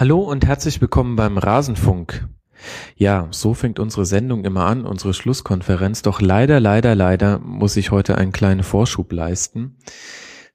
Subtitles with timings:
[0.00, 2.28] Hallo und herzlich willkommen beim Rasenfunk.
[2.94, 6.02] Ja, so fängt unsere Sendung immer an, unsere Schlusskonferenz.
[6.02, 9.76] Doch leider, leider, leider muss ich heute einen kleinen Vorschub leisten.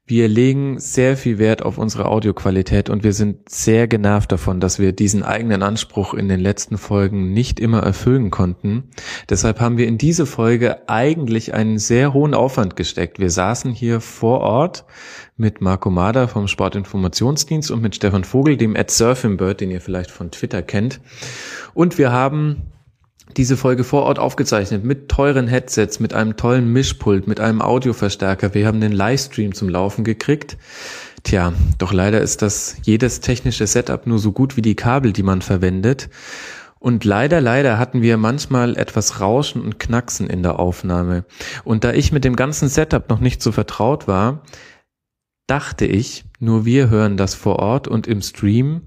[0.06, 4.78] Wir legen sehr viel Wert auf unsere Audioqualität und wir sind sehr genervt davon, dass
[4.78, 8.90] wir diesen eigenen Anspruch in den letzten Folgen nicht immer erfüllen konnten.
[9.30, 13.18] Deshalb haben wir in diese Folge eigentlich einen sehr hohen Aufwand gesteckt.
[13.18, 14.84] Wir saßen hier vor Ort
[15.38, 20.12] mit Marco Mader vom Sportinformationsdienst und mit Stefan Vogel, dem Ed Surfingbird, den ihr vielleicht
[20.12, 21.00] von Twitter kennt.
[21.74, 22.73] Und wir haben
[23.38, 28.54] diese Folge vor Ort aufgezeichnet mit teuren Headsets, mit einem tollen Mischpult, mit einem Audioverstärker.
[28.54, 30.58] Wir haben den Livestream zum Laufen gekriegt.
[31.24, 35.24] Tja, doch leider ist das jedes technische Setup nur so gut wie die Kabel, die
[35.24, 36.10] man verwendet.
[36.80, 41.24] Und leider, leider hatten wir manchmal etwas Rauschen und Knacksen in der Aufnahme.
[41.64, 44.44] Und da ich mit dem ganzen Setup noch nicht so vertraut war,
[45.48, 48.82] dachte ich, nur wir hören das vor Ort und im Stream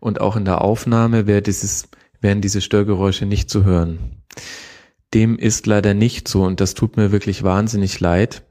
[0.00, 1.88] und auch in der Aufnahme wäre dieses
[2.20, 4.22] wären diese Störgeräusche nicht zu hören.
[5.14, 8.44] Dem ist leider nicht so und das tut mir wirklich wahnsinnig leid.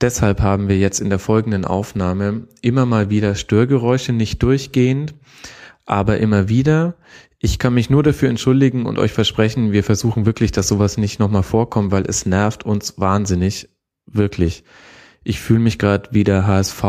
[0.00, 5.14] Deshalb haben wir jetzt in der folgenden Aufnahme immer mal wieder Störgeräusche, nicht durchgehend,
[5.84, 6.96] aber immer wieder.
[7.38, 11.18] Ich kann mich nur dafür entschuldigen und euch versprechen, wir versuchen wirklich, dass sowas nicht
[11.18, 13.68] nochmal vorkommt, weil es nervt uns wahnsinnig.
[14.06, 14.64] Wirklich.
[15.24, 16.84] Ich fühle mich gerade wie der HSV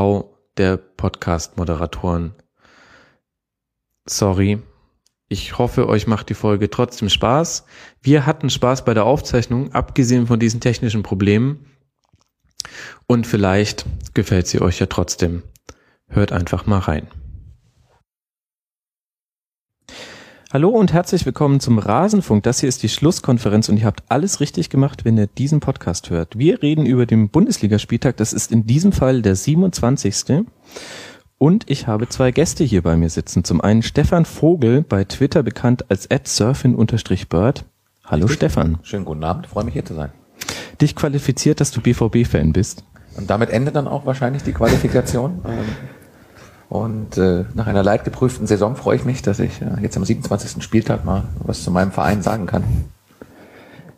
[0.58, 2.36] der Podcast-Moderatoren.
[4.06, 4.60] Sorry,
[5.30, 7.66] ich hoffe, euch macht die Folge trotzdem Spaß.
[8.02, 11.66] Wir hatten Spaß bei der Aufzeichnung, abgesehen von diesen technischen Problemen.
[13.08, 15.44] Und vielleicht gefällt sie euch ja trotzdem.
[16.08, 17.08] Hört einfach mal rein.
[20.54, 22.44] Hallo und herzlich willkommen zum Rasenfunk.
[22.44, 26.10] Das hier ist die Schlusskonferenz und ihr habt alles richtig gemacht, wenn ihr diesen Podcast
[26.10, 26.38] hört.
[26.40, 28.16] Wir reden über den Bundesligaspieltag.
[28.16, 30.46] Das ist in diesem Fall der 27.
[31.40, 33.44] Und ich habe zwei Gäste hier bei mir sitzen.
[33.44, 37.66] Zum einen Stefan Vogel, bei Twitter bekannt als surfin-bird.
[38.06, 38.38] Hallo Richtig.
[38.38, 38.80] Stefan.
[38.82, 40.12] Schönen guten Abend, freue mich hier zu sein.
[40.82, 42.84] Dich qualifiziert, dass du BVB-Fan bist.
[43.18, 45.42] Und damit endet dann auch wahrscheinlich die Qualifikation.
[45.50, 45.66] Ähm,
[46.70, 50.62] und äh, nach einer leidgeprüften Saison freue ich mich, dass ich äh, jetzt am 27.
[50.62, 52.66] Spieltag mal was zu meinem Verein sagen kann.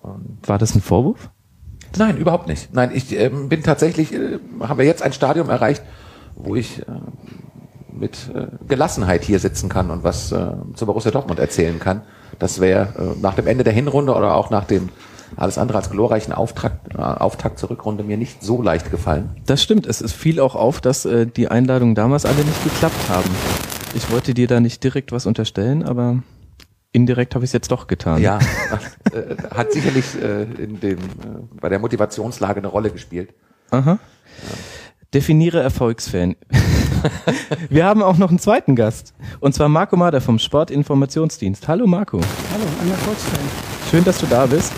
[0.04, 1.32] Und War das ein Vorwurf?
[1.98, 2.72] Nein, überhaupt nicht.
[2.72, 5.82] Nein, ich äh, bin tatsächlich, äh, haben wir jetzt ein Stadium erreicht,
[6.40, 6.86] wo ich äh,
[7.92, 12.02] mit äh, Gelassenheit hier sitzen kann und was äh, zu Borussia Dortmund erzählen kann.
[12.40, 14.90] Das wäre nach dem Ende der Hinrunde oder auch nach dem
[15.36, 19.30] alles andere als glorreichen Auftakt, äh, Auftakt zur Rückrunde mir nicht so leicht gefallen.
[19.46, 19.86] Das stimmt.
[19.86, 23.30] Es fiel auch auf, dass äh, die Einladungen damals alle nicht geklappt haben.
[23.96, 26.22] Ich wollte dir da nicht direkt was unterstellen, aber
[26.92, 28.22] indirekt habe ich es jetzt doch getan.
[28.22, 28.40] Ja,
[29.52, 31.02] hat sicherlich äh, in dem, äh,
[31.60, 33.34] bei der Motivationslage eine Rolle gespielt.
[33.72, 33.92] Aha.
[33.92, 34.58] Ja.
[35.12, 36.36] Definiere Erfolgsfan.
[37.72, 39.16] Wir haben auch noch einen zweiten Gast.
[39.40, 41.68] Und zwar Marco Mader vom Sportinformationsdienst.
[41.68, 42.20] Hallo Marco.
[42.54, 43.40] Hallo, ein Erfolgsfan.
[43.90, 44.72] Schön, dass du da bist.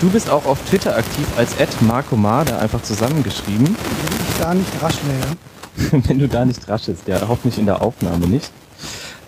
[0.00, 3.64] Du bist auch auf Twitter aktiv als Marco Mader, einfach zusammengeschrieben.
[3.64, 6.02] Wenn ich da nicht rasch wäre.
[6.08, 8.50] Wenn du da nicht rasch ist, ja, hoffentlich in der Aufnahme nicht.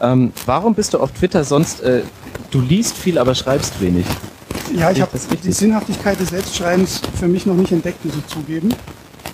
[0.01, 2.03] Ähm, warum bist du auf Twitter sonst, äh,
[2.51, 4.07] du liest viel, aber schreibst wenig?
[4.75, 8.75] Ja, ich habe die Sinnhaftigkeit des Selbstschreibens für mich noch nicht entdeckt, muss ich zugeben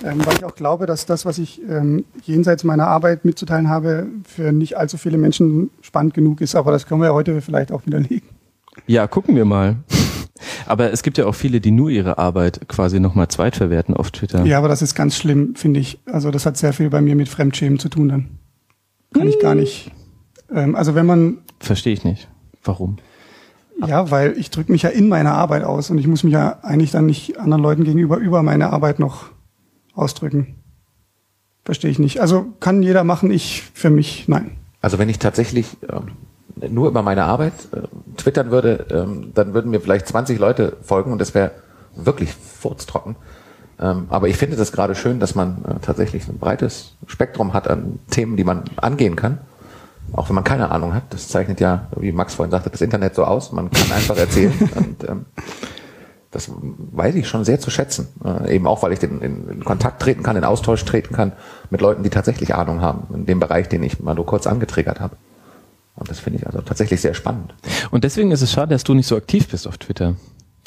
[0.03, 4.07] ähm, weil ich auch glaube, dass das, was ich ähm, jenseits meiner Arbeit mitzuteilen habe,
[4.23, 6.55] für nicht allzu viele Menschen spannend genug ist.
[6.55, 8.29] Aber das können wir heute vielleicht auch widerlegen.
[8.87, 9.77] Ja, gucken wir mal.
[10.65, 14.45] Aber es gibt ja auch viele, die nur ihre Arbeit quasi nochmal zweitverwerten auf Twitter.
[14.45, 15.99] Ja, aber das ist ganz schlimm, finde ich.
[16.05, 18.29] Also das hat sehr viel bei mir mit Fremdschämen zu tun dann.
[19.13, 19.29] Kann hm.
[19.29, 19.91] ich gar nicht.
[20.53, 21.37] Ähm, also wenn man...
[21.59, 22.27] Verstehe ich nicht.
[22.63, 22.97] Warum?
[23.85, 26.59] Ja, weil ich drücke mich ja in meiner Arbeit aus und ich muss mich ja
[26.63, 29.31] eigentlich dann nicht anderen Leuten gegenüber über meine Arbeit noch
[29.95, 30.55] ausdrücken.
[31.63, 32.21] Verstehe ich nicht.
[32.21, 34.51] Also kann jeder machen, ich für mich nein.
[34.81, 37.81] Also wenn ich tatsächlich ähm, nur über meine Arbeit äh,
[38.17, 41.51] twittern würde, ähm, dann würden mir vielleicht 20 Leute folgen und das wäre
[41.95, 43.15] wirklich furztrocken.
[43.79, 47.67] Ähm, aber ich finde das gerade schön, dass man äh, tatsächlich ein breites Spektrum hat
[47.67, 49.39] an Themen, die man angehen kann.
[50.13, 51.03] Auch wenn man keine Ahnung hat.
[51.09, 53.51] Das zeichnet ja, wie Max vorhin sagte, das Internet so aus.
[53.51, 54.53] Man kann einfach erzählen.
[54.75, 55.25] und, ähm,
[56.35, 58.09] das weiß ich schon sehr zu schätzen.
[58.23, 61.31] Äh, eben auch, weil ich den, in, in, Kontakt treten kann, in Austausch treten kann
[61.69, 64.99] mit Leuten, die tatsächlich Ahnung haben, in dem Bereich, den ich mal nur kurz angetriggert
[64.99, 65.15] habe.
[65.95, 67.55] Und das finde ich also tatsächlich sehr spannend.
[67.89, 70.15] Und deswegen ist es schade, dass du nicht so aktiv bist auf Twitter.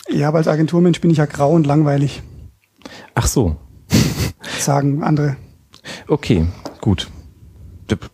[0.08, 2.22] Ja, aber als Agenturmensch bin ich ja grau und langweilig.
[3.14, 3.56] Ach so.
[4.58, 5.36] Sagen andere.
[6.06, 6.46] Okay,
[6.80, 7.08] gut.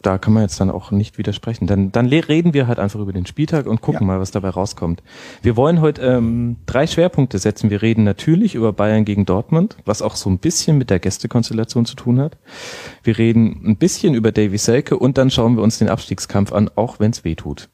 [0.03, 1.67] Da kann man jetzt dann auch nicht widersprechen.
[1.67, 4.07] Dann, dann reden wir halt einfach über den Spieltag und gucken ja.
[4.07, 5.03] mal, was dabei rauskommt.
[5.43, 7.71] Wir wollen heute ähm, drei Schwerpunkte setzen.
[7.71, 11.87] Wir reden natürlich über Bayern gegen Dortmund, was auch so ein bisschen mit der Gästekonstellation
[11.87, 12.37] zu tun hat.
[13.03, 16.71] Wir reden ein bisschen über Davy Selke und dann schauen wir uns den Abstiegskampf an,
[16.75, 17.69] auch wenn es weh tut.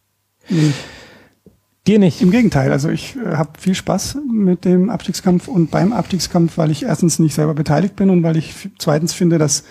[0.48, 0.72] Mhm.
[1.86, 2.20] Dir nicht.
[2.20, 6.70] Im Gegenteil, also ich äh, habe viel Spaß mit dem Abstiegskampf und beim Abstiegskampf, weil
[6.70, 9.64] ich erstens nicht selber beteiligt bin und weil ich zweitens finde, dass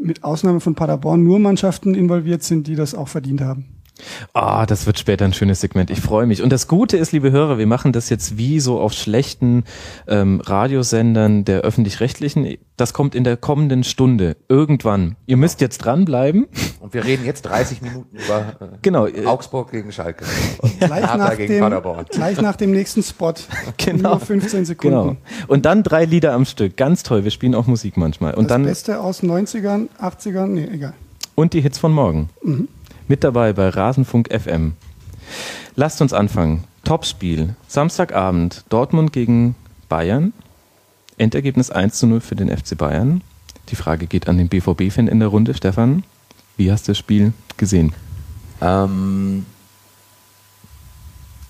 [0.00, 3.79] mit Ausnahme von Paderborn nur Mannschaften involviert sind, die das auch verdient haben.
[4.32, 5.90] Ah, das wird später ein schönes Segment.
[5.90, 6.42] Ich freue mich.
[6.42, 9.64] Und das Gute ist, liebe Hörer, wir machen das jetzt wie so auf schlechten
[10.06, 12.56] ähm, Radiosendern der öffentlich-rechtlichen.
[12.76, 15.16] Das kommt in der kommenden Stunde irgendwann.
[15.26, 16.46] Ihr müsst jetzt dranbleiben.
[16.80, 19.06] Und wir reden jetzt 30 Minuten über äh, genau.
[19.26, 20.24] Augsburg gegen Schalke.
[20.58, 23.34] Und gleich, nach gegen dem, gleich nach dem nächsten Spot.
[23.76, 24.10] Genau.
[24.10, 25.00] Nur 15 Sekunden.
[25.00, 25.16] Genau.
[25.46, 26.76] Und dann drei Lieder am Stück.
[26.76, 27.24] Ganz toll.
[27.24, 28.34] Wir spielen auch Musik manchmal.
[28.34, 30.94] Und das dann, Beste aus 90ern, 80ern, nee, egal.
[31.34, 32.28] Und die Hits von morgen.
[32.42, 32.68] Mhm
[33.10, 34.74] mit dabei bei Rasenfunk FM.
[35.74, 36.62] Lasst uns anfangen.
[36.84, 37.56] Topspiel.
[37.66, 38.64] Samstagabend.
[38.68, 39.56] Dortmund gegen
[39.88, 40.32] Bayern.
[41.18, 43.22] Endergebnis 1 zu 0 für den FC Bayern.
[43.68, 45.54] Die Frage geht an den BVB-Fan in der Runde.
[45.54, 46.04] Stefan,
[46.56, 47.94] wie hast du das Spiel gesehen?
[48.60, 49.44] Ähm,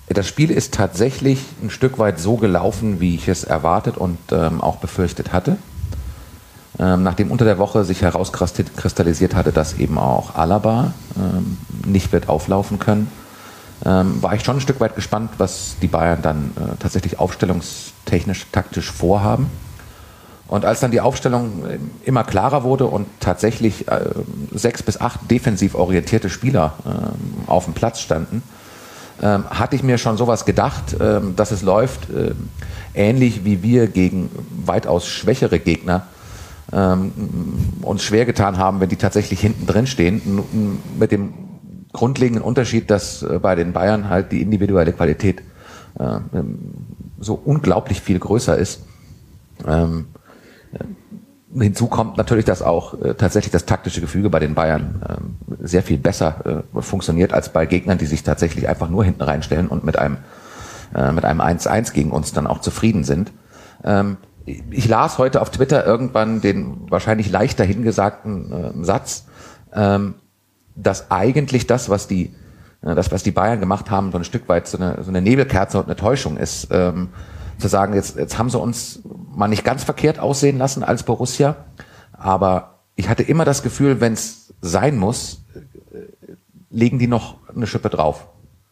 [0.09, 4.62] das Spiel ist tatsächlich ein Stück weit so gelaufen, wie ich es erwartet und ähm,
[4.62, 5.59] auch befürchtet hatte
[6.81, 12.29] ähm, nachdem unter der Woche sich herauskristallisiert hatte, dass eben auch Alaba ähm, nicht wird
[12.31, 13.11] auflaufen können,
[13.85, 18.47] ähm, war ich schon ein Stück weit gespannt, was die Bayern dann äh, tatsächlich aufstellungstechnisch,
[18.50, 19.50] taktisch vorhaben.
[20.49, 24.00] Und als dann die Aufstellung äh, immer klarer wurde und tatsächlich äh,
[24.53, 28.43] sechs bis acht defensiv orientierte Spieler äh, auf dem Platz standen,
[29.23, 32.33] ähm, hatte ich mir schon sowas gedacht, ähm, dass es läuft, äh,
[32.94, 34.31] ähnlich wie wir gegen
[34.65, 36.06] weitaus schwächere Gegner
[36.73, 37.13] ähm,
[37.83, 40.43] uns schwer getan haben, wenn die tatsächlich hinten drin stehen.
[40.99, 41.33] Mit dem
[41.93, 45.43] grundlegenden Unterschied, dass äh, bei den Bayern halt die individuelle Qualität
[45.99, 46.21] äh,
[47.19, 48.83] so unglaublich viel größer ist.
[49.67, 50.07] Ähm,
[50.73, 50.85] äh,
[51.63, 55.83] hinzu kommt natürlich, dass auch äh, tatsächlich das taktische Gefüge bei den Bayern äh, sehr
[55.83, 59.85] viel besser äh, funktioniert als bei Gegnern, die sich tatsächlich einfach nur hinten reinstellen und
[59.85, 60.19] mit einem
[61.15, 63.31] mit einem 1-1 gegen uns dann auch zufrieden sind.
[63.85, 64.17] Ähm,
[64.70, 69.26] ich las heute auf Twitter irgendwann den wahrscheinlich leicht dahingesagten äh, Satz,
[69.73, 70.14] ähm,
[70.76, 72.35] dass eigentlich das, was die,
[72.82, 75.20] äh, das, was die Bayern gemacht haben, so ein Stück weit so eine, so eine
[75.20, 77.08] Nebelkerze und eine Täuschung ist, ähm,
[77.58, 79.00] zu sagen, jetzt, jetzt haben sie uns
[79.35, 81.56] mal nicht ganz verkehrt aussehen lassen als Borussia,
[82.12, 86.32] aber ich hatte immer das Gefühl, wenn es sein muss, äh,
[86.70, 88.29] legen die noch eine Schippe drauf.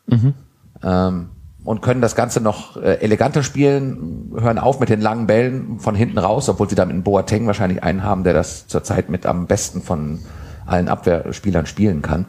[0.06, 0.34] Mhm.
[0.82, 1.30] Ähm,
[1.69, 5.94] und können das Ganze noch äh, eleganter spielen, hören auf mit den langen Bällen von
[5.94, 9.26] hinten raus, obwohl sie da mit einem Boateng wahrscheinlich einen haben, der das zurzeit mit
[9.26, 10.20] am besten von
[10.65, 12.25] allen Abwehrspielern spielen kann.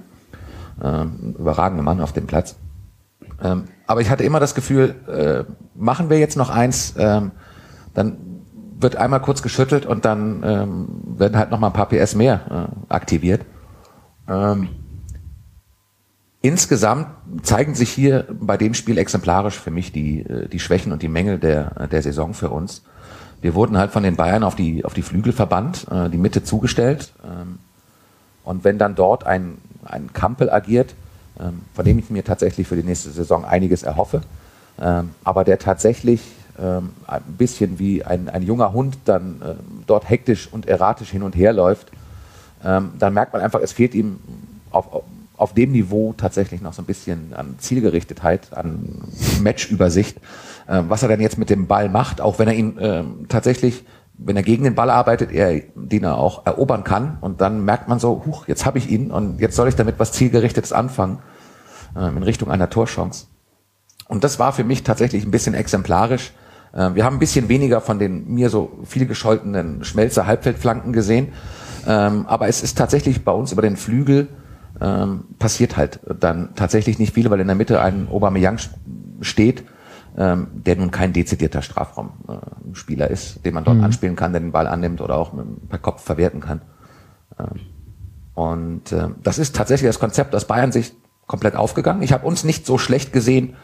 [0.83, 2.57] Ähm, überragender Mann auf dem Platz.
[3.41, 7.31] Ähm, aber ich hatte immer das Gefühl, äh, machen wir jetzt noch eins, ähm,
[7.94, 8.18] dann
[8.77, 10.88] wird einmal kurz geschüttelt und dann ähm,
[11.18, 13.45] werden halt noch mal ein paar PS mehr äh, aktiviert.
[14.27, 14.68] Ähm,
[16.41, 17.07] Insgesamt
[17.44, 21.09] zeigen sich hier bei dem Spiel exemplarisch für mich die, äh, die Schwächen und die
[21.09, 22.81] Mängel der, der Saison für uns.
[23.41, 26.44] Wir wurden halt von den Bayern auf die, auf die Flügel verbannt, äh, die Mitte
[26.44, 27.12] zugestellt.
[27.25, 27.59] Ähm,
[28.45, 30.95] und wenn dann dort ein, ein Kampel agiert,
[31.39, 34.21] ähm, von dem ich mir tatsächlich für die nächste Saison einiges erhoffe,
[34.81, 36.21] ähm, aber der tatsächlich
[36.62, 39.42] ein bisschen wie ein, ein junger Hund dann
[39.88, 41.89] dort hektisch und erratisch hin und her läuft,
[42.62, 44.19] dann merkt man einfach, es fehlt ihm
[44.69, 45.03] auf,
[45.39, 49.02] auf dem Niveau tatsächlich noch so ein bisschen an Zielgerichtetheit, an
[49.42, 50.18] Matchübersicht,
[50.68, 53.85] äh, was er dann jetzt mit dem Ball macht, auch wenn er ihn äh, tatsächlich,
[54.18, 57.87] wenn er gegen den Ball arbeitet, er den er auch erobern kann und dann merkt
[57.87, 61.19] man so, huch, jetzt habe ich ihn und jetzt soll ich damit was zielgerichtetes anfangen
[61.95, 63.28] äh, in Richtung einer Torchance.
[64.09, 66.33] Und das war für mich tatsächlich ein bisschen exemplarisch.
[66.73, 71.30] Äh, wir haben ein bisschen weniger von den mir so viel gescholtenen Schmelzer Halbfeldflanken gesehen,
[71.87, 74.28] ähm, aber es ist tatsächlich bei uns über den Flügel
[74.81, 78.59] ähm, passiert halt dann tatsächlich nicht viel, weil in der Mitte ein Aubameyang
[79.21, 79.64] steht,
[80.18, 83.83] ähm, der nun kein dezidierter Strafraumspieler ist, den man dort mhm.
[83.83, 85.33] anspielen kann, der den Ball annimmt oder auch
[85.69, 86.62] per Kopf verwerten kann.
[87.38, 87.59] Ähm,
[88.33, 90.94] und äh, das ist tatsächlich das Konzept aus Bayern sich
[91.28, 92.02] komplett aufgegangen.
[92.02, 93.56] Ich habe uns nicht so schlecht gesehen,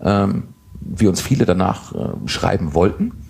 [0.00, 3.24] ähm, wie uns viele danach äh, schreiben wollten.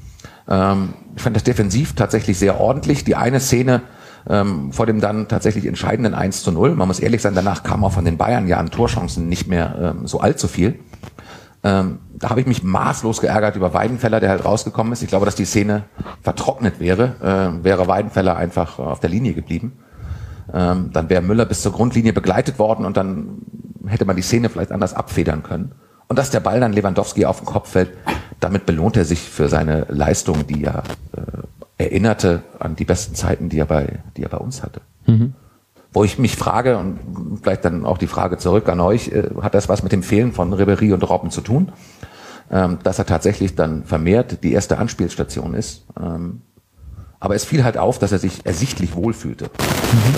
[0.49, 3.05] Ähm, ich fand das defensiv tatsächlich sehr ordentlich.
[3.05, 3.83] Die eine Szene,
[4.29, 6.75] ähm, vor dem dann tatsächlich entscheidenden 1 zu 0.
[6.75, 9.95] Man muss ehrlich sein, danach kam auch von den Bayern ja an Torchancen nicht mehr
[9.97, 10.79] ähm, so allzu viel.
[11.65, 15.03] Ähm, da habe ich mich maßlos geärgert über Weidenfeller, der halt rausgekommen ist.
[15.03, 15.85] Ich glaube, dass die Szene
[16.23, 19.73] vertrocknet wäre, äh, wäre Weidenfeller einfach auf der Linie geblieben.
[20.53, 23.43] ähm, dann wäre Müller bis zur Grundlinie begleitet worden und dann
[23.87, 25.73] hätte man die Szene vielleicht anders abfedern können.
[26.09, 27.91] Und dass der Ball dann Lewandowski auf den Kopf fällt,
[28.41, 30.83] damit belohnt er sich für seine Leistung, die er
[31.13, 31.43] äh,
[31.79, 34.81] erinnerte an die besten Zeiten, die er bei, die er bei uns hatte.
[35.07, 35.35] Mhm.
[35.93, 39.55] Wo ich mich frage, und vielleicht dann auch die Frage zurück an euch, äh, hat
[39.55, 41.73] das was mit dem Fehlen von Ribery und Robben zu tun?
[42.51, 45.87] Ähm, dass er tatsächlich dann vermehrt die erste Anspielstation ist.
[45.99, 46.43] Ähm,
[47.21, 49.45] aber es fiel halt auf, dass er sich ersichtlich wohlfühlte.
[49.45, 50.15] Mhm.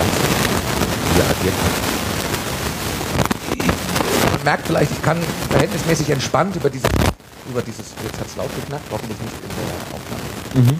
[4.31, 5.17] Man merkt vielleicht, ich kann
[5.49, 6.89] verhältnismäßig entspannt über dieses,
[7.49, 10.00] über dieses, jetzt hat es laut geknackt, hoffentlich nicht in der.
[10.53, 10.79] Mhm.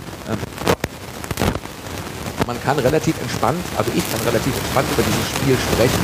[2.47, 5.99] Man kann relativ entspannt, also ich kann relativ entspannt über dieses Spiel sprechen.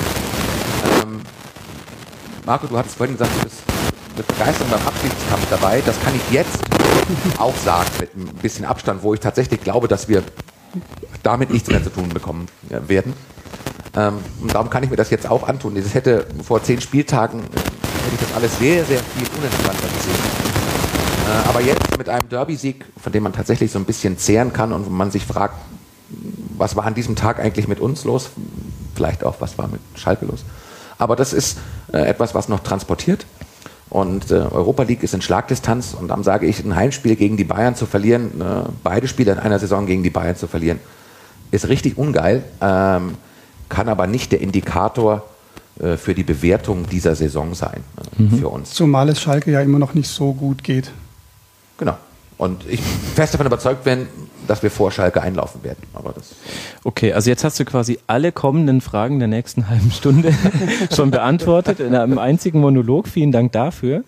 [1.03, 1.21] Ähm,
[2.45, 3.63] Marco, du hattest vorhin gesagt, du bist
[4.15, 5.81] mit Begeisterung beim Abschiedskampf dabei.
[5.85, 6.59] Das kann ich jetzt
[7.37, 10.23] auch sagen, mit ein bisschen Abstand, wo ich tatsächlich glaube, dass wir
[11.23, 13.13] damit nichts mehr zu tun bekommen werden.
[13.95, 15.75] Ähm, und darum kann ich mir das jetzt auch antun.
[15.75, 20.46] Das hätte vor zehn Spieltagen, hätte ich das alles sehr, sehr viel unentspannter gesehen.
[21.27, 24.71] Äh, aber jetzt mit einem Derby-Sieg, von dem man tatsächlich so ein bisschen zehren kann
[24.71, 25.55] und man sich fragt,
[26.57, 28.29] was war an diesem Tag eigentlich mit uns los?
[28.95, 30.45] Vielleicht auch, was war mit Schalke los?
[30.97, 31.57] Aber das ist
[31.91, 33.25] äh, etwas, was noch transportiert.
[33.89, 37.45] Und äh, Europa League ist in Schlagdistanz und dann sage ich, ein Heimspiel gegen die
[37.45, 40.79] Bayern zu verlieren, äh, beide Spiele in einer Saison gegen die Bayern zu verlieren,
[41.51, 43.15] ist richtig ungeil, ähm,
[43.69, 45.23] kann aber nicht der Indikator
[45.79, 47.81] äh, für die Bewertung dieser Saison sein
[48.19, 48.39] äh, mhm.
[48.39, 48.71] für uns.
[48.71, 50.91] Zumal es Schalke ja immer noch nicht so gut geht.
[51.77, 51.97] Genau.
[52.37, 54.07] Und ich fest davon überzeugt bin,
[54.47, 55.83] dass wir vor Schalke einlaufen werden.
[55.93, 56.35] Aber das
[56.83, 60.33] okay, also jetzt hast du quasi alle kommenden Fragen der nächsten halben Stunde
[60.93, 63.07] schon beantwortet in einem einzigen Monolog.
[63.07, 64.03] Vielen Dank dafür.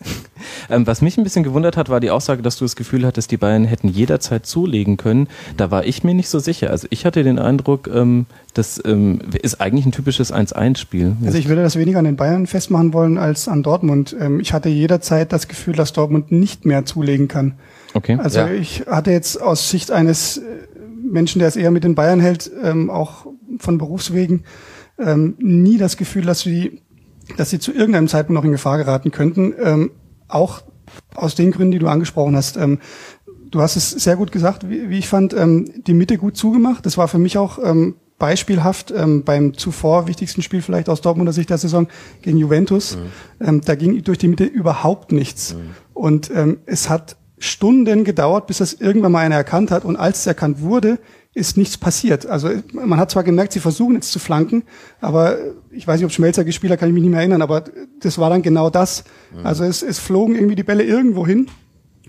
[0.70, 3.32] Ähm, was mich ein bisschen gewundert hat, war die Aussage, dass du das Gefühl hattest,
[3.32, 5.28] die Bayern hätten jederzeit zulegen können.
[5.58, 6.70] Da war ich mir nicht so sicher.
[6.70, 11.18] Also ich hatte den Eindruck, ähm, das ähm, ist eigentlich ein typisches 1-1-Spiel.
[11.26, 14.16] Also ich würde das weniger an den Bayern festmachen wollen als an Dortmund.
[14.20, 17.54] Ähm, ich hatte jederzeit das Gefühl, dass Dortmund nicht mehr zulegen kann.
[17.94, 18.18] Okay.
[18.22, 18.52] Also ja.
[18.52, 20.42] ich hatte jetzt aus Sicht eines äh,
[21.02, 23.28] Menschen, der es eher mit den Bayern hält, ähm, auch
[23.58, 24.44] von Berufswegen,
[25.00, 26.82] ähm, nie das Gefühl, dass sie,
[27.38, 29.54] dass sie zu irgendeinem Zeitpunkt noch in Gefahr geraten könnten.
[29.62, 29.92] Ähm,
[30.28, 30.62] auch
[31.16, 32.58] aus den Gründen, die du angesprochen hast.
[32.58, 32.80] Ähm,
[33.52, 36.86] du hast es sehr gut gesagt, wie, wie ich fand, ähm, die Mitte gut zugemacht.
[36.86, 41.34] Das war für mich auch ähm, beispielhaft ähm, beim zuvor wichtigsten Spiel vielleicht aus Dortmunder
[41.34, 41.88] Sicht der Saison
[42.22, 42.98] gegen Juventus.
[42.98, 43.48] Mhm.
[43.48, 45.56] Ähm, da ging durch die Mitte überhaupt nichts.
[45.56, 45.60] Mhm.
[45.94, 49.86] Und ähm, es hat Stunden gedauert, bis das irgendwann mal einer erkannt hat.
[49.86, 51.00] Und als es erkannt wurde,
[51.34, 52.26] ist nichts passiert.
[52.26, 54.64] Also man hat zwar gemerkt, sie versuchen jetzt zu flanken,
[55.00, 55.38] aber
[55.72, 57.64] ich weiß nicht, ob Schmelzer gespielt hat, kann ich mich nicht mehr erinnern, aber
[58.00, 59.04] das war dann genau das.
[59.32, 59.46] Mhm.
[59.46, 61.48] Also es, es flogen irgendwie die Bälle irgendwo hin.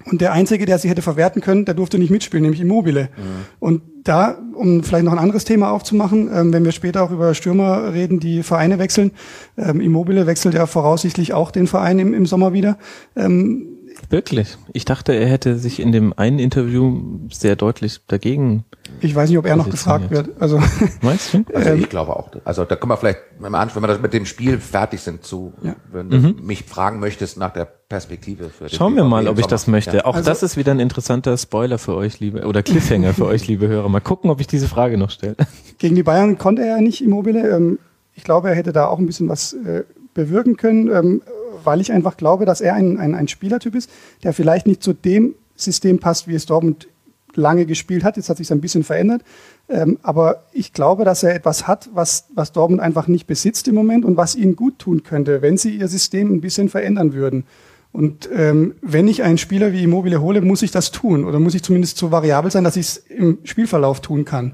[0.06, 3.10] Und der Einzige, der sie hätte verwerten können, der durfte nicht mitspielen, nämlich Immobile.
[3.16, 3.22] Mhm.
[3.58, 7.34] Und da, um vielleicht noch ein anderes Thema aufzumachen, ähm, wenn wir später auch über
[7.34, 9.10] Stürmer reden, die Vereine wechseln,
[9.58, 12.78] ähm, Immobile wechselt ja voraussichtlich auch den Verein im, im Sommer wieder.
[13.14, 13.66] Ähm,
[14.10, 14.58] Wirklich?
[14.72, 17.00] Ich dachte, er hätte sich in dem einen Interview
[17.30, 18.64] sehr deutlich dagegen.
[19.00, 20.30] Ich weiß nicht, ob er noch gefragt wird.
[20.40, 20.60] Also,
[21.00, 21.44] Meinst du?
[21.54, 22.30] Also ich glaube auch.
[22.44, 25.76] Also da können wir vielleicht, wenn wir das mit dem Spiel fertig sind, zu, ja.
[25.92, 26.36] wenn du mhm.
[26.42, 29.98] mich fragen möchtest nach der Perspektive für Schauen wir mal, ob ich das möchte.
[29.98, 30.04] Ja.
[30.06, 33.46] Auch also, das ist wieder ein interessanter Spoiler für euch, liebe, oder Cliffhanger für euch,
[33.46, 33.88] liebe Hörer.
[33.88, 35.36] Mal gucken, ob ich diese Frage noch stelle.
[35.78, 37.48] Gegen die Bayern konnte er ja nicht Immobile.
[37.48, 37.78] Ähm,
[38.16, 41.22] ich glaube, er hätte da auch ein bisschen was äh, bewirken können.
[41.64, 43.90] Weil ich einfach glaube, dass er ein, ein, ein Spielertyp ist,
[44.22, 46.88] der vielleicht nicht zu dem System passt, wie es Dortmund
[47.34, 48.16] lange gespielt hat.
[48.16, 49.22] Jetzt hat sich ein bisschen verändert.
[49.68, 53.74] Ähm, aber ich glaube, dass er etwas hat, was, was Dortmund einfach nicht besitzt im
[53.74, 57.44] Moment und was ihnen gut tun könnte, wenn sie ihr System ein bisschen verändern würden.
[57.92, 61.56] Und ähm, wenn ich einen Spieler wie Immobile hole, muss ich das tun oder muss
[61.56, 64.46] ich zumindest so variabel sein, dass ich es im Spielverlauf tun kann.
[64.46, 64.52] Mhm.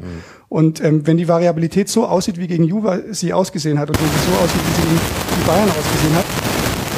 [0.48, 4.08] Und ähm, wenn die Variabilität so aussieht, wie gegen Juve sie ausgesehen hat und wenn
[4.08, 5.00] sie so aussieht, wie sie gegen
[5.38, 6.24] die Bayern ausgesehen hat,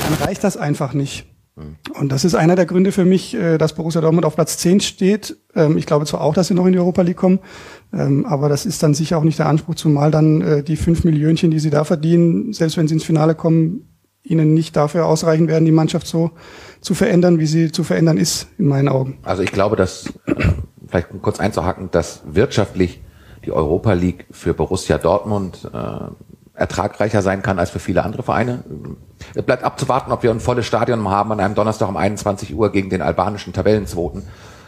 [0.09, 1.27] dann reicht das einfach nicht.
[1.99, 4.81] Und das ist einer der Gründe für mich, äh, dass Borussia Dortmund auf Platz 10
[4.81, 5.37] steht.
[5.55, 7.41] Ähm, ich glaube zwar auch, dass sie noch in die Europa League kommen,
[7.93, 11.05] ähm, aber das ist dann sicher auch nicht der Anspruch, zumal dann äh, die fünf
[11.05, 13.89] Millionchen, die sie da verdienen, selbst wenn sie ins Finale kommen,
[14.23, 16.31] ihnen nicht dafür ausreichen werden, die Mannschaft so
[16.81, 19.19] zu verändern, wie sie zu verändern ist, in meinen Augen.
[19.25, 20.35] Also ich glaube, dass, äh,
[20.87, 23.01] vielleicht kurz einzuhacken, dass wirtschaftlich
[23.45, 25.69] die Europa League für Borussia Dortmund
[26.59, 28.65] ertragreicher sein kann als für viele andere Vereine.
[29.35, 32.73] Es bleibt abzuwarten, ob wir ein volles Stadion haben an einem Donnerstag um 21 Uhr
[32.73, 34.25] gegen den albanischen Tabellenzwoten.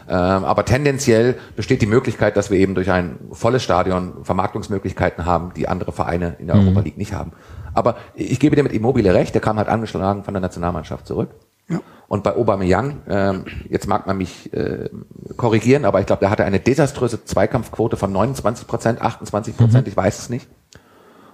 [0.09, 5.53] Ähm, aber tendenziell besteht die Möglichkeit, dass wir eben durch ein volles Stadion Vermarktungsmöglichkeiten haben,
[5.55, 6.67] die andere Vereine in der mhm.
[6.67, 7.31] Europa League nicht haben.
[7.73, 11.29] Aber ich gebe dir mit Immobile recht, der kam halt angeschlagen von der Nationalmannschaft zurück.
[11.69, 11.79] Ja.
[12.07, 14.89] Und bei Aubameyang, ähm, jetzt mag man mich äh,
[15.37, 19.91] korrigieren, aber ich glaube, der hatte eine desaströse Zweikampfquote von 29 Prozent, 28 Prozent, mhm.
[19.91, 20.47] ich weiß es nicht.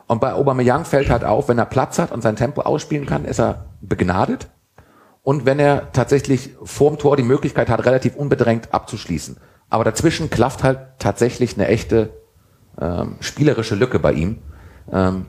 [0.07, 3.25] Und bei Aubameyang fällt halt auf, wenn er Platz hat und sein Tempo ausspielen kann,
[3.25, 4.47] ist er begnadet.
[5.21, 9.37] Und wenn er tatsächlich vorm Tor die Möglichkeit hat, relativ unbedrängt abzuschließen.
[9.69, 12.11] Aber dazwischen klafft halt tatsächlich eine echte
[12.79, 14.37] ähm, spielerische Lücke bei ihm.
[14.89, 15.25] Ähm,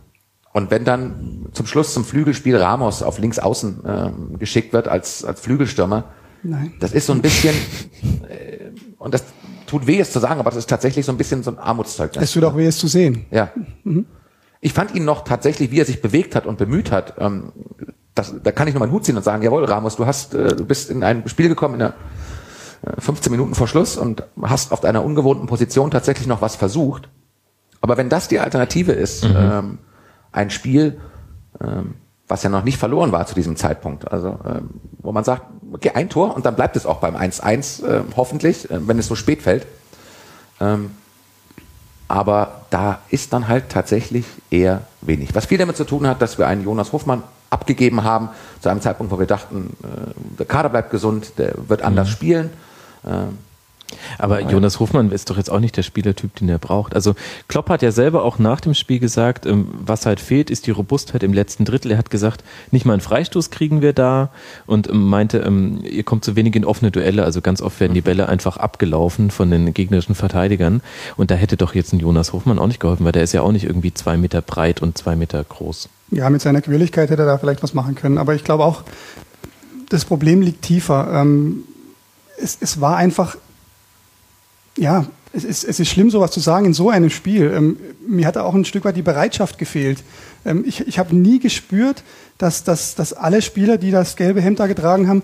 [0.52, 5.24] und wenn dann zum Schluss zum Flügelspiel Ramos auf links außen ähm, geschickt wird als,
[5.24, 6.04] als Flügelstürmer,
[6.44, 6.74] Nein.
[6.78, 7.54] das ist so ein bisschen,
[8.28, 9.24] äh, und das
[9.66, 12.22] tut weh, es zu sagen, aber das ist tatsächlich so ein bisschen so ein Armutszeugnis.
[12.22, 13.26] Es tut auch weh, es zu sehen.
[13.30, 13.50] Ja.
[13.84, 14.06] Mhm.
[14.60, 17.52] Ich fand ihn noch tatsächlich, wie er sich bewegt hat und bemüht hat, ähm,
[18.14, 20.56] das, da kann ich nur meinen Hut ziehen und sagen, jawohl, Ramos, du hast, äh,
[20.56, 21.94] du bist in ein Spiel gekommen in der
[22.98, 27.08] 15 äh, Minuten vor Schluss und hast auf deiner ungewohnten Position tatsächlich noch was versucht.
[27.80, 29.36] Aber wenn das die Alternative ist, mhm.
[29.36, 29.78] ähm,
[30.32, 31.00] ein Spiel,
[31.60, 31.94] ähm,
[32.26, 35.92] was ja noch nicht verloren war zu diesem Zeitpunkt, also ähm, wo man sagt, okay,
[35.94, 39.14] ein Tor und dann bleibt es auch beim 1-1, äh, hoffentlich, äh, wenn es so
[39.14, 39.66] spät fällt.
[40.60, 40.90] Ähm,
[42.08, 45.34] aber da ist dann halt tatsächlich eher wenig.
[45.34, 48.80] Was viel damit zu tun hat, dass wir einen Jonas Hofmann abgegeben haben, zu einem
[48.80, 52.12] Zeitpunkt, wo wir dachten, äh, der Kader bleibt gesund, der wird anders mhm.
[52.12, 52.50] spielen.
[54.18, 56.94] Aber Jonas Hofmann ist doch jetzt auch nicht der Spielertyp, den er braucht.
[56.94, 57.14] Also
[57.48, 60.70] Klopp hat ja selber auch nach dem Spiel gesagt, ähm, was halt fehlt, ist die
[60.70, 61.92] Robustheit im letzten Drittel.
[61.92, 64.30] Er hat gesagt, nicht mal einen Freistoß kriegen wir da
[64.66, 67.24] und ähm, meinte, ähm, ihr kommt zu wenig in offene Duelle.
[67.24, 70.82] Also ganz oft werden die Bälle einfach abgelaufen von den gegnerischen Verteidigern.
[71.16, 73.42] Und da hätte doch jetzt ein Jonas Hofmann auch nicht geholfen, weil der ist ja
[73.42, 75.88] auch nicht irgendwie zwei Meter breit und zwei Meter groß.
[76.10, 78.18] Ja, mit seiner Quirligkeit hätte er da vielleicht was machen können.
[78.18, 78.82] Aber ich glaube auch,
[79.88, 81.24] das Problem liegt tiefer.
[82.38, 83.36] es, es war einfach
[84.78, 87.52] ja, es ist, es ist schlimm, sowas zu sagen in so einem Spiel.
[87.54, 90.02] Ähm, mir hat auch ein Stück weit die Bereitschaft gefehlt.
[90.44, 92.02] Ähm, ich ich habe nie gespürt,
[92.38, 95.22] dass, dass, dass alle Spieler, die das gelbe Hemd da getragen haben,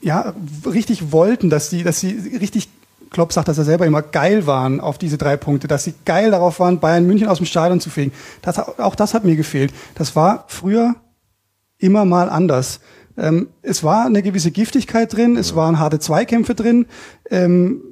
[0.00, 0.34] ja,
[0.66, 2.68] richtig wollten, dass sie, dass sie richtig,
[3.10, 6.30] Klopp sagt, dass er selber immer geil waren auf diese drei Punkte, dass sie geil
[6.30, 8.12] darauf waren, Bayern München aus dem Stadion zu fegen.
[8.40, 9.72] Das, auch das hat mir gefehlt.
[9.96, 10.94] Das war früher
[11.78, 12.80] immer mal anders.
[13.18, 16.86] Ähm, es war eine gewisse Giftigkeit drin, es waren harte Zweikämpfe drin.
[17.30, 17.82] Ähm,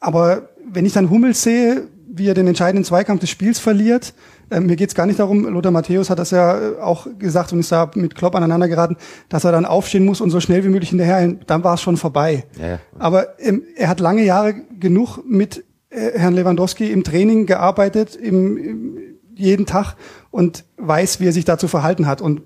[0.00, 4.14] aber wenn ich dann Hummels sehe, wie er den entscheidenden Zweikampf des Spiels verliert,
[4.50, 7.60] äh, mir geht's gar nicht darum, Lothar Matthäus hat das ja äh, auch gesagt und
[7.60, 8.96] ist da mit Klopp aneinander geraten,
[9.28, 11.96] dass er dann aufstehen muss und so schnell wie möglich hinterher, dann war es schon
[11.96, 12.44] vorbei.
[12.60, 12.80] Ja.
[12.98, 18.56] Aber ähm, er hat lange Jahre genug mit äh, Herrn Lewandowski im Training gearbeitet, im,
[18.56, 18.98] im,
[19.34, 19.94] jeden Tag
[20.30, 22.20] und weiß, wie er sich dazu verhalten hat.
[22.20, 22.42] Und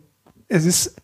[0.48, 0.96] es ist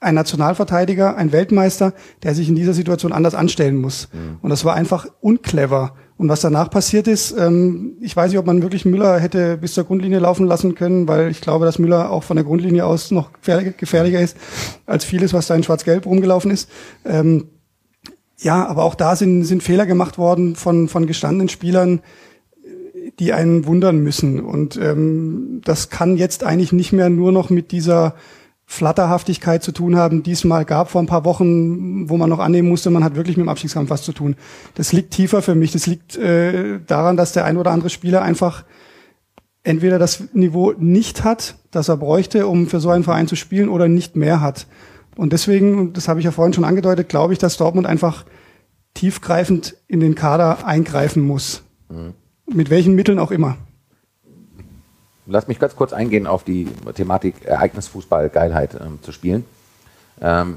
[0.00, 4.08] ein Nationalverteidiger, ein Weltmeister, der sich in dieser Situation anders anstellen muss.
[4.12, 4.38] Mhm.
[4.42, 5.94] Und das war einfach unclever.
[6.16, 9.74] Und was danach passiert ist, ähm, ich weiß nicht, ob man wirklich Müller hätte bis
[9.74, 13.10] zur Grundlinie laufen lassen können, weil ich glaube, dass Müller auch von der Grundlinie aus
[13.10, 14.36] noch gefährlicher ist
[14.86, 16.68] als vieles, was da in Schwarz-Gelb rumgelaufen ist.
[17.04, 17.48] Ähm,
[18.40, 22.00] ja, aber auch da sind, sind Fehler gemacht worden von, von gestandenen Spielern,
[23.18, 24.40] die einen wundern müssen.
[24.40, 28.14] Und ähm, das kann jetzt eigentlich nicht mehr nur noch mit dieser
[28.70, 32.90] Flatterhaftigkeit zu tun haben, diesmal gab vor ein paar Wochen, wo man noch annehmen musste,
[32.90, 34.36] man hat wirklich mit dem Abstiegskampf was zu tun.
[34.74, 35.72] Das liegt tiefer für mich.
[35.72, 38.64] Das liegt äh, daran, dass der ein oder andere Spieler einfach
[39.62, 43.70] entweder das Niveau nicht hat, das er bräuchte, um für so einen Verein zu spielen,
[43.70, 44.66] oder nicht mehr hat.
[45.16, 48.26] Und deswegen, das habe ich ja vorhin schon angedeutet, glaube ich, dass Dortmund einfach
[48.92, 51.62] tiefgreifend in den Kader eingreifen muss.
[51.88, 52.12] Mhm.
[52.46, 53.56] Mit welchen Mitteln auch immer.
[55.30, 59.44] Lass mich ganz kurz eingehen auf die Thematik Ereignisfußball, Geilheit ähm, zu spielen.
[60.22, 60.56] Ähm,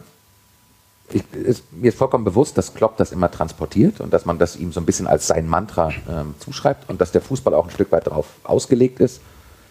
[1.12, 4.56] ich, ist, mir ist vollkommen bewusst, dass Klopp das immer transportiert und dass man das
[4.56, 7.72] ihm so ein bisschen als sein Mantra ähm, zuschreibt und dass der Fußball auch ein
[7.72, 9.20] Stück weit darauf ausgelegt ist.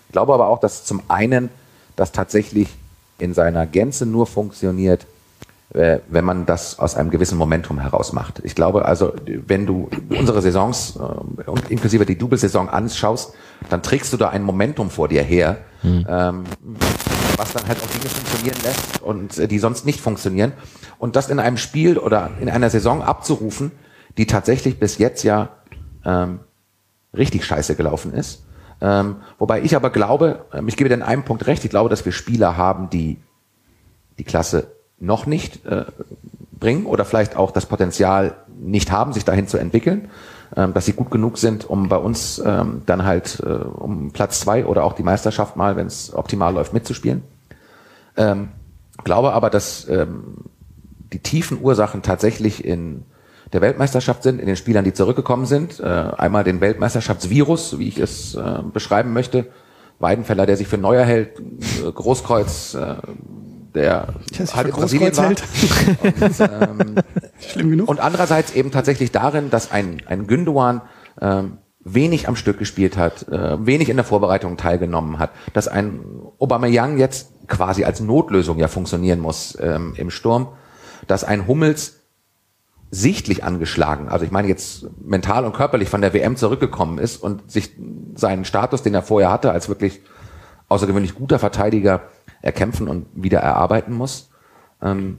[0.09, 1.49] Ich glaube aber auch, dass zum einen
[1.97, 2.69] das tatsächlich
[3.19, 5.07] in seiner Gänze nur funktioniert,
[5.73, 8.41] äh, wenn man das aus einem gewissen Momentum heraus macht.
[8.45, 13.33] Ich glaube also, wenn du unsere Saisons äh, inklusive die Double-Saison anschaust,
[13.69, 16.07] dann trägst du da ein Momentum vor dir her, mhm.
[16.09, 16.45] ähm,
[17.37, 20.53] was dann halt auch Dinge funktionieren lässt und äh, die sonst nicht funktionieren.
[20.99, 23.73] Und das in einem Spiel oder in einer Saison abzurufen,
[24.19, 25.51] die tatsächlich bis jetzt ja
[26.05, 26.41] ähm,
[27.15, 28.45] richtig scheiße gelaufen ist.
[28.81, 31.91] Ähm, wobei ich aber glaube, ähm, ich gebe dir in einem Punkt recht, ich glaube,
[31.91, 33.19] dass wir Spieler haben, die
[34.19, 34.69] die Klasse
[34.99, 35.85] noch nicht äh,
[36.59, 40.11] bringen oder vielleicht auch das Potenzial nicht haben, sich dahin zu entwickeln,
[40.55, 44.67] dass sie gut genug sind, um bei uns ähm, dann halt äh, um Platz zwei
[44.67, 47.23] oder auch die Meisterschaft mal, wenn es optimal läuft, mitzuspielen.
[48.17, 48.49] Ähm,
[49.05, 50.39] glaube aber, dass ähm,
[51.13, 53.05] die tiefen Ursachen tatsächlich in
[53.53, 55.81] der Weltmeisterschaft sind, in den Spielern, die zurückgekommen sind.
[55.81, 59.47] Äh, einmal den Weltmeisterschaftsvirus, wie ich es äh, beschreiben möchte.
[59.99, 62.97] Weidenfeller, der sich für Neuer hält, äh, Großkreuz, äh,
[63.75, 64.15] der
[64.55, 65.29] halt in Brasilien war.
[65.29, 65.43] Und,
[66.41, 66.95] ähm,
[67.41, 67.89] Schlimm genug.
[67.89, 70.83] Und andererseits eben tatsächlich darin, dass ein, ein Gündogan
[71.21, 76.01] ähm, wenig am Stück gespielt hat, äh, wenig in der Vorbereitung teilgenommen hat, dass ein
[76.39, 80.49] Aubameyang jetzt quasi als Notlösung ja funktionieren muss ähm, im Sturm,
[81.07, 81.97] dass ein Hummels
[82.91, 87.51] sichtlich angeschlagen, also ich meine jetzt mental und körperlich von der WM zurückgekommen ist und
[87.51, 87.71] sich
[88.17, 90.01] seinen Status, den er vorher hatte, als wirklich
[90.69, 92.03] außergewöhnlich guter Verteidiger
[92.43, 94.31] erkämpfen und wieder erarbeiten muss.
[94.83, 95.19] Ähm,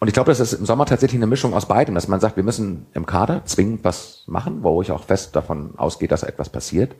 [0.00, 2.36] und ich glaube, das ist im Sommer tatsächlich eine Mischung aus beidem, dass man sagt,
[2.36, 6.48] wir müssen im Kader zwingend was machen, wo ich auch fest davon ausgehe, dass etwas
[6.48, 6.94] passiert.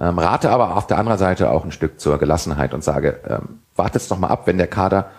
[0.00, 3.60] Ähm, rate aber auf der anderen Seite auch ein Stück zur Gelassenheit und sage, ähm,
[3.76, 5.10] wartet doch mal ab, wenn der Kader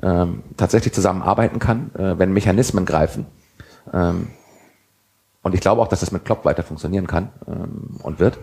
[0.00, 3.26] ähm, tatsächlich zusammenarbeiten kann, äh, wenn Mechanismen greifen.
[3.92, 4.28] Ähm,
[5.42, 8.38] und ich glaube auch, dass das mit Klopp weiter funktionieren kann ähm, und wird.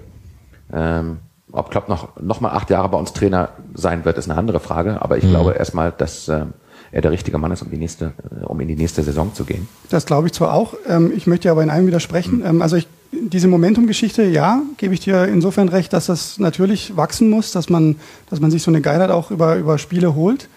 [0.71, 1.19] Ähm,
[1.51, 4.59] ob Klopp noch, noch mal acht Jahre bei uns Trainer sein wird, ist eine andere
[4.59, 5.01] Frage.
[5.01, 5.29] Aber ich mhm.
[5.29, 6.53] glaube erstmal, dass ähm,
[6.91, 9.45] er der richtige Mann ist, um, die nächste, äh, um in die nächste Saison zu
[9.45, 9.67] gehen.
[9.89, 10.73] Das glaube ich zwar auch.
[10.87, 12.39] Ähm, ich möchte aber in einem widersprechen.
[12.39, 12.61] Mhm.
[12.61, 17.51] also ich, diese Momentum-Geschichte, ja, gebe ich dir insofern recht, dass das natürlich wachsen muss,
[17.51, 17.95] dass man,
[18.29, 20.47] dass man sich so eine Geilheit auch über, über Spiele holt,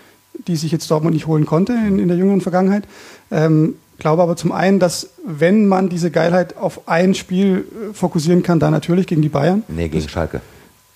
[0.46, 2.84] die sich jetzt Dortmund nicht holen konnte in, in der jüngeren Vergangenheit.
[3.30, 8.42] Ähm, glaube aber zum einen, dass wenn man diese Geilheit auf ein Spiel äh, fokussieren
[8.42, 9.62] kann, dann natürlich gegen die Bayern.
[9.68, 10.40] Nee, gegen Schalke.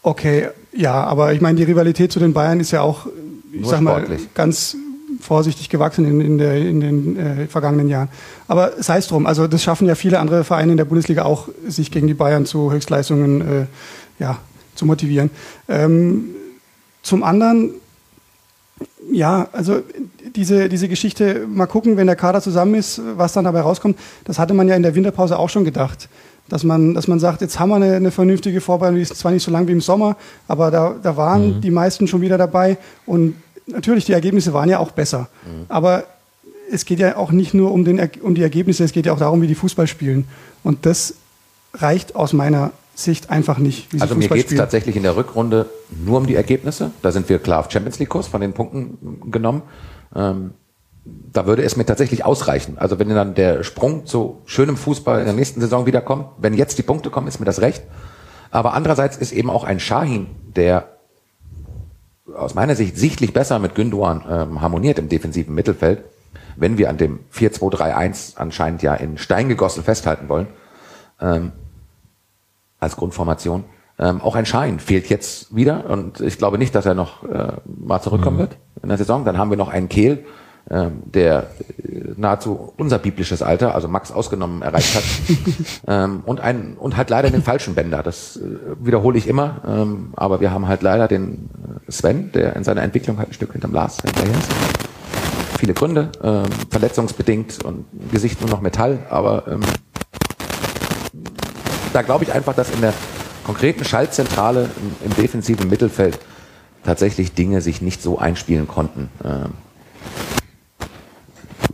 [0.06, 3.08] Okay, ja, aber ich meine, die Rivalität zu den Bayern ist ja auch,
[3.52, 4.32] ich Nur sag mal, sportlich.
[4.34, 4.76] ganz
[5.20, 8.08] vorsichtig gewachsen in, in, der, in den äh, vergangenen Jahren.
[8.46, 11.48] Aber sei es drum, also das schaffen ja viele andere Vereine in der Bundesliga auch,
[11.66, 13.66] sich gegen die Bayern zu Höchstleistungen äh,
[14.20, 14.38] ja,
[14.76, 15.30] zu motivieren.
[15.68, 16.26] Ähm,
[17.02, 17.72] zum anderen,
[19.10, 19.82] ja, also
[20.36, 24.38] diese, diese Geschichte, mal gucken, wenn der Kader zusammen ist, was dann dabei rauskommt, das
[24.38, 26.08] hatte man ja in der Winterpause auch schon gedacht.
[26.48, 29.32] Dass man, dass man sagt, jetzt haben wir eine, eine vernünftige Vorbereitung, die ist zwar
[29.32, 31.60] nicht so lang wie im Sommer, aber da, da waren mhm.
[31.60, 33.34] die meisten schon wieder dabei und
[33.66, 35.28] natürlich, die Ergebnisse waren ja auch besser.
[35.44, 35.66] Mhm.
[35.68, 36.04] Aber
[36.70, 39.18] es geht ja auch nicht nur um, den, um die Ergebnisse, es geht ja auch
[39.18, 40.26] darum, wie die Fußball spielen.
[40.62, 41.14] Und das
[41.74, 43.88] reicht aus meiner Sicht einfach nicht.
[44.00, 45.68] also mir geht es tatsächlich in der Rückrunde
[46.04, 46.92] nur um die Ergebnisse.
[47.02, 49.62] Da sind wir klar auf Champions League Kurs von den Punkten genommen.
[50.14, 50.52] Ähm,
[51.32, 52.78] da würde es mir tatsächlich ausreichen.
[52.78, 56.78] Also wenn dann der Sprung zu schönem Fußball in der nächsten Saison wiederkommt, wenn jetzt
[56.78, 57.82] die Punkte kommen, ist mir das recht.
[58.50, 60.88] Aber andererseits ist eben auch ein Shahin, der
[62.34, 66.04] aus meiner Sicht sichtlich besser mit Gündogan ähm, harmoniert im defensiven Mittelfeld,
[66.56, 70.48] wenn wir an dem 4-2-3-1 anscheinend ja in Stein gegossen festhalten wollen,
[71.20, 71.52] ähm,
[72.80, 73.64] als Grundformation.
[73.98, 77.52] Ähm, auch ein Schein fehlt jetzt wieder und ich glaube nicht, dass er noch äh,
[77.64, 78.40] mal zurückkommen mhm.
[78.40, 79.24] wird in der Saison.
[79.24, 80.24] Dann haben wir noch einen Kehl,
[80.68, 85.04] der äh, nahezu unser biblisches Alter, also Max ausgenommen, erreicht hat.
[85.86, 88.02] ähm, und ein und halt leider den falschen Bänder.
[88.02, 88.40] Das äh,
[88.80, 89.62] wiederhole ich immer.
[89.66, 91.50] Ähm, aber wir haben halt leider den
[91.86, 94.50] äh, Sven, der in seiner Entwicklung halt ein Stück hinterm Lars hinterher ist.
[95.58, 99.60] Viele Gründe, ähm, verletzungsbedingt und Gesicht nur noch Metall, aber ähm,
[101.92, 102.92] da glaube ich einfach, dass in der
[103.44, 104.68] konkreten Schaltzentrale
[105.02, 106.18] im, im defensiven Mittelfeld
[106.84, 109.08] tatsächlich Dinge sich nicht so einspielen konnten.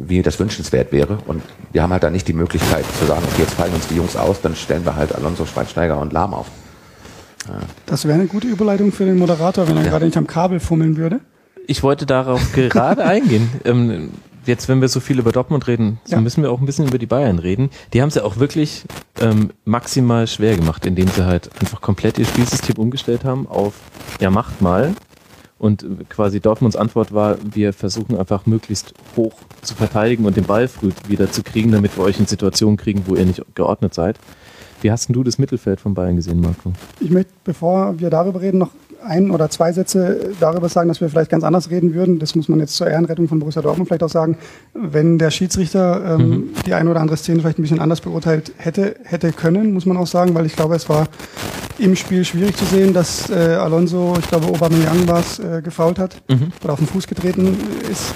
[0.06, 1.18] Wie das wünschenswert wäre.
[1.26, 3.96] Und wir haben halt da nicht die Möglichkeit zu sagen, okay, jetzt fallen uns die
[3.96, 6.46] Jungs aus, dann stellen wir halt Alonso, Schweinsteiger und Lahm auf.
[7.86, 9.90] Das wäre eine gute Überleitung für den Moderator, wenn er ja.
[9.90, 11.20] gerade nicht am Kabel fummeln würde.
[11.66, 13.50] Ich wollte darauf gerade eingehen.
[13.64, 14.10] Ähm,
[14.46, 16.20] jetzt, wenn wir so viel über Dortmund reden, so ja.
[16.20, 17.70] müssen wir auch ein bisschen über die Bayern reden.
[17.92, 18.84] Die haben es ja auch wirklich
[19.20, 23.74] ähm, maximal schwer gemacht, indem sie halt einfach komplett ihr Spielsystem umgestellt haben auf,
[24.20, 24.94] ja, macht mal.
[25.62, 30.66] Und quasi Dortmunds Antwort war, wir versuchen einfach möglichst hoch zu verteidigen und den Ball
[30.66, 34.18] früh wieder zu kriegen, damit wir euch in Situationen kriegen, wo ihr nicht geordnet seid.
[34.80, 36.72] Wie hast denn du das Mittelfeld von Bayern gesehen, Marco?
[36.98, 38.72] Ich möchte, bevor wir darüber reden, noch
[39.04, 42.18] ein oder zwei Sätze darüber sagen, dass wir vielleicht ganz anders reden würden.
[42.18, 44.38] Das muss man jetzt zur Ehrenrettung von Borussia Dortmund vielleicht auch sagen.
[44.74, 46.50] Wenn der Schiedsrichter ähm, mhm.
[46.66, 49.96] die eine oder andere Szene vielleicht ein bisschen anders beurteilt hätte, hätte können, muss man
[49.96, 51.06] auch sagen, weil ich glaube, es war
[51.78, 55.98] im Spiel schwierig zu sehen, dass äh, Alonso, ich glaube Aubameyang war es, äh, gefault
[55.98, 56.52] hat mhm.
[56.62, 57.56] oder auf den Fuß getreten
[57.90, 58.14] ist.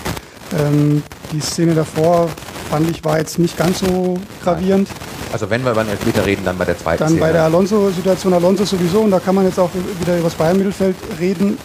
[0.59, 2.29] Ähm, die Szene davor
[2.71, 4.89] fand ich war jetzt nicht ganz so gravierend.
[5.33, 7.21] Also wenn wir über einen Elfmeter reden, dann bei der zweiten Dann Szene.
[7.21, 10.97] bei der Alonso-Situation Alonso sowieso und da kann man jetzt auch wieder über das Bayern-Mittelfeld
[11.19, 11.59] reden,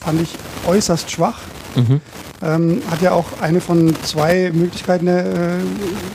[0.00, 0.34] fand ich
[0.66, 1.38] äußerst schwach.
[1.74, 2.00] Mhm.
[2.40, 5.24] Ähm, hat ja auch eine von zwei Möglichkeiten äh,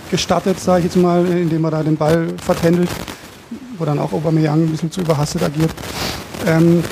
[0.09, 2.89] gestartet, sage ich jetzt mal, indem er da den Ball vertändelt,
[3.83, 5.71] wo dann auch Aubameyang ein bisschen zu überhastet agiert.
[6.47, 6.85] Ähm,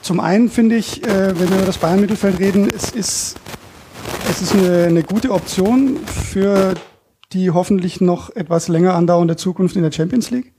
[0.00, 3.34] zum einen finde ich, äh, wenn wir über das Bayern-Mittelfeld reden, es ist,
[4.30, 6.74] es ist eine, eine gute Option für
[7.32, 10.52] die hoffentlich noch etwas länger andauernde Zukunft in der Champions League.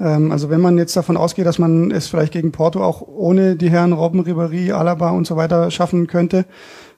[0.00, 3.54] Ähm, also wenn man jetzt davon ausgeht, dass man es vielleicht gegen Porto auch ohne
[3.54, 6.46] die Herren Robben, Ribéry, Alaba und so weiter schaffen könnte,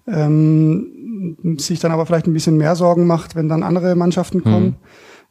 [0.07, 4.77] ähm, sich dann aber vielleicht ein bisschen mehr Sorgen macht, wenn dann andere Mannschaften kommen.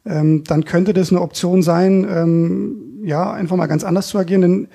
[0.04, 4.42] Ähm, dann könnte das eine Option sein, ähm, ja, einfach mal ganz anders zu agieren.
[4.42, 4.68] Denn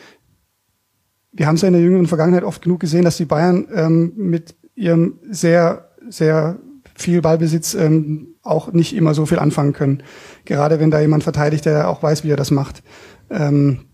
[1.32, 4.13] wir haben es ja in der jüngeren Vergangenheit oft genug gesehen, dass die Bayern ähm,
[4.16, 6.58] mit ihrem sehr, sehr
[6.96, 10.04] viel Ballbesitz ähm, auch nicht immer so viel anfangen können.
[10.46, 12.82] Gerade wenn da jemand verteidigt, der auch weiß, wie er das macht.
[13.30, 13.87] Ähm,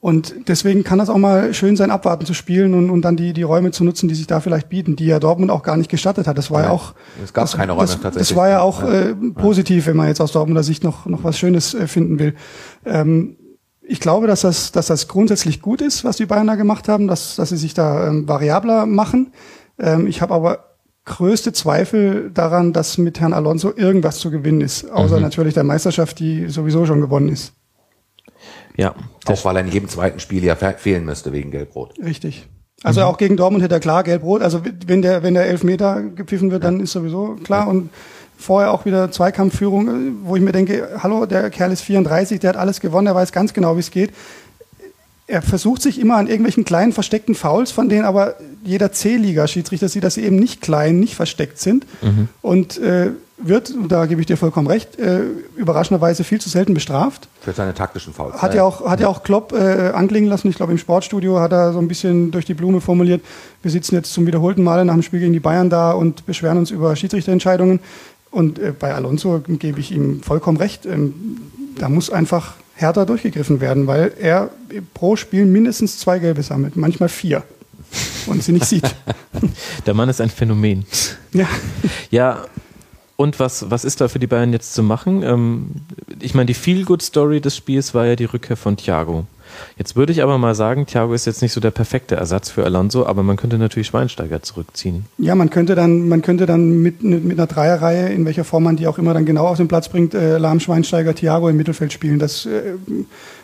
[0.00, 3.32] und deswegen kann das auch mal schön sein, abwarten zu spielen und, und dann die,
[3.32, 5.90] die Räume zu nutzen, die sich da vielleicht bieten, die ja Dortmund auch gar nicht
[5.90, 6.38] gestattet hat.
[6.38, 6.94] Das war ja, ja auch.
[7.22, 8.28] Es gab das, keine Räume das, tatsächlich.
[8.28, 11.36] Das war ja auch äh, positiv, wenn man jetzt aus Dortmunder Sicht noch, noch was
[11.36, 12.36] Schönes äh, finden will.
[12.84, 13.36] Ähm,
[13.82, 17.08] ich glaube, dass das, dass das grundsätzlich gut ist, was die Bayern da gemacht haben,
[17.08, 19.32] dass, dass sie sich da ähm, variabler machen.
[19.80, 24.88] Ähm, ich habe aber größte Zweifel daran, dass mit Herrn Alonso irgendwas zu gewinnen ist,
[24.90, 25.22] außer mhm.
[25.22, 27.54] natürlich der Meisterschaft, die sowieso schon gewonnen ist.
[28.78, 28.94] Ja.
[29.26, 31.94] Auch weil er in jedem zweiten Spiel ja fehlen müsste wegen Gelb-Rot.
[32.02, 32.46] Richtig.
[32.84, 33.06] Also mhm.
[33.06, 34.40] auch gegen Dortmund hätte er klar Gelb-Rot.
[34.40, 36.70] Also wenn der, wenn der Elfmeter gepfiffen wird, ja.
[36.70, 37.64] dann ist sowieso klar.
[37.64, 37.70] Ja.
[37.70, 37.90] Und
[38.38, 42.56] vorher auch wieder Zweikampfführung, wo ich mir denke, hallo, der Kerl ist 34, der hat
[42.56, 44.12] alles gewonnen, er weiß ganz genau, wie es geht.
[45.26, 50.04] Er versucht sich immer an irgendwelchen kleinen versteckten Fouls, von denen aber jeder C-Liga-Schiedsrichter sieht,
[50.04, 51.84] dass sie eben nicht klein, nicht versteckt sind.
[52.00, 52.28] Mhm.
[52.40, 53.10] Und äh,
[53.40, 55.20] wird, und da gebe ich dir vollkommen recht, äh,
[55.56, 57.28] überraschenderweise viel zu selten bestraft.
[57.40, 58.34] Für seine taktischen Fouls.
[58.42, 60.48] Hat ja auch, hat ja auch Klopp äh, anklingen lassen.
[60.48, 63.22] Ich glaube, im Sportstudio hat er so ein bisschen durch die Blume formuliert,
[63.62, 66.58] wir sitzen jetzt zum wiederholten Male nach dem Spiel gegen die Bayern da und beschweren
[66.58, 67.80] uns über Schiedsrichterentscheidungen.
[68.30, 70.86] Und äh, bei Alonso gebe ich ihm vollkommen recht.
[70.86, 71.40] Ähm,
[71.78, 74.50] da muss einfach härter durchgegriffen werden, weil er
[74.94, 77.42] pro Spiel mindestens zwei Gelbe sammelt, manchmal vier
[78.26, 78.84] und sie nicht sieht.
[79.86, 80.84] Der Mann ist ein Phänomen.
[81.32, 81.48] Ja.
[82.10, 82.44] Ja,
[83.18, 85.24] und was, was ist da für die Bayern jetzt zu machen?
[85.24, 85.70] Ähm,
[86.20, 89.26] ich meine, die Feel-Good-Story des Spiels war ja die Rückkehr von Thiago.
[89.76, 92.64] Jetzt würde ich aber mal sagen, Thiago ist jetzt nicht so der perfekte Ersatz für
[92.64, 95.06] Alonso, aber man könnte natürlich Schweinsteiger zurückziehen.
[95.18, 98.76] Ja, man könnte dann, man könnte dann mit, mit einer Dreierreihe, in welcher Form man
[98.76, 101.92] die auch immer dann genau auf den Platz bringt, äh, Lahm, Schweinsteiger, Thiago im Mittelfeld
[101.92, 102.20] spielen.
[102.20, 102.74] Das äh,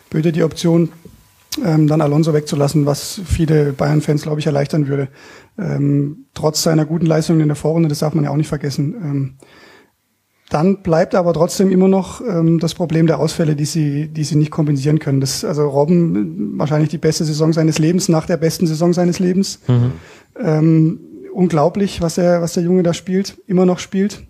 [0.09, 0.93] würde die Option,
[1.65, 5.09] ähm, dann Alonso wegzulassen, was viele Bayern-Fans, glaube ich, erleichtern würde.
[5.57, 8.93] Ähm, trotz seiner guten Leistungen in der Vorrunde, das darf man ja auch nicht vergessen.
[8.93, 9.33] Ähm,
[10.49, 14.35] dann bleibt aber trotzdem immer noch ähm, das Problem der Ausfälle, die sie, die sie
[14.35, 15.19] nicht kompensieren können.
[15.19, 19.59] Das, also Robben wahrscheinlich die beste Saison seines Lebens nach der besten Saison seines Lebens.
[19.67, 19.91] Mhm.
[20.39, 20.99] Ähm,
[21.33, 24.23] unglaublich, was er, was der Junge da spielt, immer noch spielt.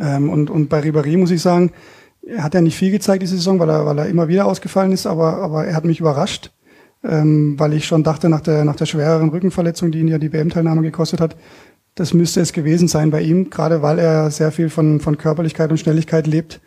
[0.00, 1.72] Ähm, und, und bei Ribéry muss ich sagen,
[2.24, 4.92] er hat ja nicht viel gezeigt diese Saison, weil er, weil er immer wieder ausgefallen
[4.92, 6.52] ist, aber, aber er hat mich überrascht,
[7.02, 10.32] ähm, weil ich schon dachte, nach der, nach der schwereren Rückenverletzung, die ihn ja die
[10.32, 11.36] WM-Teilnahme gekostet hat,
[11.94, 15.70] das müsste es gewesen sein bei ihm, gerade weil er sehr viel von, von Körperlichkeit
[15.70, 16.60] und Schnelligkeit lebt.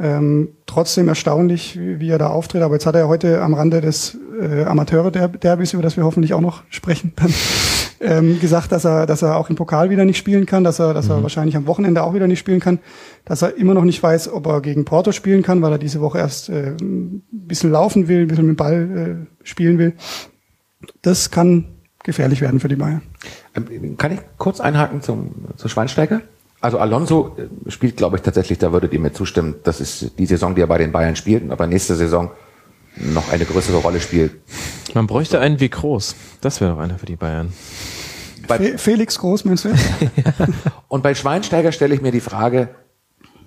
[0.00, 2.62] Ähm, trotzdem erstaunlich, wie, wie, er da auftritt.
[2.62, 6.40] Aber jetzt hat er heute am Rande des äh, Amateure-Derbys, über das wir hoffentlich auch
[6.40, 7.34] noch sprechen, dann,
[8.00, 10.94] ähm, gesagt, dass er, dass er auch im Pokal wieder nicht spielen kann, dass er,
[10.94, 11.12] dass mhm.
[11.12, 12.78] er wahrscheinlich am Wochenende auch wieder nicht spielen kann,
[13.24, 16.00] dass er immer noch nicht weiß, ob er gegen Porto spielen kann, weil er diese
[16.00, 19.94] Woche erst äh, ein bisschen laufen will, ein bisschen mit dem Ball äh, spielen will.
[21.02, 23.02] Das kann gefährlich werden für die Bayern.
[23.54, 26.22] Ähm, kann ich kurz einhaken zum, zu Schweinsteiger?
[26.60, 30.26] Also Alonso äh, spielt, glaube ich, tatsächlich, da würdet ihr mir zustimmen, das ist die
[30.26, 32.30] Saison, die er bei den Bayern spielt, aber nächste Saison
[32.96, 34.32] noch eine größere Rolle spielt.
[34.94, 36.16] Man bräuchte einen wie Groß.
[36.40, 37.52] Das wäre doch einer für die Bayern.
[38.48, 39.74] Bei Felix Groß, meinst du?
[40.88, 42.70] Und bei Schweinsteiger stelle ich mir die Frage,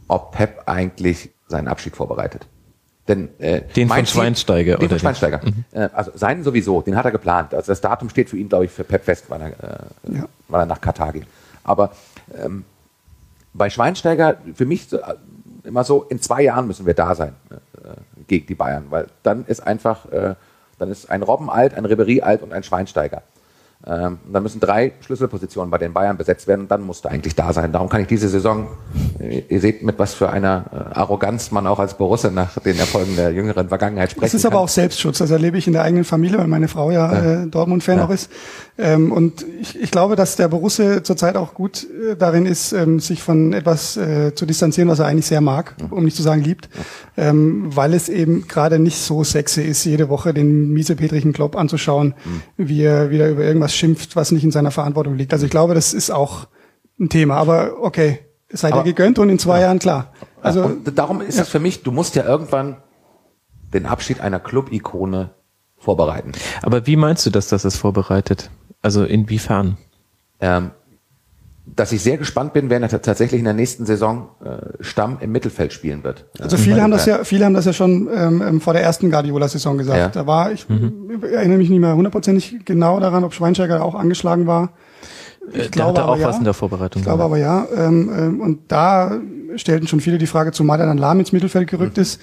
[0.08, 2.48] ob Pep eigentlich seinen Abschied vorbereitet.
[3.12, 4.78] Denn, äh, den von Schweinsteiger.
[4.78, 5.40] Den oder von Schweinsteiger.
[5.40, 5.66] Den?
[5.72, 5.80] Mhm.
[5.80, 7.54] Äh, also seinen sowieso, den hat er geplant.
[7.54, 10.26] Also das Datum steht für ihn, glaube ich, für Pep fest, weil er, äh, ja.
[10.48, 11.28] weil er nach Katar geht.
[11.64, 11.92] Aber
[12.42, 12.64] ähm,
[13.54, 15.16] bei Schweinsteiger, für mich so, äh,
[15.64, 17.90] immer so, in zwei Jahren müssen wir da sein äh,
[18.28, 20.36] gegen die Bayern, weil dann ist einfach, äh,
[20.80, 23.24] dann ist ein Robben alt, ein Ribery alt und ein Schweinsteiger.
[23.86, 27.72] Ähm, dann müssen drei Schlüsselpositionen bei den Bayern besetzt werden dann musste eigentlich da sein.
[27.72, 28.68] Darum kann ich diese Saison,
[29.20, 32.78] äh, ihr seht, mit was für einer äh, Arroganz man auch als Borusse nach den
[32.78, 34.54] Erfolgen der jüngeren Vergangenheit sprechen Das ist kann.
[34.54, 35.18] aber auch Selbstschutz.
[35.18, 37.44] Das erlebe ich in der eigenen Familie, weil meine Frau ja, ja.
[37.44, 38.06] Äh, Dortmund-Fan ja.
[38.06, 38.30] auch ist.
[38.78, 43.00] Ähm, und ich, ich glaube, dass der Borusse zurzeit auch gut äh, darin ist, ähm,
[43.00, 46.42] sich von etwas äh, zu distanzieren, was er eigentlich sehr mag, um nicht zu sagen
[46.42, 46.70] liebt,
[47.18, 52.14] ähm, weil es eben gerade nicht so sexy ist, jede Woche den miesepetrigen Klopp anzuschauen,
[52.24, 52.42] mhm.
[52.58, 55.34] wie er wieder über irgendwas schimpft, was nicht in seiner Verantwortung liegt.
[55.34, 56.48] Also ich glaube, das ist auch
[57.00, 57.36] ein Thema.
[57.36, 58.20] Aber okay,
[58.50, 59.68] seid ihr gegönnt und in zwei ja.
[59.68, 60.14] Jahren klar.
[60.42, 61.44] Also und darum ist ja.
[61.44, 62.78] es für mich, du musst ja irgendwann
[63.74, 65.32] den Abschied einer Club-Ikone
[65.78, 66.32] vorbereiten.
[66.62, 68.50] Aber wie meinst du, dass das es vorbereitet?
[68.82, 69.78] Also inwiefern?
[70.40, 70.72] Ähm,
[71.66, 75.32] dass ich sehr gespannt bin, wenn er tatsächlich in der nächsten Saison äh, Stamm im
[75.32, 76.26] Mittelfeld spielen wird.
[76.40, 79.12] Also viele haben das ja, viele haben das ja schon ähm, ähm, vor der ersten
[79.12, 80.00] Guardiola-Saison gesagt.
[80.00, 80.08] Ja.
[80.10, 81.24] Da war ich mhm.
[81.32, 84.72] erinnere mich nicht mehr hundertprozentig genau daran, ob Schweinsteiger auch angeschlagen war.
[85.50, 86.28] Ich äh, der glaube hatte auch ja.
[86.28, 87.02] was in der Vorbereitung.
[87.02, 87.68] Ich glaube aber ja.
[87.76, 89.20] Ähm, ähm, und da
[89.56, 92.04] stellten schon viele die Frage, zumal er dann lahm ins Mittelfeld gerückt mhm.
[92.04, 92.22] ist,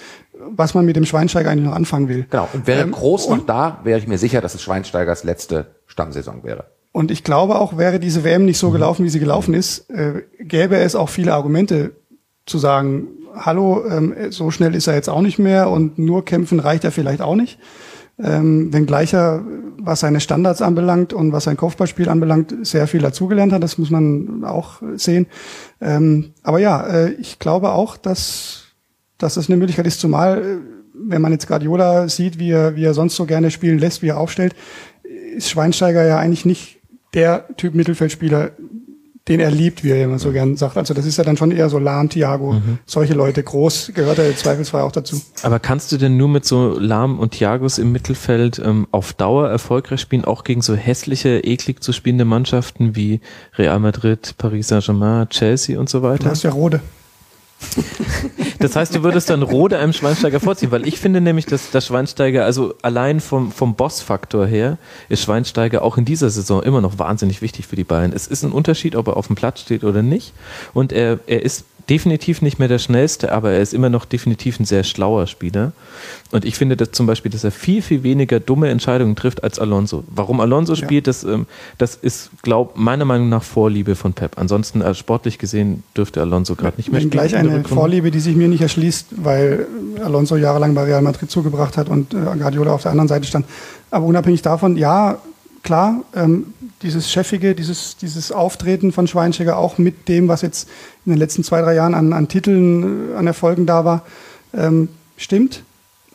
[0.50, 2.26] was man mit dem Schweinsteiger eigentlich noch anfangen will.
[2.28, 2.48] Genau.
[2.52, 6.42] Und wäre ähm, Groß noch da, wäre ich mir sicher, dass es Schweinsteigers letzte Stammsaison
[6.42, 6.64] wäre.
[6.92, 8.72] Und ich glaube auch, wäre diese WM nicht so mhm.
[8.72, 11.92] gelaufen, wie sie gelaufen ist, äh, gäbe es auch viele Argumente
[12.46, 16.60] zu sagen, hallo, ähm, so schnell ist er jetzt auch nicht mehr und nur kämpfen
[16.60, 17.58] reicht er vielleicht auch nicht.
[18.20, 19.44] Ähm, wenngleich er,
[19.78, 23.90] was seine Standards anbelangt und was sein Kopfballspiel anbelangt, sehr viel dazugelernt hat, das muss
[23.90, 25.26] man auch sehen.
[25.80, 28.64] Ähm, aber ja, äh, ich glaube auch, dass,
[29.18, 30.56] dass das eine Möglichkeit ist, zumal, äh,
[30.94, 34.08] wenn man jetzt Guardiola sieht, wie er, wie er sonst so gerne spielen lässt, wie
[34.08, 34.56] er aufstellt,
[35.36, 36.77] ist Schweinsteiger ja eigentlich nicht
[37.14, 38.52] der Typ Mittelfeldspieler,
[39.28, 40.76] den er liebt, wie er immer so gern sagt.
[40.78, 42.78] Also das ist ja dann schon eher so Lahm, Thiago, mhm.
[42.86, 43.42] solche Leute.
[43.42, 45.20] Groß gehört er zweifelsfrei auch dazu.
[45.42, 49.48] Aber kannst du denn nur mit so Lahm und Thiagos im Mittelfeld ähm, auf Dauer
[49.48, 53.20] erfolgreich spielen, auch gegen so hässliche, eklig zu spielende Mannschaften wie
[53.56, 56.24] Real Madrid, Paris Saint-Germain, Chelsea und so weiter?
[56.24, 56.80] Du hast ja Rode.
[58.58, 61.80] Das heißt, du würdest dann Rode einem Schweinsteiger vorziehen, weil ich finde nämlich, dass der
[61.80, 66.98] Schweinsteiger, also allein vom, vom Boss-Faktor her, ist Schweinsteiger auch in dieser Saison immer noch
[66.98, 68.12] wahnsinnig wichtig für die Bayern.
[68.12, 70.32] Es ist ein Unterschied, ob er auf dem Platz steht oder nicht.
[70.74, 74.60] Und er, er ist definitiv nicht mehr der schnellste, aber er ist immer noch definitiv
[74.60, 75.72] ein sehr schlauer Spieler.
[76.30, 79.58] Und ich finde dass zum Beispiel, dass er viel, viel weniger dumme Entscheidungen trifft als
[79.58, 80.04] Alonso.
[80.08, 80.84] Warum Alonso ja.
[80.84, 81.46] spielt, das, ähm,
[81.78, 84.38] das ist, glaub, meiner Meinung nach Vorliebe von Pep.
[84.38, 87.10] Ansonsten, äh, sportlich gesehen, dürfte Alonso gerade nicht mehr spielen.
[87.10, 89.66] Gleich eine Vorliebe, die sich mir nicht erschließt, weil
[90.04, 93.46] Alonso jahrelang bei Real Madrid zugebracht hat und äh, Guardiola auf der anderen Seite stand.
[93.90, 95.18] Aber unabhängig davon, ja,
[95.62, 100.68] klar, ähm, dieses chefige, dieses, dieses Auftreten von Schweinsteiger auch mit dem, was jetzt
[101.08, 104.02] in den letzten zwei, drei Jahren an, an Titeln, äh, an Erfolgen da war,
[104.54, 105.62] ähm, stimmt.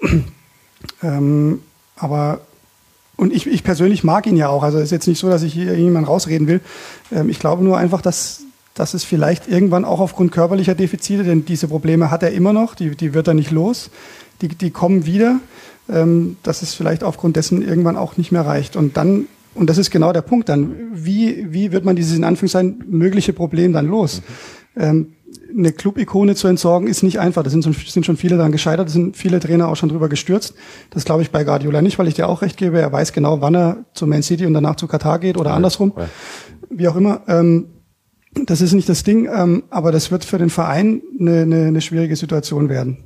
[1.03, 1.61] ähm,
[1.95, 2.41] aber
[3.15, 4.63] und ich, ich persönlich mag ihn ja auch.
[4.63, 6.61] Also ist jetzt nicht so, dass ich hier jemanden rausreden will.
[7.11, 8.41] Ähm, ich glaube nur einfach, dass,
[8.75, 12.75] dass es vielleicht irgendwann auch aufgrund körperlicher Defizite, denn diese Probleme hat er immer noch,
[12.75, 13.89] die, die wird er nicht los,
[14.41, 15.39] die, die kommen wieder,
[15.89, 18.75] ähm, dass es vielleicht aufgrund dessen irgendwann auch nicht mehr reicht.
[18.75, 19.25] Und dann
[19.55, 20.75] und das ist genau der Punkt dann.
[20.93, 24.21] Wie, wie wird man dieses in Anführungszeichen mögliche Problem dann los?
[24.21, 24.62] Mhm.
[24.75, 25.13] Ähm,
[25.55, 27.43] eine Club-Ikone zu entsorgen ist nicht einfach.
[27.43, 30.55] Da sind, sind schon viele daran gescheitert, da sind viele Trainer auch schon drüber gestürzt.
[30.89, 32.79] Das glaube ich bei Guardiola nicht, weil ich dir auch recht gebe.
[32.79, 35.55] Er weiß genau, wann er zu Man City und danach zu Katar geht oder ja,
[35.55, 35.93] andersrum.
[35.95, 36.09] Ja.
[36.69, 37.21] Wie auch immer.
[37.27, 37.67] Ähm,
[38.45, 41.81] das ist nicht das Ding, ähm, aber das wird für den Verein eine, eine, eine
[41.81, 43.03] schwierige Situation werden.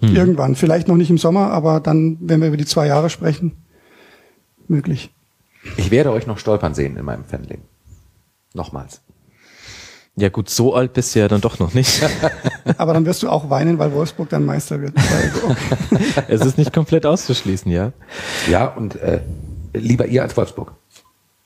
[0.00, 0.16] Hm.
[0.16, 0.56] Irgendwann.
[0.56, 3.52] Vielleicht noch nicht im Sommer, aber dann, wenn wir über die zwei Jahre sprechen,
[4.66, 5.14] möglich.
[5.76, 7.64] Ich werde euch noch stolpern sehen in meinem Fanleben.
[8.54, 9.02] Nochmals.
[10.16, 12.02] Ja gut, so alt bist du ja dann doch noch nicht.
[12.76, 14.94] Aber dann wirst du auch weinen, weil Wolfsburg dann Meister wird.
[16.28, 17.92] Es ist nicht komplett auszuschließen, ja.
[18.48, 19.20] Ja, und äh,
[19.72, 20.72] lieber ihr als Wolfsburg.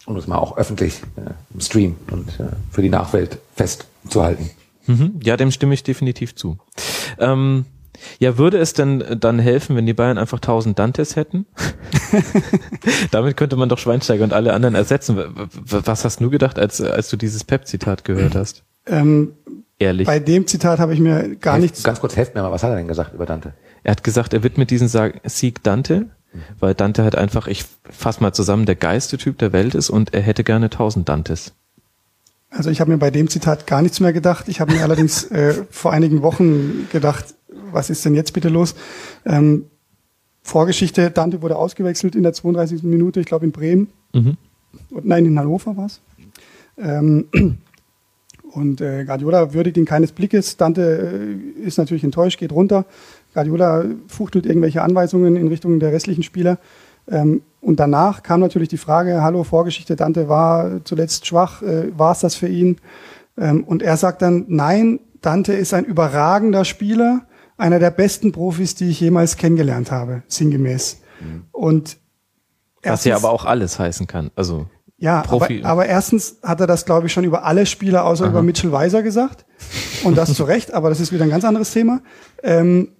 [0.07, 4.51] Um es mal auch öffentlich äh, im Stream und äh, für die Nachwelt festzuhalten.
[4.87, 6.59] Mhm, ja, dem stimme ich definitiv zu.
[7.19, 7.67] Ähm,
[8.19, 11.47] ja, würde es denn dann helfen, wenn die Bayern einfach 1000 Dantes hätten?
[13.11, 15.19] Damit könnte man doch Schweinsteiger und alle anderen ersetzen.
[15.65, 18.65] Was hast du gedacht, als, als du dieses Pep-Zitat gehört hast?
[18.87, 19.33] Ähm,
[19.79, 20.07] Ehrlich.
[20.07, 21.83] Bei dem Zitat habe ich mir gar nichts.
[21.83, 23.53] Ganz kurz, helft mir mal, was hat er denn gesagt über Dante?
[23.83, 24.89] Er hat gesagt, er widmet diesen
[25.25, 26.07] Sieg Dante,
[26.59, 30.15] weil Dante halt einfach, ich fass mal zusammen, der geilste Typ der Welt ist und
[30.15, 31.53] er hätte gerne 1000 Dantes.
[32.49, 34.49] Also ich habe mir bei dem Zitat gar nichts mehr gedacht.
[34.49, 37.36] Ich habe mir allerdings äh, vor einigen Wochen gedacht,
[37.73, 38.75] was ist denn jetzt bitte los?
[39.25, 39.67] Ähm,
[40.43, 42.85] Vorgeschichte, Dante wurde ausgewechselt in der 32.
[42.85, 43.89] Minute, ich glaube in Bremen.
[44.15, 44.37] Mhm.
[44.91, 46.01] Und, nein, in Hannover war es.
[46.79, 47.27] Ähm,
[48.53, 50.57] und äh, Guardiola würdigt ihn keines Blickes.
[50.57, 52.87] Dante äh, ist natürlich enttäuscht, geht runter.
[53.35, 56.59] Guardiola fuchtelt irgendwelche Anweisungen in Richtung der restlichen Spieler.
[57.09, 62.13] Ähm, und danach kam natürlich die Frage, hallo, Vorgeschichte, Dante war zuletzt schwach, äh, war
[62.13, 62.79] es das für ihn?
[63.37, 67.27] Ähm, und er sagt dann, nein, Dante ist ein überragender Spieler,
[67.57, 71.01] einer der besten Profis, die ich jemals kennengelernt habe, sinngemäß.
[71.21, 71.45] Mhm.
[71.53, 71.99] Und
[72.83, 74.31] was ja aber auch alles heißen kann.
[74.37, 74.67] Also
[74.99, 75.61] ja, Profi.
[75.61, 78.31] Aber, aber erstens hat er das, glaube ich, schon über alle Spieler außer Aha.
[78.31, 79.45] über Mitchell Weiser gesagt.
[80.05, 82.01] Und das zu Recht, aber das ist wieder ein ganz anderes Thema.
[82.43, 82.93] Ähm,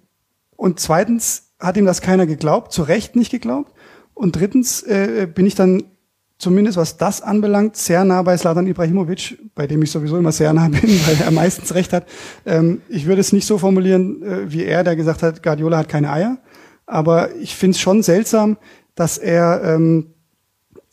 [0.55, 3.73] und zweitens hat ihm das keiner geglaubt, zu Recht nicht geglaubt.
[4.13, 5.83] Und drittens äh, bin ich dann
[6.37, 10.53] zumindest was das anbelangt, sehr nah bei Slatan Ibrahimovic, bei dem ich sowieso immer sehr
[10.53, 12.05] nah bin, weil er meistens recht hat.
[12.45, 15.89] Ähm, ich würde es nicht so formulieren äh, wie er, der gesagt hat, Guardiola hat
[15.89, 16.37] keine Eier.
[16.85, 18.57] Aber ich finde es schon seltsam,
[18.95, 20.13] dass er, ähm,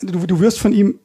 [0.01, 0.99] du, du wirst von ihm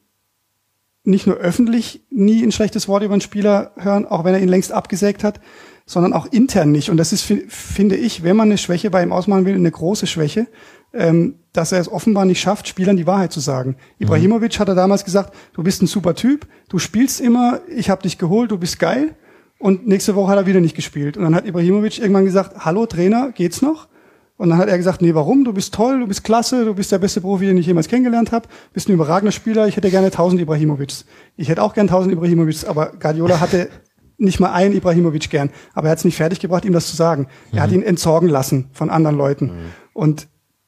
[1.03, 4.49] nicht nur öffentlich nie ein schlechtes Wort über einen Spieler hören, auch wenn er ihn
[4.49, 5.39] längst abgesägt hat,
[5.85, 6.89] sondern auch intern nicht.
[6.89, 10.07] Und das ist, finde ich, wenn man eine Schwäche bei ihm ausmachen will, eine große
[10.07, 10.47] Schwäche,
[10.93, 13.71] ähm, dass er es offenbar nicht schafft, Spielern die Wahrheit zu sagen.
[13.71, 14.05] Mhm.
[14.05, 18.01] Ibrahimovic hat er damals gesagt, du bist ein super Typ, du spielst immer, ich habe
[18.01, 19.15] dich geholt, du bist geil.
[19.59, 21.17] Und nächste Woche hat er wieder nicht gespielt.
[21.17, 23.89] Und dann hat Ibrahimovic irgendwann gesagt, hallo Trainer, geht's noch?
[24.37, 25.43] Und dann hat er gesagt, nee, warum?
[25.43, 28.31] Du bist toll, du bist klasse, du bist der beste Profi, den ich jemals kennengelernt
[28.31, 31.03] habe, bist ein überragender Spieler, ich hätte gerne 1000 Ibrahimovics.
[31.35, 33.67] Ich hätte auch gern 1000 Ibrahimovics, aber Guardiola hatte
[34.17, 35.49] nicht mal einen Ibrahimovic gern.
[35.73, 37.27] Aber er hat es nicht fertiggebracht, ihm das zu sagen.
[37.51, 37.59] Er mhm.
[37.59, 39.45] hat ihn entsorgen lassen von anderen Leuten.
[39.45, 39.71] Mhm.
[39.91, 40.27] Und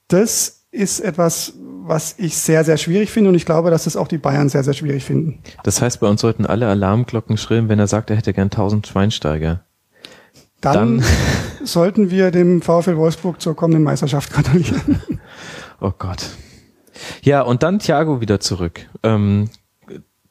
[0.09, 4.07] das ist etwas, was ich sehr, sehr schwierig finde und ich glaube, dass das auch
[4.07, 5.39] die Bayern sehr, sehr schwierig finden.
[5.63, 8.87] Das heißt, bei uns sollten alle Alarmglocken schrillen, wenn er sagt, er hätte gern 1000
[8.87, 9.65] Schweinsteiger.
[10.61, 11.03] Dann, Dann
[11.63, 15.01] sollten wir dem VfL Wolfsburg zur kommenden Meisterschaft gratulieren.
[15.83, 16.27] Oh Gott.
[17.23, 18.87] Ja, und dann Thiago wieder zurück.
[19.01, 19.49] Ähm,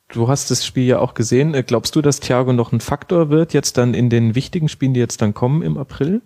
[0.06, 1.52] du hast das Spiel ja auch gesehen.
[1.66, 5.00] Glaubst du, dass Thiago noch ein Faktor wird, jetzt dann in den wichtigen Spielen, die
[5.00, 6.22] jetzt dann kommen im April?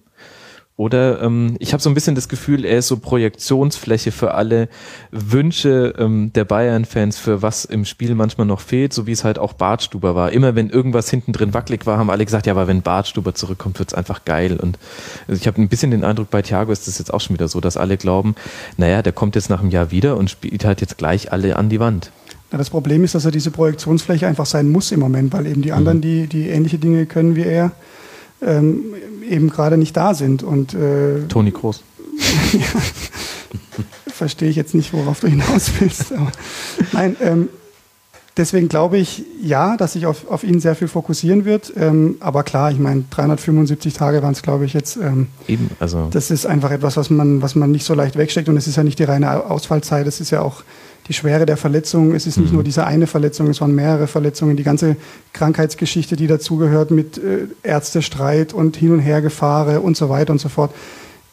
[0.76, 4.68] Oder ähm, ich habe so ein bisschen das Gefühl, er ist so Projektionsfläche für alle
[5.12, 9.38] Wünsche ähm, der Bayern-Fans, für was im Spiel manchmal noch fehlt, so wie es halt
[9.38, 10.32] auch Bartstuber war.
[10.32, 13.78] Immer wenn irgendwas hinten drin wackelig war, haben alle gesagt, ja, aber wenn Bartstuber zurückkommt,
[13.78, 14.58] wird's einfach geil.
[14.60, 14.76] Und
[15.28, 17.46] also ich habe ein bisschen den Eindruck, bei Thiago ist das jetzt auch schon wieder
[17.46, 18.34] so, dass alle glauben,
[18.76, 21.68] naja, der kommt jetzt nach einem Jahr wieder und spielt halt jetzt gleich alle an
[21.68, 22.10] die Wand.
[22.50, 25.62] Ja, das Problem ist, dass er diese Projektionsfläche einfach sein muss im Moment, weil eben
[25.62, 26.02] die anderen, mhm.
[26.02, 27.70] die, die ähnliche Dinge können wie er,
[28.42, 28.80] ähm,
[29.28, 30.42] eben gerade nicht da sind.
[30.42, 31.82] Und, äh, Toni Groß.
[34.06, 36.12] verstehe ich jetzt nicht, worauf du hinaus willst.
[36.12, 36.30] Aber,
[36.92, 37.48] nein, ähm,
[38.36, 41.72] deswegen glaube ich, ja, dass sich auf, auf ihn sehr viel fokussieren wird.
[41.76, 44.96] Ähm, aber klar, ich meine, 375 Tage waren es, glaube ich, jetzt.
[44.96, 46.08] Ähm, Eben, also.
[46.10, 48.48] Das ist einfach etwas, was man, was man nicht so leicht wegsteckt.
[48.48, 50.62] Und es ist ja nicht die reine Ausfallzeit, es ist ja auch
[51.08, 52.14] die Schwere der Verletzung.
[52.14, 52.56] Es ist nicht mhm.
[52.56, 54.56] nur diese eine Verletzung, es waren mehrere Verletzungen.
[54.56, 54.96] Die ganze
[55.32, 60.48] Krankheitsgeschichte, die dazugehört mit äh, Ärztestreit und Hin- und Hergefahre und so weiter und so
[60.48, 60.74] fort.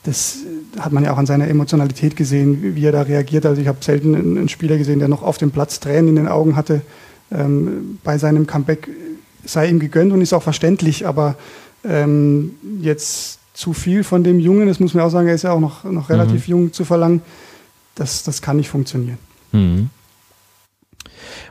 [0.03, 0.37] Das
[0.79, 3.45] hat man ja auch an seiner Emotionalität gesehen, wie er da reagiert.
[3.45, 6.27] Also ich habe selten einen Spieler gesehen, der noch auf dem Platz Tränen in den
[6.27, 6.81] Augen hatte.
[7.31, 8.87] Ähm, bei seinem Comeback
[9.45, 11.35] sei ihm gegönnt und ist auch verständlich, aber
[11.83, 15.51] ähm, jetzt zu viel von dem Jungen, das muss man auch sagen, er ist ja
[15.51, 16.51] auch noch, noch relativ mhm.
[16.51, 17.21] jung zu verlangen,
[17.95, 19.17] das, das kann nicht funktionieren.
[19.51, 19.89] Mhm.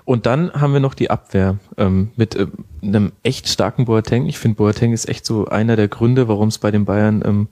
[0.04, 2.46] Und dann haben wir noch die Abwehr ähm, mit äh,
[2.82, 4.26] einem echt starken Boateng.
[4.26, 7.48] Ich finde, Boateng ist echt so einer der Gründe, warum es bei den Bayern ähm,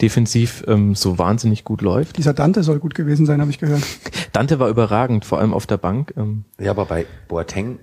[0.00, 2.18] defensiv ähm, so wahnsinnig gut läuft.
[2.18, 3.82] Dieser Dante soll gut gewesen sein, habe ich gehört.
[4.32, 6.14] Dante war überragend, vor allem auf der Bank.
[6.16, 6.44] Ähm.
[6.58, 7.78] Ja, aber bei Boateng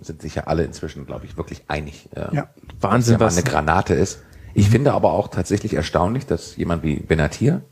[0.00, 2.08] sind sich ja alle inzwischen, glaube ich, wirklich einig.
[2.14, 2.48] Äh, ja.
[2.80, 4.20] Wahnsinn, was eine Granate ist.
[4.54, 4.72] Ich mhm.
[4.72, 7.62] finde aber auch tatsächlich erstaunlich, dass jemand wie Benatir,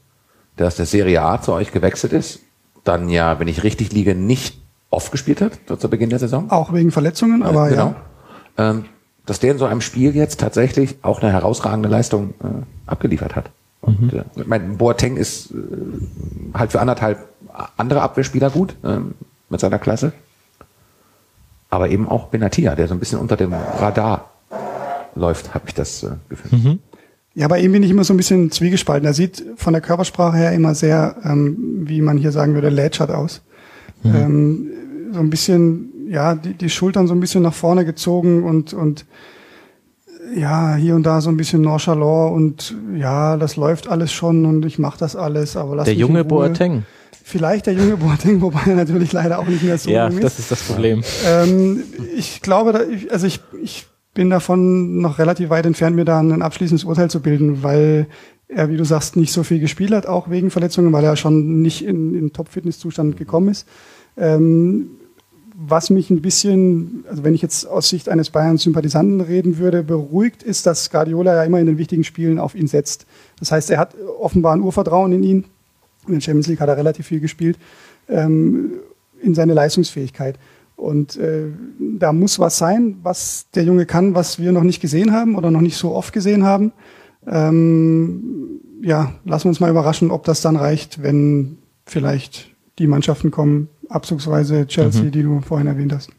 [0.58, 2.40] der aus der Serie A zu euch gewechselt ist,
[2.84, 4.60] dann ja, wenn ich richtig liege, nicht
[4.90, 6.50] oft gespielt hat zu Beginn der Saison.
[6.50, 7.94] Auch wegen Verletzungen, aber genau.
[8.56, 8.70] ja.
[8.70, 8.84] Ähm,
[9.26, 13.50] dass der in so einem Spiel jetzt tatsächlich auch eine herausragende Leistung äh, abgeliefert hat.
[13.86, 14.18] Und mhm.
[14.18, 15.54] äh, mein Boateng ist äh,
[16.54, 17.28] halt für anderthalb
[17.76, 18.98] andere Abwehrspieler gut äh,
[19.48, 20.12] mit seiner Klasse.
[21.70, 24.30] Aber eben auch Benatia, der so ein bisschen unter dem Radar
[25.14, 26.58] läuft, habe ich das äh, Gefühl.
[26.58, 26.78] Mhm.
[27.34, 29.06] Ja, bei ihm bin ich immer so ein bisschen zwiegespalten.
[29.06, 33.10] Er sieht von der Körpersprache her immer sehr, ähm, wie man hier sagen würde, lätschert
[33.10, 33.42] aus.
[34.02, 34.14] Mhm.
[34.14, 34.70] Ähm,
[35.12, 39.04] so ein bisschen, ja, die, die Schultern so ein bisschen nach vorne gezogen und, und
[40.34, 44.64] ja, hier und da so ein bisschen nonchalant und ja, das läuft alles schon und
[44.64, 46.84] ich mache das alles, aber lass Der junge Boateng.
[47.22, 50.14] Vielleicht der junge Boateng, wobei er natürlich leider auch nicht mehr so ja, ist.
[50.14, 51.02] Ja, das ist das Problem.
[51.26, 51.82] Ähm,
[52.16, 56.42] ich glaube, da, also ich, ich bin davon noch relativ weit entfernt, mir da ein
[56.42, 58.06] abschließendes Urteil zu bilden, weil
[58.48, 61.62] er, wie du sagst, nicht so viel gespielt hat, auch wegen Verletzungen, weil er schon
[61.62, 63.66] nicht in, in Top-Fitness-Zustand gekommen ist.
[64.16, 64.90] Ähm,
[65.58, 70.42] was mich ein bisschen, also wenn ich jetzt aus Sicht eines Bayern-Sympathisanten reden würde, beruhigt,
[70.42, 73.06] ist, dass Guardiola ja immer in den wichtigen Spielen auf ihn setzt.
[73.38, 75.44] Das heißt, er hat offenbar ein Urvertrauen in ihn.
[76.06, 77.58] In der Champions League hat er relativ viel gespielt,
[78.08, 78.72] ähm,
[79.22, 80.38] in seine Leistungsfähigkeit.
[80.76, 81.46] Und äh,
[81.78, 85.50] da muss was sein, was der Junge kann, was wir noch nicht gesehen haben oder
[85.50, 86.72] noch nicht so oft gesehen haben.
[87.26, 93.30] Ähm, ja, lassen wir uns mal überraschen, ob das dann reicht, wenn vielleicht die Mannschaften
[93.30, 95.10] kommen, abzugsweise Chelsea, mhm.
[95.12, 96.10] die du vorhin erwähnt hast.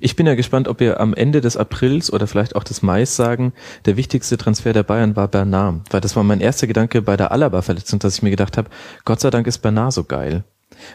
[0.00, 3.04] Ich bin ja gespannt, ob wir am Ende des Aprils oder vielleicht auch des Mai
[3.04, 3.52] sagen,
[3.84, 5.82] der wichtigste Transfer der Bayern war Bernard.
[5.90, 8.70] Weil das war mein erster Gedanke bei der Alaba-Verletzung, dass ich mir gedacht habe,
[9.04, 10.44] Gott sei Dank ist Bernard so geil.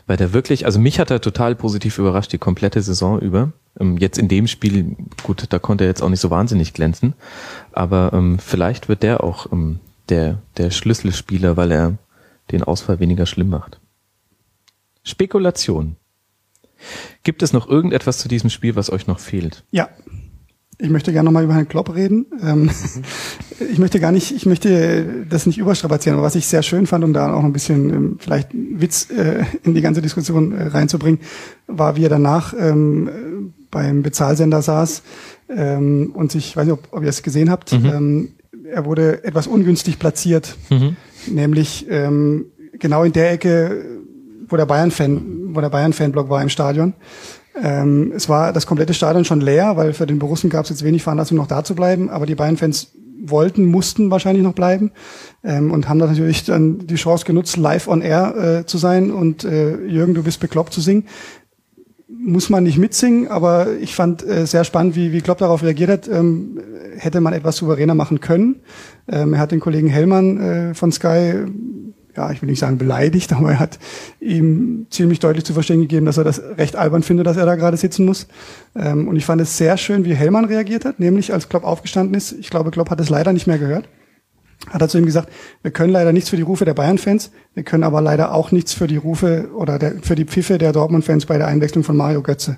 [0.08, 3.54] Weil der wirklich, also mich hat er total positiv überrascht, die komplette Saison über.
[3.80, 7.14] Ähm, jetzt in dem Spiel, gut, da konnte er jetzt auch nicht so wahnsinnig glänzen,
[7.72, 11.98] aber ähm, vielleicht wird der auch ähm, der, der Schlüsselspieler, weil er
[12.52, 13.80] den Ausfall weniger schlimm macht.
[15.04, 15.98] Spekulation.
[17.24, 19.64] Gibt es noch irgendetwas zu diesem Spiel, was euch noch fehlt?
[19.72, 19.90] Ja.
[20.78, 22.26] Ich möchte gerne nochmal über Herrn Klopp reden.
[22.42, 22.70] Ähm,
[23.72, 27.06] ich möchte gar nicht, ich möchte das nicht überstrapazieren, aber was ich sehr schön fand,
[27.06, 31.22] um da auch ein bisschen ähm, vielleicht Witz äh, in die ganze Diskussion äh, reinzubringen,
[31.68, 35.02] war, wie er danach ähm, beim Bezahlsender saß
[35.50, 37.86] ähm, und sich, ich weiß nicht, ob, ob ihr es gesehen habt, mhm.
[37.86, 38.30] ähm,
[38.70, 40.98] er wurde etwas ungünstig platziert, mhm.
[41.28, 43.86] nämlich ähm, genau in der Ecke,
[44.48, 46.94] wo der Bayern-Fan, wo der Bayern-Fanblock war im Stadion.
[47.62, 50.84] Ähm, es war das komplette Stadion schon leer, weil für den Borussen gab es jetzt
[50.84, 52.10] wenig Veranlassung, noch da zu bleiben.
[52.10, 52.92] Aber die Bayern-Fans
[53.30, 54.92] wollten, mussten wahrscheinlich noch bleiben
[55.44, 59.12] ähm, und haben dann natürlich dann die Chance genutzt, live on air äh, zu sein
[59.12, 61.06] und äh, Jürgen, du bist bekloppt zu singen.
[62.08, 65.90] Muss man nicht mitsingen, aber ich fand äh, sehr spannend, wie, wie Klopp darauf reagiert
[65.90, 66.08] hat.
[66.08, 66.60] Ähm,
[66.98, 68.62] hätte man etwas souveräner machen können.
[69.08, 71.46] Ähm, er hat den Kollegen Hellmann äh, von Sky
[72.16, 73.80] ja, ich will nicht sagen beleidigt, aber er hat
[74.20, 77.56] ihm ziemlich deutlich zu verstehen gegeben, dass er das recht albern findet, dass er da
[77.56, 78.28] gerade sitzen muss.
[78.76, 82.16] Ähm, und ich fand es sehr schön, wie Hellmann reagiert hat, nämlich als Klopp aufgestanden
[82.16, 82.34] ist.
[82.34, 83.88] Ich glaube, Klopp hat es leider nicht mehr gehört.
[84.70, 85.30] Hat er zu ihm gesagt,
[85.62, 88.74] wir können leider nichts für die Rufe der Bayern-Fans, wir können aber leider auch nichts
[88.74, 92.22] für die Rufe oder der, für die Pfiffe der Dortmund-Fans bei der Einwechslung von Mario
[92.22, 92.58] Götze.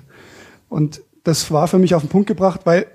[0.68, 2.86] Und das war für mich auf den Punkt gebracht, weil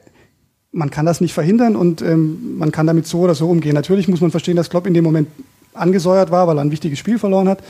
[0.72, 3.76] man kann das nicht verhindern und ähm, man kann damit so oder so umgehen.
[3.76, 5.28] Natürlich muss man verstehen, dass Klopp in dem Moment
[5.74, 7.64] angesäuert war, weil er ein wichtiges Spiel verloren hat,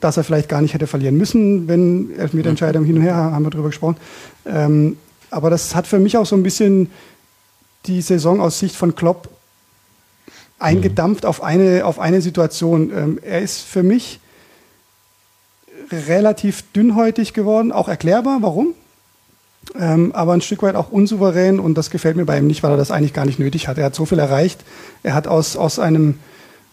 [0.00, 3.50] dass er vielleicht gar nicht hätte verlieren müssen, wenn Elfmeterentscheidung hin und her, haben wir
[3.50, 3.96] drüber gesprochen.
[4.46, 4.96] Ähm,
[5.30, 6.90] aber das hat für mich auch so ein bisschen
[7.86, 9.28] die Saison aus Sicht von Klopp
[10.58, 12.92] eingedampft auf eine, auf eine Situation.
[12.94, 14.20] Ähm, er ist für mich
[15.90, 18.74] relativ dünnhäutig geworden, auch erklärbar, warum.
[19.78, 22.72] Ähm, aber ein Stück weit auch unsouverän und das gefällt mir bei ihm nicht, weil
[22.72, 23.78] er das eigentlich gar nicht nötig hat.
[23.78, 24.60] Er hat so viel erreicht.
[25.02, 26.18] Er hat aus, aus einem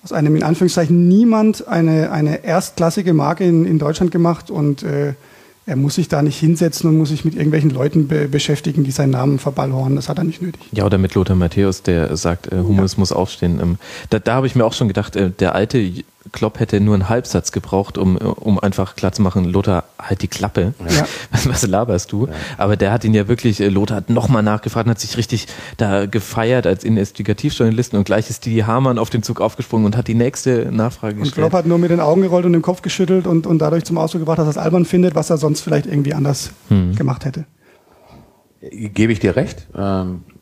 [0.04, 5.14] aus einem in Anführungszeichen niemand eine, eine erstklassige Marke in, in Deutschland gemacht und äh,
[5.68, 8.91] er muss sich da nicht hinsetzen und muss sich mit irgendwelchen Leuten be beschäftigen, die
[8.91, 9.98] seinen Namen verballhornen.
[9.98, 10.62] Das hat er nicht nötig.
[10.72, 13.00] Ja, oder mit Lothar Matthäus, der sagt, äh, Hummels ja.
[13.00, 13.60] muss aufstehen.
[13.62, 13.78] Ähm,
[14.10, 15.91] da da habe ich mir auch schon gedacht, äh, der alte
[16.32, 20.28] Klopp hätte nur einen Halbsatz gebraucht, um, um einfach klar zu machen, Lothar, halt die
[20.28, 20.74] Klappe.
[20.80, 21.06] Ja.
[21.32, 22.28] Was, was laberst du?
[22.28, 22.34] Ja.
[22.58, 25.48] Aber der hat ihn ja wirklich, äh, Lothar hat nochmal nachgefragt und hat sich richtig
[25.78, 30.08] da gefeiert als Investigativjournalisten und gleich ist die Hamann auf den Zug aufgesprungen und hat
[30.08, 31.38] die nächste Nachfrage gestellt.
[31.38, 33.84] Und Klopp hat nur mit den Augen gerollt und den Kopf geschüttelt und, und dadurch
[33.84, 36.96] zum Ausdruck gebracht, dass er es albern findet, was er sonst vielleicht irgendwie anders hm.
[36.96, 37.46] gemacht hätte.
[38.62, 39.68] Gebe ich dir recht.
[39.76, 40.37] Ähm, äh,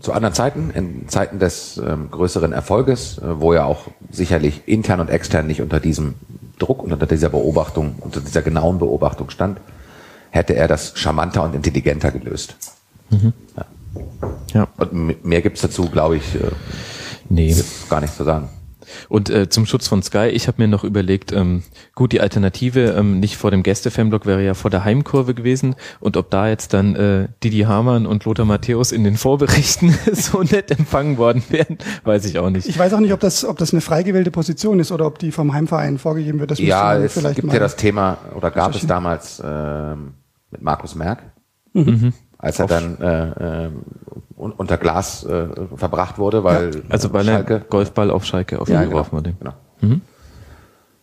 [0.00, 5.00] zu anderen Zeiten, in Zeiten des ähm, größeren Erfolges, äh, wo er auch sicherlich intern
[5.00, 6.14] und extern nicht unter diesem
[6.58, 9.60] Druck und unter dieser Beobachtung, unter dieser genauen Beobachtung stand,
[10.30, 12.56] hätte er das charmanter und intelligenter gelöst.
[13.10, 13.32] Mhm.
[13.56, 13.66] Ja.
[14.52, 14.68] ja.
[14.76, 16.50] Und mehr gibt's dazu, glaube ich, äh,
[17.28, 17.54] nee.
[17.88, 18.48] gar nicht zu sagen.
[19.08, 21.62] Und äh, zum Schutz von Sky, ich habe mir noch überlegt, ähm,
[21.94, 26.16] gut, die Alternative ähm, nicht vor dem Gäste-Fanblock wäre ja vor der Heimkurve gewesen und
[26.16, 30.70] ob da jetzt dann äh, Didi Hamann und Lothar Matthäus in den Vorberichten so nett
[30.70, 32.68] empfangen worden wären, weiß ich auch nicht.
[32.68, 35.18] Ich weiß auch nicht, ob das, ob das eine frei gewählte Position ist oder ob
[35.18, 36.50] die vom Heimverein vorgegeben wird.
[36.50, 39.94] Das ja, es vielleicht gibt ja das Thema, oder gab es damals äh,
[40.50, 41.22] mit Markus Merck.
[41.72, 43.70] Mhm als er dann äh, äh,
[44.36, 48.68] unter Glas äh, verbracht wurde, weil ja, also weil Schalke, er Golfball auf Schalke auf
[48.68, 49.34] ihn ja, genau, geworfen wurde.
[49.38, 49.52] Genau.
[49.80, 50.00] Mhm.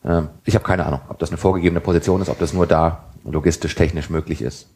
[0.03, 3.05] Ähm, ich habe keine Ahnung, ob das eine vorgegebene Position ist, ob das nur da
[3.23, 4.69] logistisch technisch möglich ist.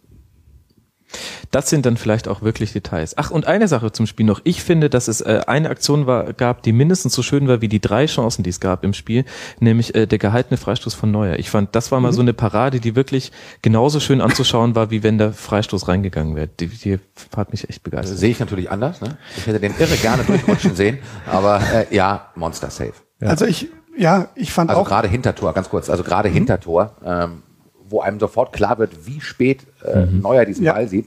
[1.51, 3.17] Das sind dann vielleicht auch wirklich Details.
[3.17, 4.41] Ach, und eine Sache zum Spiel noch.
[4.43, 7.67] Ich finde, dass es äh, eine Aktion war, gab, die mindestens so schön war wie
[7.67, 9.25] die drei Chancen, die es gab im Spiel,
[9.59, 11.37] nämlich äh, der gehaltene Freistoß von Neuer.
[11.37, 12.15] Ich fand, das war mal mhm.
[12.15, 13.31] so eine Parade, die wirklich
[13.61, 16.47] genauso schön anzuschauen war, wie wenn der Freistoß reingegangen wäre.
[16.47, 16.99] Die, die
[17.35, 18.17] hat mich echt begeistert.
[18.17, 19.01] Sehe ich natürlich anders.
[19.01, 19.17] Ne?
[19.37, 22.93] Ich hätte den irre gerne durchrutschen sehen, aber äh, ja, Monster Safe.
[23.19, 23.27] Ja.
[23.27, 24.85] Also ich, ja, ich fand also auch.
[24.85, 26.33] Also gerade Hintertor, ganz kurz, also gerade mhm.
[26.33, 27.43] Hintertor, ähm,
[27.91, 30.21] wo einem sofort klar wird, wie spät äh, mhm.
[30.21, 30.73] Neuer diesen ja.
[30.73, 31.05] Ball sieht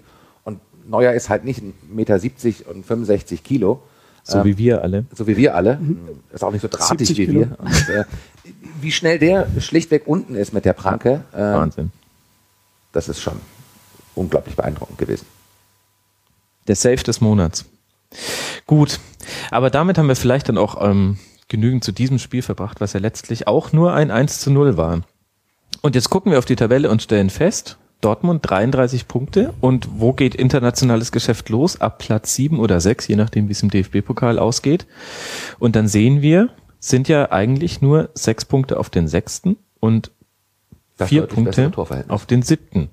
[0.87, 2.21] Neuer ist halt nicht 1,70 Meter
[2.71, 3.83] und 65 Kilo.
[4.23, 5.05] So ähm, wie wir alle.
[5.15, 5.77] So wie wir alle.
[5.77, 5.99] Mhm.
[6.33, 7.41] Ist auch nicht so drahtig wie Kilo.
[7.41, 7.59] wir.
[7.59, 8.05] Und, äh,
[8.81, 11.23] wie schnell der schlichtweg unten ist mit der Pranke.
[11.33, 11.91] Äh, Wahnsinn.
[12.93, 13.35] Das ist schon
[14.15, 15.27] unglaublich beeindruckend gewesen.
[16.69, 17.65] Der Safe des Monats.
[18.67, 19.01] Gut,
[19.51, 21.19] aber damit haben wir vielleicht dann auch ähm,
[21.49, 25.03] genügend zu diesem Spiel verbracht, was ja letztlich auch nur ein 1 zu 0 war.
[25.85, 29.53] Und jetzt gucken wir auf die Tabelle und stellen fest, Dortmund 33 Punkte.
[29.61, 31.79] Und wo geht internationales Geschäft los?
[31.79, 34.87] Ab Platz 7 oder 6, je nachdem, wie es im DFB-Pokal ausgeht.
[35.59, 36.49] Und dann sehen wir,
[36.81, 40.11] sind ja eigentlich nur sechs Punkte auf den sechsten und
[40.97, 41.71] das vier Punkte
[42.09, 42.89] auf den siebten.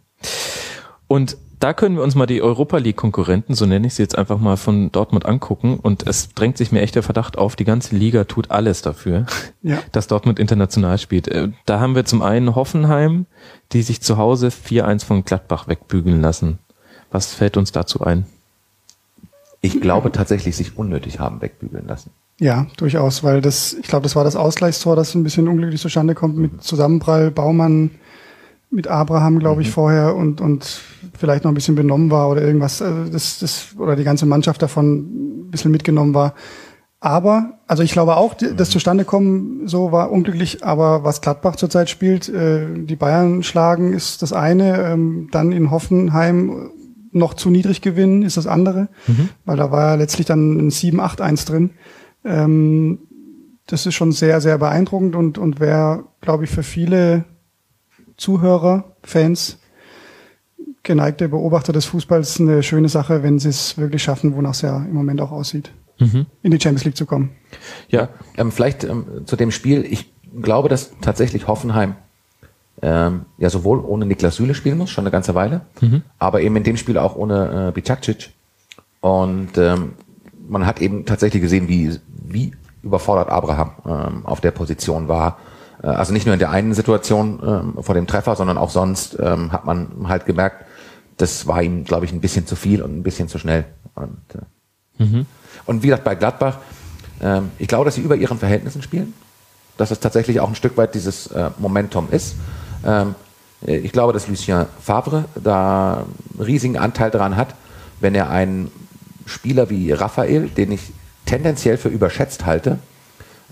[1.08, 4.18] Und da können wir uns mal die Europa League Konkurrenten, so nenne ich sie jetzt
[4.18, 7.66] einfach mal von Dortmund angucken und es drängt sich mir echt der Verdacht auf, die
[7.66, 9.28] ganze Liga tut alles dafür,
[9.62, 9.78] ja.
[9.91, 11.28] dass Dortmund international spielt.
[11.28, 13.28] Äh, da haben wir zum einen Hoffenheim,
[13.74, 16.57] die sich zu Hause 4-1 von Gladbach wegbügeln lassen.
[17.12, 18.26] Was fällt uns dazu ein?
[19.62, 22.09] Ich glaube tatsächlich, sich unnötig haben wegbügeln lassen.
[22.39, 26.16] Ja, durchaus, weil das, ich glaube, das war das Ausgleichstor, das ein bisschen unglücklich zustande
[26.16, 27.91] kommt mit Zusammenprall Baumann
[28.72, 29.74] mit Abraham, glaube ich, mhm.
[29.74, 30.82] vorher und, und
[31.17, 34.61] vielleicht noch ein bisschen benommen war oder irgendwas, also das, das, oder die ganze Mannschaft
[34.61, 36.34] davon ein bisschen mitgenommen war.
[37.01, 38.72] Aber, also ich glaube auch, das mhm.
[38.72, 44.34] Zustandekommen so war unglücklich, aber was Gladbach zurzeit spielt, äh, die Bayern schlagen, ist das
[44.34, 46.72] eine, ähm, dann in Hoffenheim
[47.11, 49.30] noch zu niedrig gewinnen, ist das andere, mhm.
[49.45, 51.72] weil da war ja letztlich dann ein 7-8-1 drin.
[52.24, 52.99] Ähm,
[53.67, 57.26] das ist schon sehr, sehr beeindruckend und, und wäre, glaube ich, für viele
[58.22, 59.57] Zuhörer, Fans,
[60.84, 64.78] geneigte Beobachter des Fußballs eine schöne Sache, wenn sie es wirklich schaffen, wonach es ja
[64.78, 66.28] im Moment auch aussieht, mhm.
[66.43, 67.32] in die Champions League zu kommen.
[67.89, 69.84] Ja, ähm, vielleicht ähm, zu dem Spiel.
[69.89, 71.95] Ich glaube, dass tatsächlich Hoffenheim
[72.84, 76.03] ähm, ja sowohl ohne Niklas Süle spielen muss, schon eine ganze Weile, mhm.
[76.19, 78.30] aber eben in dem Spiel auch ohne äh, Bicakcic.
[78.99, 79.93] Und ähm,
[80.47, 82.51] man hat eben tatsächlich gesehen, wie, wie
[82.84, 85.39] überfordert Abraham ähm, auf der Position war
[85.88, 89.51] also nicht nur in der einen Situation ähm, vor dem Treffer, sondern auch sonst ähm,
[89.51, 90.65] hat man halt gemerkt,
[91.17, 93.65] das war ihm, glaube ich, ein bisschen zu viel und ein bisschen zu schnell.
[93.95, 94.21] Und,
[94.99, 95.25] äh, mhm.
[95.65, 96.57] und wie gesagt, bei Gladbach,
[97.19, 99.13] äh, ich glaube, dass sie über ihren Verhältnissen spielen,
[99.77, 102.36] dass es tatsächlich auch ein Stück weit dieses äh, Momentum ist.
[102.86, 103.15] Ähm,
[103.65, 107.53] ich glaube, dass Lucien Favre da einen riesigen Anteil daran hat,
[107.99, 108.71] wenn er einen
[109.27, 110.91] Spieler wie Raphael, den ich
[111.25, 112.79] tendenziell für überschätzt halte,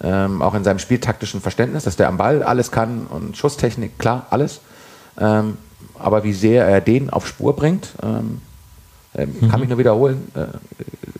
[0.03, 4.27] ähm, auch in seinem spieltaktischen Verständnis, dass der am Ball alles kann und Schusstechnik, klar,
[4.29, 4.61] alles.
[5.19, 5.57] Ähm,
[5.97, 8.41] aber wie sehr er den auf Spur bringt, ähm,
[9.13, 9.49] äh, mhm.
[9.49, 10.31] kann mich nur wiederholen.
[10.35, 10.45] Äh,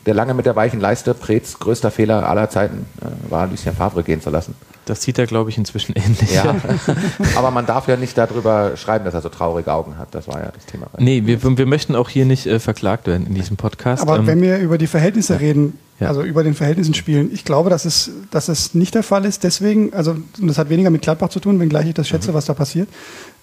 [0.06, 4.04] der lange mit der weichen Leiste, Preetz größter Fehler aller Zeiten äh, war, Lucien Favre
[4.04, 4.56] gehen zu lassen.
[4.90, 6.34] Das sieht er, glaube ich, inzwischen ähnlich.
[6.34, 6.56] Ja,
[7.36, 10.16] aber man darf ja nicht darüber schreiben, dass er so traurige Augen hat.
[10.16, 10.88] Das war ja das Thema.
[10.98, 14.02] Nee, wir, wir möchten auch hier nicht äh, verklagt werden in diesem Podcast.
[14.02, 15.40] Aber ähm, wenn wir über die Verhältnisse ja.
[15.40, 16.08] reden, ja.
[16.08, 19.44] also über den Verhältnissen spielen, ich glaube, dass es, dass es nicht der Fall ist.
[19.44, 22.36] Deswegen, also und das hat weniger mit Gladbach zu tun, wenngleich ich das schätze, mhm.
[22.36, 22.90] was da passiert,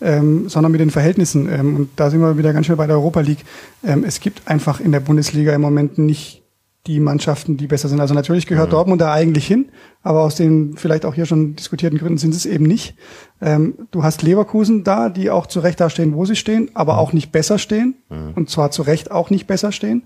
[0.01, 1.49] ähm, sondern mit den Verhältnissen.
[1.49, 3.45] Ähm, und da sind wir wieder ganz schnell bei der Europa League.
[3.85, 6.43] Ähm, es gibt einfach in der Bundesliga im Moment nicht
[6.87, 8.01] die Mannschaften, die besser sind.
[8.01, 8.73] Also natürlich gehört mhm.
[8.73, 9.69] Dortmund da eigentlich hin,
[10.03, 12.95] aber aus den vielleicht auch hier schon diskutierten Gründen sind es eben nicht.
[13.41, 16.95] Ähm, du hast Leverkusen da, die auch zu Recht da stehen, wo sie stehen, aber
[16.95, 16.99] mhm.
[16.99, 17.97] auch nicht besser stehen.
[18.09, 18.33] Mhm.
[18.35, 20.05] Und zwar zu Recht auch nicht besser stehen.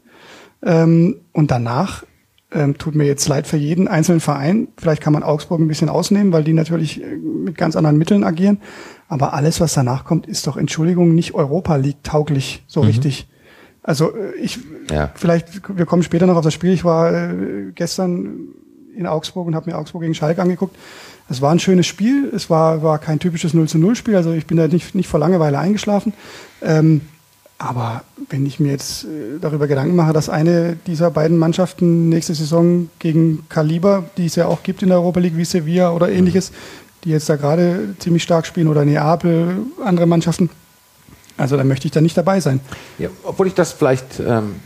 [0.62, 2.04] Ähm, und danach
[2.52, 4.68] ähm, tut mir jetzt leid für jeden einzelnen Verein.
[4.76, 8.24] Vielleicht kann man Augsburg ein bisschen ausnehmen, weil die natürlich äh, mit ganz anderen Mitteln
[8.24, 8.58] agieren.
[9.08, 12.88] Aber alles, was danach kommt, ist doch, Entschuldigung, nicht Europa League tauglich so mhm.
[12.88, 13.28] richtig.
[13.90, 15.10] Also äh, ich, ja.
[15.16, 16.72] vielleicht, wir kommen später noch auf das Spiel.
[16.72, 18.50] Ich war äh, gestern
[18.96, 20.76] in Augsburg und habe mir Augsburg gegen Schalke angeguckt.
[21.28, 22.30] Es war ein schönes Spiel.
[22.32, 24.14] Es war, war kein typisches 0 zu 0 Spiel.
[24.14, 26.12] Also ich bin da nicht, nicht vor Langeweile eingeschlafen.
[26.62, 27.00] Ähm,
[27.58, 32.34] aber wenn ich mir jetzt äh, darüber Gedanken mache, dass eine dieser beiden Mannschaften nächste
[32.36, 36.10] Saison gegen Kaliber, die es ja auch gibt in der Europa League, wie Sevilla oder
[36.10, 36.52] ähnliches,
[37.02, 40.48] die jetzt da gerade ziemlich stark spielen, oder Neapel, andere Mannschaften,
[41.40, 42.60] also da möchte ich da nicht dabei sein.
[42.98, 44.56] Ja, obwohl ich das vielleicht ähm,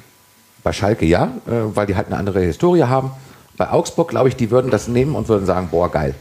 [0.62, 3.10] bei Schalke ja, äh, weil die halt eine andere Historie haben.
[3.56, 6.14] Bei Augsburg, glaube ich, die würden das nehmen und würden sagen, boah, geil.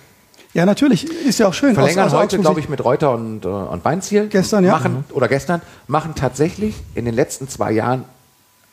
[0.53, 1.05] Ja, natürlich.
[1.05, 1.73] Ist ja auch schön.
[1.73, 4.27] Verlängern aus, aus heute, glaube ich, mit Reuter und, äh, und Weinziel.
[4.27, 4.73] Gestern, ja.
[4.73, 8.05] Machen, oder gestern, machen tatsächlich in den letzten zwei Jahren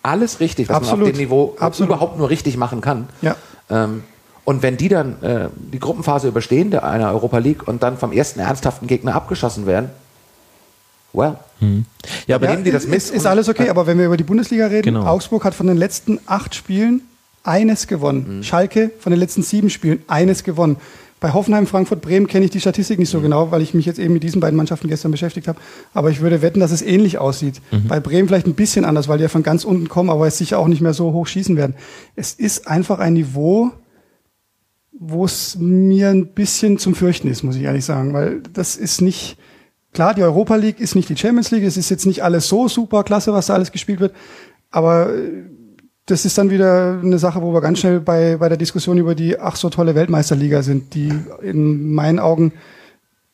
[0.02, 1.00] alles richtig, was Absolut.
[1.00, 1.88] man auf dem Niveau Absolut.
[1.88, 3.08] überhaupt nur richtig machen kann.
[3.22, 3.36] Ja.
[3.70, 4.02] Ähm,
[4.44, 8.12] und wenn die dann äh, die Gruppenphase überstehen, der einer Europa League, und dann vom
[8.12, 9.90] ersten ernsthaften Gegner abgeschossen werden,
[11.12, 11.36] well.
[11.58, 11.84] Hm.
[12.26, 12.96] Ja, aber ja, nehmen die das mit?
[12.96, 15.06] Ist, ist alles okay, aber wenn wir über die Bundesliga reden, genau.
[15.06, 17.02] Augsburg hat von den letzten acht Spielen
[17.42, 18.38] eines gewonnen.
[18.38, 18.42] Mhm.
[18.42, 20.76] Schalke von den letzten sieben Spielen eines gewonnen.
[21.20, 23.24] Bei Hoffenheim, Frankfurt, Bremen kenne ich die Statistik nicht so mhm.
[23.24, 25.60] genau, weil ich mich jetzt eben mit diesen beiden Mannschaften gestern beschäftigt habe.
[25.92, 27.60] Aber ich würde wetten, dass es ähnlich aussieht.
[27.70, 27.88] Mhm.
[27.88, 30.38] Bei Bremen vielleicht ein bisschen anders, weil die ja von ganz unten kommen, aber es
[30.38, 31.74] sicher auch nicht mehr so hoch schießen werden.
[32.16, 33.70] Es ist einfach ein Niveau,
[34.92, 39.02] wo es mir ein bisschen zum Fürchten ist, muss ich ehrlich sagen, weil das ist
[39.02, 39.36] nicht,
[39.92, 42.68] Klar, die Europa League ist nicht die Champions League, es ist jetzt nicht alles so
[42.68, 44.14] super klasse, was da alles gespielt wird,
[44.70, 45.44] aber äh,
[46.06, 49.14] das ist dann wieder eine Sache, wo wir ganz schnell bei, bei der Diskussion über
[49.14, 51.12] die ach so tolle Weltmeisterliga sind, die
[51.42, 52.52] in meinen Augen,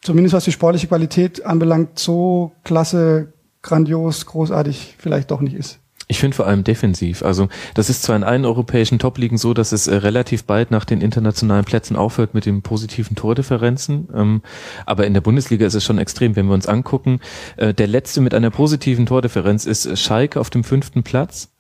[0.03, 3.33] zumindest was die sportliche Qualität anbelangt, so klasse,
[3.63, 5.81] grandios, großartig vielleicht doch nicht ist.
[6.09, 7.23] Ich finde vor allem defensiv.
[7.25, 10.85] Also das ist zwar in allen europäischen Top-Ligen so, dass es äh, relativ bald nach
[10.85, 14.09] den internationalen Plätzen aufhört mit den positiven Tordifferenzen.
[14.15, 14.43] Ähm,
[14.85, 17.21] aber in der Bundesliga ist es schon extrem, wenn wir uns angucken.
[17.57, 21.53] Äh, der letzte mit einer positiven Tordifferenz ist Schalke auf dem fünften Platz.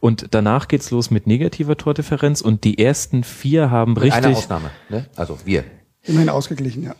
[0.00, 4.24] Und danach geht's los mit negativer Tordifferenz und die ersten vier haben mit richtig.
[4.24, 5.06] Eine Ausnahme, ne?
[5.14, 5.64] Also wir.
[6.04, 6.94] Immerhin ausgeglichen, ja.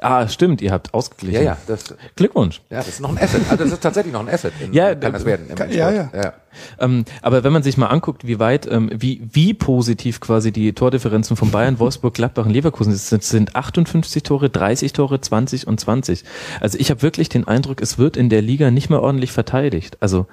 [0.00, 1.42] Ah, stimmt, ihr habt ausgeglichen.
[1.42, 1.58] Ja, ja.
[1.66, 2.60] Das, Glückwunsch.
[2.70, 3.42] Ja, das ist noch ein Asset.
[3.50, 4.52] Also das ist tatsächlich noch ein Asset.
[4.60, 5.54] In, ja, kann das werden.
[5.54, 6.10] Kann, ja, ja.
[6.14, 6.34] ja.
[6.78, 10.72] Ähm, aber wenn man sich mal anguckt, wie weit, ähm, wie, wie positiv quasi die
[10.72, 15.78] Tordifferenzen von Bayern, Wolfsburg, Gladbach und Leverkusen sind, sind 58 Tore, 30 Tore, 20 und
[15.80, 16.24] 20.
[16.60, 19.98] Also ich habe wirklich den Eindruck, es wird in der Liga nicht mehr ordentlich verteidigt.
[20.00, 20.26] Also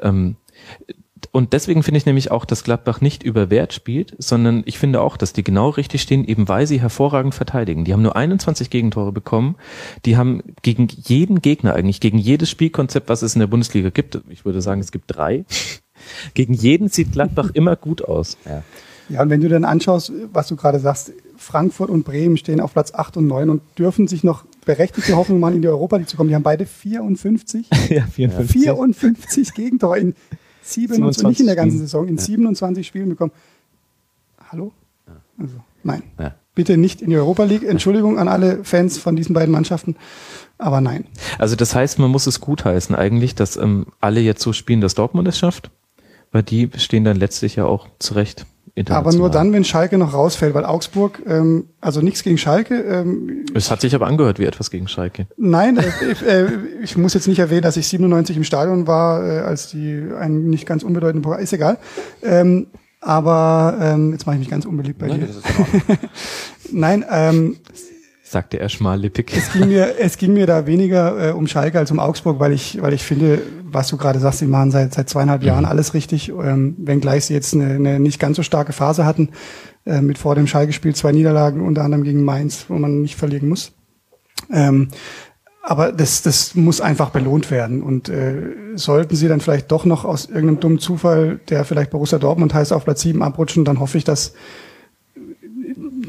[0.00, 0.36] ähm,
[1.32, 5.00] und deswegen finde ich nämlich auch, dass Gladbach nicht über Wert spielt, sondern ich finde
[5.00, 7.84] auch, dass die genau richtig stehen, eben weil sie hervorragend verteidigen.
[7.84, 9.56] Die haben nur 21 Gegentore bekommen.
[10.04, 14.20] Die haben gegen jeden Gegner eigentlich, gegen jedes Spielkonzept, was es in der Bundesliga gibt,
[14.28, 15.44] ich würde sagen, es gibt drei,
[16.34, 18.36] gegen jeden sieht Gladbach immer gut aus.
[18.44, 18.62] Ja.
[19.08, 22.74] ja, und wenn du dann anschaust, was du gerade sagst, Frankfurt und Bremen stehen auf
[22.74, 26.08] Platz 8 und 9 und dürfen sich noch berechtigte Hoffnung machen, in die Europa League
[26.08, 26.28] zu kommen.
[26.28, 28.62] Die haben beide 54, ja, 54.
[28.62, 30.14] 54 Gegentore in
[30.70, 32.22] 27, nicht in der ganzen Saison, in ja.
[32.22, 33.32] 27 Spielen bekommen.
[34.50, 34.72] Hallo?
[35.38, 36.02] Also, nein.
[36.18, 36.34] Ja.
[36.54, 37.62] Bitte nicht in die Europa League.
[37.62, 39.96] Entschuldigung an alle Fans von diesen beiden Mannschaften,
[40.58, 41.06] aber nein.
[41.38, 44.94] Also das heißt, man muss es gutheißen eigentlich, dass ähm, alle jetzt so spielen, dass
[44.94, 45.70] Dortmund es schafft,
[46.32, 48.46] weil die stehen dann letztlich ja auch zurecht
[48.88, 52.74] aber nur dann, wenn Schalke noch rausfällt, weil Augsburg, ähm, also nichts gegen Schalke.
[52.74, 55.26] Ähm, es hat sich aber angehört wie etwas gegen Schalke.
[55.36, 56.46] Nein, äh, ich, äh,
[56.82, 60.50] ich muss jetzt nicht erwähnen, dass ich 97 im Stadion war, äh, als die ein
[60.50, 61.78] nicht ganz unbedeutende Pokal, ist egal.
[62.22, 62.68] Ähm,
[63.00, 65.98] aber ähm, jetzt mache ich mich ganz unbeliebt bei Nein, dir.
[66.72, 67.56] Nein, ähm,
[68.30, 69.32] sagte er schmallippig.
[69.36, 72.52] Es ging mir, es ging mir da weniger äh, um Schalke als um Augsburg, weil
[72.52, 75.48] ich, weil ich finde, was du gerade sagst, die machen seit, seit zweieinhalb mhm.
[75.48, 79.30] Jahren alles richtig, ähm, wenngleich sie jetzt eine, eine nicht ganz so starke Phase hatten,
[79.84, 83.48] äh, mit vor dem Schalke-Spiel zwei Niederlagen, unter anderem gegen Mainz, wo man nicht verlieren
[83.48, 83.72] muss.
[84.52, 84.88] Ähm,
[85.62, 87.82] aber das, das muss einfach belohnt werden.
[87.82, 92.18] Und äh, sollten sie dann vielleicht doch noch aus irgendeinem dummen Zufall, der vielleicht Borussia
[92.18, 94.34] Dortmund heißt, auf Platz sieben abrutschen, dann hoffe ich, dass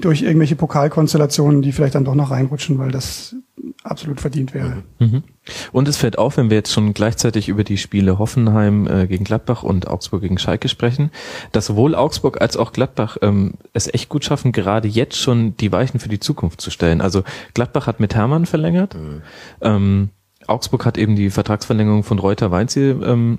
[0.06, 3.36] durch irgendwelche Pokalkonstellationen, die vielleicht dann doch noch reinrutschen, weil das
[3.84, 4.84] absolut verdient wäre.
[5.00, 5.24] Mhm.
[5.72, 9.24] Und es fällt auf, wenn wir jetzt schon gleichzeitig über die Spiele Hoffenheim äh, gegen
[9.24, 11.12] Gladbach und Augsburg gegen Schalke sprechen,
[11.52, 15.72] dass sowohl Augsburg als auch Gladbach ähm, es echt gut schaffen, gerade jetzt schon die
[15.72, 17.02] Weichen für die Zukunft zu stellen.
[17.02, 17.24] Also
[17.54, 19.22] Gladbach hat mit Hermann verlängert, mhm.
[19.62, 20.10] ähm,
[20.48, 23.38] Augsburg hat eben die Vertragsverlängerung von Reuter Weinziel ähm,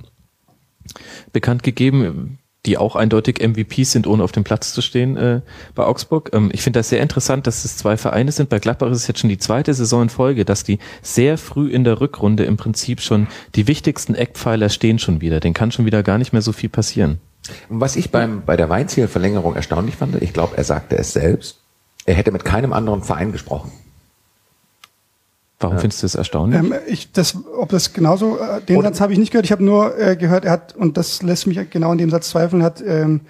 [1.33, 5.41] bekannt gegeben die auch eindeutig MVPs sind, ohne auf dem Platz zu stehen äh,
[5.75, 6.31] bei Augsburg.
[6.33, 8.51] Ähm, ich finde das sehr interessant, dass es zwei Vereine sind.
[8.51, 11.71] Bei Gladbach ist es jetzt schon die zweite Saison in Folge, dass die sehr früh
[11.71, 15.41] in der Rückrunde im Prinzip schon die wichtigsten Eckpfeiler stehen schon wieder.
[15.41, 17.19] Den kann schon wieder gar nicht mehr so viel passieren.
[17.69, 21.59] Was ich beim, bei der Weinzielverlängerung erstaunlich fand, ich glaube, er sagte es selbst,
[22.07, 23.73] er hätte mit keinem anderen Verein gesprochen.
[25.63, 25.81] Warum ja.
[25.81, 26.61] findest du das erstaunlich?
[26.61, 29.47] Ähm, ich, das, ob das genauso, äh, den Oder Satz habe ich nicht gehört.
[29.47, 32.31] Ich habe nur äh, gehört, er hat, und das lässt mich genau in dem Satz
[32.31, 33.21] zweifeln, hat ähm,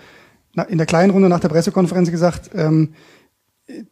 [0.69, 2.95] in der kleinen Runde nach der Pressekonferenz gesagt, ähm,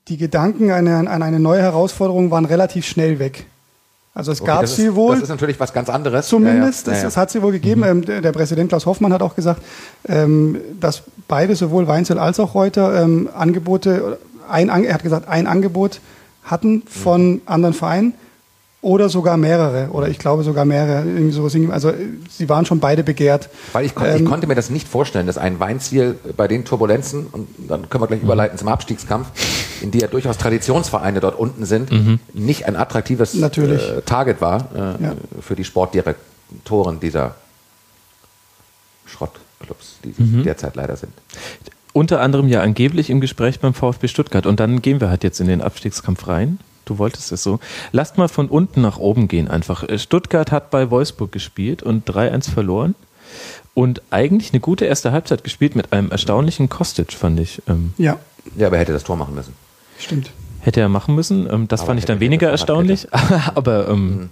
[0.09, 3.47] die Gedanken an eine, an eine neue Herausforderung waren relativ schnell weg.
[4.13, 5.15] Also es okay, gab sie ist, wohl.
[5.15, 6.27] Das ist natürlich was ganz anderes.
[6.27, 6.99] Zumindest, ja, ja.
[6.99, 7.83] Das, das, hat sie wohl gegeben.
[7.83, 8.05] Mhm.
[8.09, 9.63] Ähm, der, Präsident Klaus Hoffmann hat auch gesagt,
[10.09, 14.19] ähm, dass beide, sowohl Weinzel als auch Reuter, ähm, Angebote,
[14.49, 16.01] ein, er hat gesagt, ein Angebot
[16.43, 17.43] hatten von mhm.
[17.47, 18.15] anderen Vereinen
[18.83, 21.05] oder sogar mehrere, oder ich glaube sogar mehrere.
[21.05, 21.55] Irgendwie sowas.
[21.71, 21.93] Also
[22.31, 23.51] sie waren schon beide begehrt.
[23.73, 26.65] Weil ich, kon ähm, ich konnte mir das nicht vorstellen, dass ein Weinziel bei den
[26.65, 28.27] Turbulenzen, und dann können wir gleich mhm.
[28.27, 29.29] überleiten zum Abstiegskampf,
[29.83, 32.21] in die ja durchaus Traditionsvereine dort unten sind, mhm.
[32.33, 35.13] nicht ein attraktives äh, Target war äh, ja.
[35.41, 37.35] für die Sportdirektoren dieser
[39.05, 40.43] Schrottclubs, die sie mhm.
[40.43, 41.13] derzeit leider sind
[41.93, 44.47] unter anderem ja angeblich im Gespräch beim VfB Stuttgart.
[44.47, 47.61] Und dann gehen wir halt jetzt in den Abstiegskampf rein du wolltest es so.
[47.93, 49.89] Lasst mal von unten nach oben gehen einfach.
[49.89, 52.95] Äh, Stuttgart hat bei Wolfsburg gespielt und 3-1 verloren.
[53.75, 57.63] Und eigentlich eine gute erste Halbzeit gespielt mit einem erstaunlichen Kostic, fand ich.
[57.69, 57.95] Ähm.
[57.99, 58.19] Ja.
[58.57, 59.55] Ja, aber er hätte das Tor machen müssen.
[59.99, 60.31] Stimmt.
[60.61, 61.49] Hätte er machen müssen.
[61.51, 63.07] Ähm, das aber fand ich dann weniger erstaunlich.
[63.55, 64.31] aber, ähm, mhm.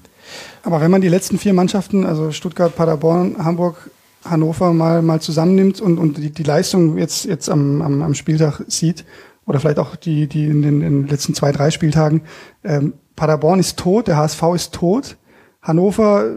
[0.63, 3.91] aber wenn man die letzten vier Mannschaften, also Stuttgart, Paderborn, Hamburg,
[4.25, 8.63] Hannover mal, mal zusammennimmt und, und die, die Leistung jetzt, jetzt am, am, am Spieltag
[8.67, 9.05] sieht,
[9.49, 12.23] oder vielleicht auch die, die in den, in den letzten zwei, drei Spieltagen.
[12.63, 15.17] Ähm, Paderborn ist tot, der HSV ist tot.
[15.63, 16.31] Hannover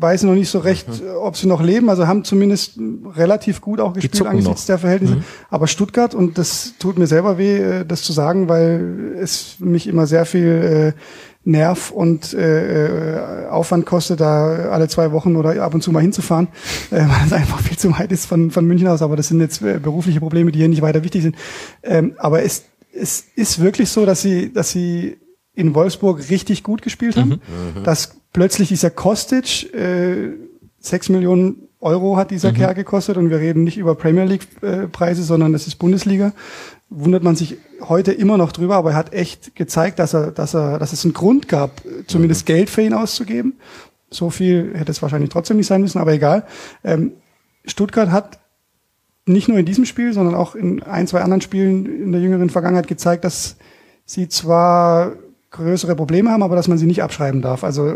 [0.00, 1.08] weiß noch nicht so recht, mhm.
[1.20, 1.90] ob sie noch leben.
[1.90, 2.78] Also haben zumindest
[3.16, 4.66] relativ gut auch gespielt angesichts noch.
[4.66, 5.16] der Verhältnisse.
[5.16, 5.24] Mhm.
[5.50, 9.86] Aber Stuttgart, und das tut mir selber weh, äh, das zu sagen, weil es mich
[9.86, 11.00] immer sehr viel äh,
[11.48, 16.00] Nerv und äh, äh, Aufwand kostet, da alle zwei Wochen oder ab und zu mal
[16.00, 16.48] hinzufahren,
[16.90, 19.02] äh, weil es einfach viel zu weit ist von, von München aus.
[19.02, 21.36] Aber das sind jetzt äh, berufliche Probleme, die hier nicht weiter wichtig sind.
[21.82, 25.16] Ähm, aber es, es ist wirklich so, dass sie, dass sie
[25.54, 27.40] in Wolfsburg richtig gut gespielt haben.
[27.74, 27.82] Mhm.
[27.82, 30.34] Dass plötzlich dieser Kostic äh,
[30.78, 32.56] sechs Millionen Euro hat dieser mhm.
[32.56, 36.32] Kerl gekostet und wir reden nicht über Premier League äh, Preise, sondern das ist Bundesliga.
[36.90, 40.54] Wundert man sich heute immer noch drüber, aber er hat echt gezeigt, dass er, dass
[40.54, 42.46] er, dass es einen Grund gab, zumindest mhm.
[42.46, 43.54] Geld für ihn auszugeben.
[44.10, 46.46] So viel hätte es wahrscheinlich trotzdem nicht sein müssen, aber egal.
[46.82, 47.12] Ähm,
[47.66, 48.38] Stuttgart hat
[49.26, 52.48] nicht nur in diesem Spiel, sondern auch in ein, zwei anderen Spielen in der jüngeren
[52.48, 53.56] Vergangenheit gezeigt, dass
[54.06, 55.12] sie zwar
[55.50, 57.64] größere Probleme haben, aber dass man sie nicht abschreiben darf.
[57.64, 57.94] Also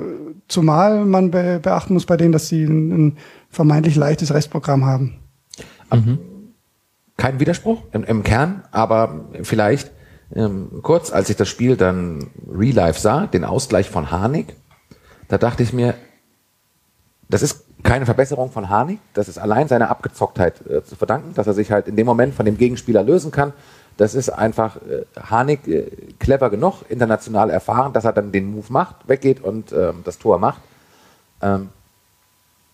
[0.49, 3.17] zumal man be beachten muss bei denen, dass sie ein, ein
[3.49, 5.15] vermeintlich leichtes Restprogramm haben.
[5.93, 6.19] Mhm.
[7.17, 9.91] Kein Widerspruch im, im, Kern, aber vielleicht
[10.35, 14.57] ähm, kurz, als ich das Spiel dann real life sah, den Ausgleich von Harnik,
[15.29, 15.95] da dachte ich mir,
[17.29, 21.47] das ist keine Verbesserung von Harnik, das ist allein seiner Abgezocktheit äh, zu verdanken, dass
[21.47, 23.53] er sich halt in dem Moment von dem Gegenspieler lösen kann,
[23.97, 28.67] das ist einfach äh, Harnik äh, clever genug, international erfahren, dass er dann den Move
[28.71, 30.61] macht, weggeht und ähm, das Tor macht.
[31.43, 31.69] Ähm,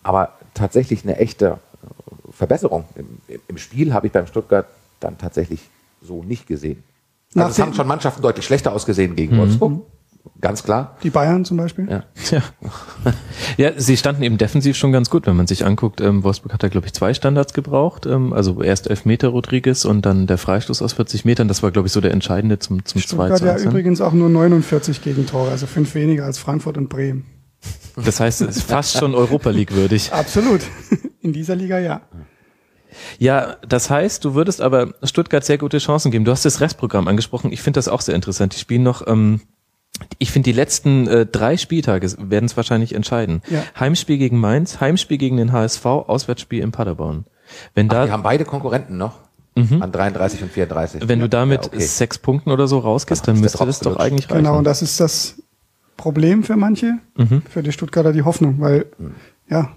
[0.03, 1.59] aber tatsächlich eine echte
[2.39, 3.19] Verbesserung im,
[3.49, 4.67] im Spiel habe ich beim Stuttgart
[5.01, 5.61] dann tatsächlich
[6.01, 6.85] so nicht gesehen.
[7.35, 9.41] Also es haben schon Mannschaften deutlich schlechter ausgesehen gegen mhm.
[9.41, 9.83] Wolfsburg.
[10.41, 10.97] Ganz klar.
[11.03, 11.89] Die Bayern zum Beispiel?
[11.91, 12.05] Ja.
[12.31, 12.43] ja.
[13.57, 16.01] ja, sie standen eben defensiv schon ganz gut, wenn man sich anguckt.
[16.01, 18.07] Ähm, Wolfsburg hat da, glaube ich, zwei Standards gebraucht.
[18.07, 21.49] Ähm, also erst elf Meter Rodriguez und dann der Freistoß aus 40 Metern.
[21.49, 24.29] Das war, glaube ich, so der entscheidende zum, zum 2 zu ja übrigens auch nur
[24.29, 27.25] 49 Gegentore, also fünf weniger als Frankfurt und Bremen.
[28.05, 30.13] Das heißt, es ist fast schon Europa League würdig.
[30.13, 30.61] Absolut.
[31.21, 32.03] In dieser Liga ja.
[33.19, 36.25] Ja, das heißt, du würdest aber Stuttgart sehr gute Chancen geben.
[36.25, 37.53] Du hast das Restprogramm angesprochen.
[37.53, 38.55] Ich finde das auch sehr interessant.
[38.55, 39.41] Die spielen noch ähm,
[40.19, 43.43] ich finde, die letzten äh, drei Spieltage werden es wahrscheinlich entscheiden.
[43.49, 43.63] Ja.
[43.79, 47.25] Heimspiel gegen Mainz, Heimspiel gegen den HSV, Auswärtsspiel in Paderborn.
[47.75, 49.19] Wenn da, Ach, die haben beide Konkurrenten noch
[49.57, 49.83] mhm.
[49.83, 51.09] an 33 und 34.
[51.09, 51.81] Wenn ja, du damit ja, okay.
[51.81, 54.45] sechs Punkten oder so rausgehst, dann, dann müsste das doch eigentlich reichen.
[54.45, 55.43] Genau, und das ist das
[55.99, 57.43] Problem für manche, mhm.
[57.51, 59.15] für die Stuttgarter die Hoffnung, weil mhm.
[59.51, 59.77] ja,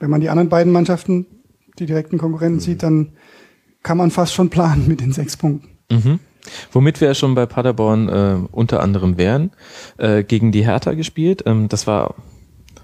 [0.00, 1.26] wenn man die anderen beiden Mannschaften,
[1.78, 2.60] die direkten Konkurrenten mhm.
[2.60, 3.12] sieht, dann
[3.84, 5.68] kann man fast schon planen mit den sechs Punkten.
[5.90, 6.18] Mhm.
[6.72, 9.52] Womit wir ja schon bei Paderborn äh, unter anderem wären,
[9.98, 11.44] äh, gegen die Hertha gespielt.
[11.46, 12.16] Ähm, das war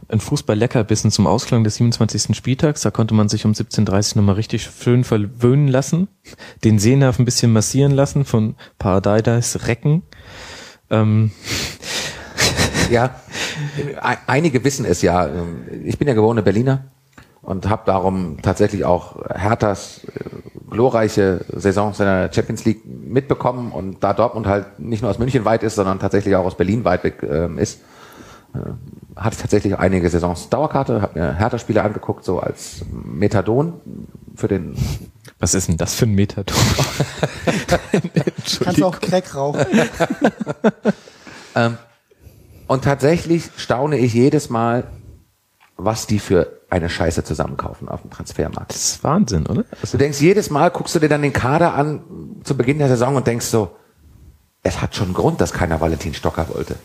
[0.08, 2.36] ein Fußball-Leckerbissen zum Ausklang des 27.
[2.36, 2.82] Spieltags.
[2.82, 6.08] Da konnte man sich um 17.30 Uhr nochmal richtig schön verwöhnen lassen,
[6.64, 10.02] den Sehnerv ein bisschen massieren lassen von Paradise Recken.
[10.90, 11.30] Ähm.
[12.90, 13.10] Ja,
[14.26, 15.28] einige wissen es ja.
[15.84, 16.84] Ich bin ja gewohne Berliner
[17.42, 24.12] und habe darum tatsächlich auch Herthas äh, glorreiche Saison seiner Champions League mitbekommen und da
[24.12, 27.22] Dortmund halt nicht nur aus München weit ist, sondern tatsächlich auch aus Berlin weit weg
[27.22, 27.80] äh, ist,
[28.54, 28.58] äh,
[29.16, 33.80] hatte ich tatsächlich einige Saisons Dauerkarte, habe mir Hertha-Spiele angeguckt, so als Methadon
[34.36, 34.74] für den
[35.40, 36.56] was ist denn das für ein Methadon?
[38.64, 39.64] Kannst du auch Crack rauchen.
[41.54, 41.78] ähm,
[42.68, 44.84] und tatsächlich staune ich jedes Mal,
[45.76, 48.72] was die für eine Scheiße zusammenkaufen auf dem Transfermarkt.
[48.72, 49.64] Das ist Wahnsinn, oder?
[49.80, 52.02] Also du denkst jedes Mal, guckst du dir dann den Kader an
[52.44, 53.70] zu Beginn der Saison und denkst so,
[54.62, 56.76] es hat schon einen Grund, dass keiner Valentin Stocker wollte.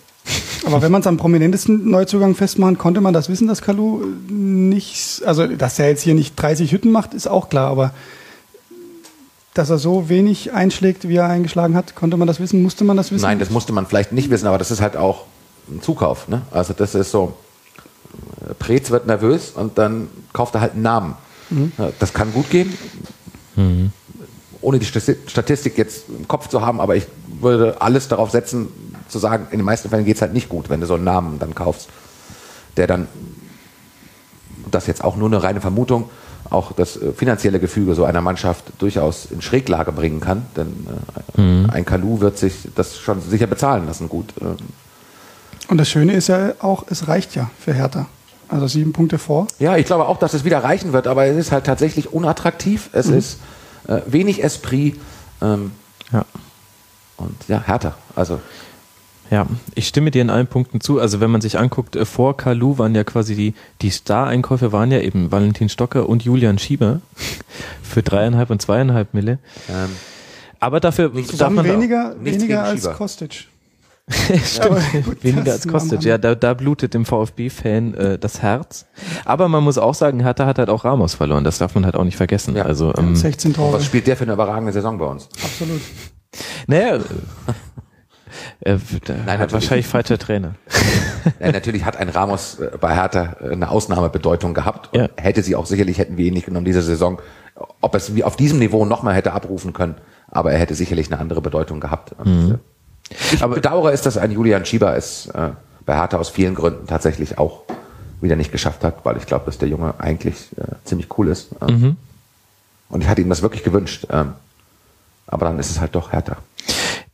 [0.65, 5.21] Aber wenn man es am prominentesten Neuzugang festmachen, konnte man das wissen, dass Kalu nicht,
[5.25, 7.93] also dass er jetzt hier nicht 30 Hütten macht, ist auch klar, aber
[9.53, 12.95] dass er so wenig einschlägt, wie er eingeschlagen hat, konnte man das wissen, musste man
[12.95, 13.23] das wissen?
[13.23, 15.25] Nein, das musste man vielleicht nicht wissen, aber das ist halt auch
[15.69, 16.27] ein Zukauf.
[16.27, 16.41] Ne?
[16.51, 17.33] Also das ist so,
[18.59, 21.15] Preetz wird nervös und dann kauft er halt einen Namen.
[21.49, 21.71] Mhm.
[21.99, 22.77] Das kann gut gehen.
[23.55, 23.91] Mhm.
[24.61, 27.05] Ohne die Statistik jetzt im Kopf zu haben, aber ich
[27.41, 28.69] würde alles darauf setzen,
[29.09, 31.03] zu sagen, in den meisten Fällen geht es halt nicht gut, wenn du so einen
[31.03, 31.89] Namen dann kaufst,
[32.77, 33.07] der dann,
[34.71, 36.09] das ist jetzt auch nur eine reine Vermutung,
[36.49, 40.45] auch das äh, finanzielle Gefüge so einer Mannschaft durchaus in Schräglage bringen kann.
[40.55, 40.87] Denn
[41.37, 41.69] äh, mhm.
[41.69, 44.33] ein Kalu wird sich das schon sicher bezahlen lassen, gut.
[45.67, 48.07] Und das Schöne ist ja auch, es reicht ja für Hertha.
[48.49, 49.47] Also sieben Punkte vor.
[49.59, 52.89] Ja, ich glaube auch, dass es wieder reichen wird, aber es ist halt tatsächlich unattraktiv.
[52.91, 53.17] Es mhm.
[53.17, 53.39] ist
[53.87, 54.99] äh, wenig Esprit.
[55.41, 55.71] Ähm,
[56.11, 56.25] ja.
[57.17, 57.95] Und ja, härter.
[58.15, 58.41] Also.
[59.31, 60.99] Ja, ich stimme dir in allen Punkten zu.
[60.99, 64.91] Also wenn man sich anguckt, äh, vor Kalu waren ja quasi die, die Star-Einkäufe waren
[64.91, 67.01] ja eben Valentin Stocker und Julian Schieber
[67.81, 69.39] für dreieinhalb und zweieinhalb Mille.
[69.69, 69.89] Ähm,
[70.59, 73.47] aber dafür darf man weniger, weniger als Kostic.
[74.09, 76.03] Stimmt, gut, weniger als kostet.
[76.03, 78.85] Ja, da, da blutet dem VfB-Fan äh, das Herz.
[79.23, 81.45] Aber man muss auch sagen, Hertha hat halt auch Ramos verloren.
[81.45, 82.55] Das darf man halt auch nicht vergessen.
[82.55, 82.63] Ja.
[82.63, 83.73] Also, ähm, 16 Tore.
[83.73, 85.29] Was spielt der für eine überragende Saison bei uns?
[85.41, 85.81] Absolut.
[86.67, 86.99] Naja,
[88.59, 88.77] Äh,
[89.25, 90.55] Nein, hat wahrscheinlich falscher Trainer.
[91.39, 94.95] ja, natürlich hat ein Ramos äh, bei Hertha äh, eine Ausnahmebedeutung gehabt.
[94.95, 95.09] Ja.
[95.17, 97.21] Hätte sie auch sicherlich, hätten wir ihn nicht genommen diese Saison.
[97.81, 99.95] Ob es wie auf diesem Niveau nochmal hätte abrufen können,
[100.27, 102.15] aber er hätte sicherlich eine andere Bedeutung gehabt.
[102.25, 102.59] Mhm.
[103.09, 105.49] Ich aber bedauere es, dass ein Julian Schieber es äh,
[105.85, 107.63] bei Hertha aus vielen Gründen tatsächlich auch
[108.21, 111.49] wieder nicht geschafft hat, weil ich glaube, dass der Junge eigentlich äh, ziemlich cool ist.
[111.61, 111.97] Ähm, mhm.
[112.89, 114.07] Und ich hatte ihm das wirklich gewünscht.
[114.09, 114.33] Ähm,
[115.27, 116.37] aber dann ist es halt doch härter.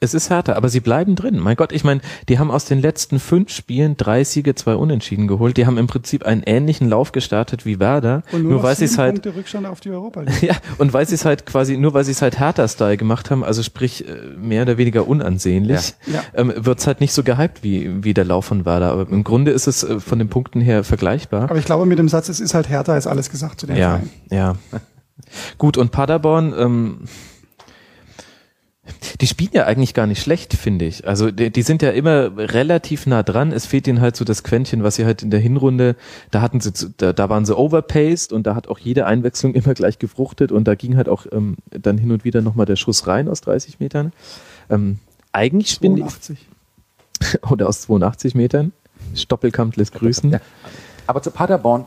[0.02, 1.40] Es ist härter, aber sie bleiben drin.
[1.40, 5.28] Mein Gott, ich meine, die haben aus den letzten fünf Spielen drei Siege, zwei Unentschieden
[5.28, 5.58] geholt.
[5.58, 8.24] Die haben im Prinzip einen ähnlichen Lauf gestartet wie Werder.
[8.32, 10.42] Und nur, nur weil sie es halt Rückstand auf die Europa League.
[10.42, 13.30] Ja, und weil sie es halt quasi nur weil sie es halt härter Style gemacht
[13.30, 16.22] haben, also sprich äh, mehr oder weniger unansehnlich, ja.
[16.34, 18.92] ähm, wird's halt nicht so gehypt wie wie der Lauf von Werder.
[18.92, 21.44] Aber im Grunde ist es äh, von den Punkten her vergleichbar.
[21.44, 23.76] Aber ich glaube, mit dem Satz, es ist halt härter, ist alles gesagt zu dem
[23.76, 24.10] ja, Verein.
[24.32, 24.56] Ja,
[25.58, 26.54] Gut und Paderborn.
[26.58, 27.00] Ähm,
[29.22, 31.08] die spielen ja eigentlich gar nicht schlecht, finde ich.
[31.08, 33.52] Also die, die, sind ja immer relativ nah dran.
[33.52, 35.96] Es fehlt ihnen halt so das Quäntchen, was sie halt in der Hinrunde,
[36.32, 39.74] da hatten sie, da, da waren sie overpaced und da hat auch jede Einwechslung immer
[39.74, 43.08] gleich gefruchtet und da ging halt auch ähm, dann hin und wieder nochmal der Schuss
[43.08, 44.14] rein aus 30 Metern.
[44.70, 45.00] Ähm,
[45.32, 46.48] eigentlich 82.
[47.22, 48.74] Ich, oder aus 82 Metern.
[49.16, 50.32] Stoppelkamp lässt grüßen.
[50.32, 50.42] Ja.
[51.08, 51.86] Aber zu Paderborn,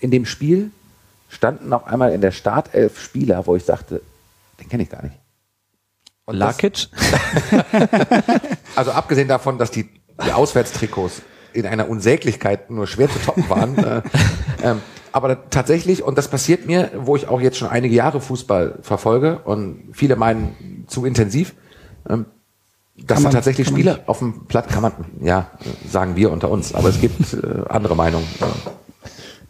[0.00, 0.70] in dem Spiel
[1.28, 4.00] standen auf einmal in der Startelf Spieler, wo ich sagte,
[4.60, 5.16] den kenne ich gar nicht.
[6.24, 6.88] Und Lakic?
[8.76, 9.88] also abgesehen davon, dass die,
[10.24, 11.22] die Auswärtstrikots
[11.54, 13.78] in einer Unsäglichkeit nur schwer zu toppen waren.
[13.78, 14.02] äh,
[14.62, 14.82] ähm,
[15.12, 19.38] aber tatsächlich, und das passiert mir, wo ich auch jetzt schon einige Jahre Fußball verfolge
[19.38, 21.54] und viele meinen zu intensiv,
[22.08, 22.26] ähm,
[22.94, 25.50] dass man, tatsächlich Spieler auf dem Platz kann man, ja,
[25.88, 28.26] sagen wir unter uns, aber es gibt äh, andere Meinungen.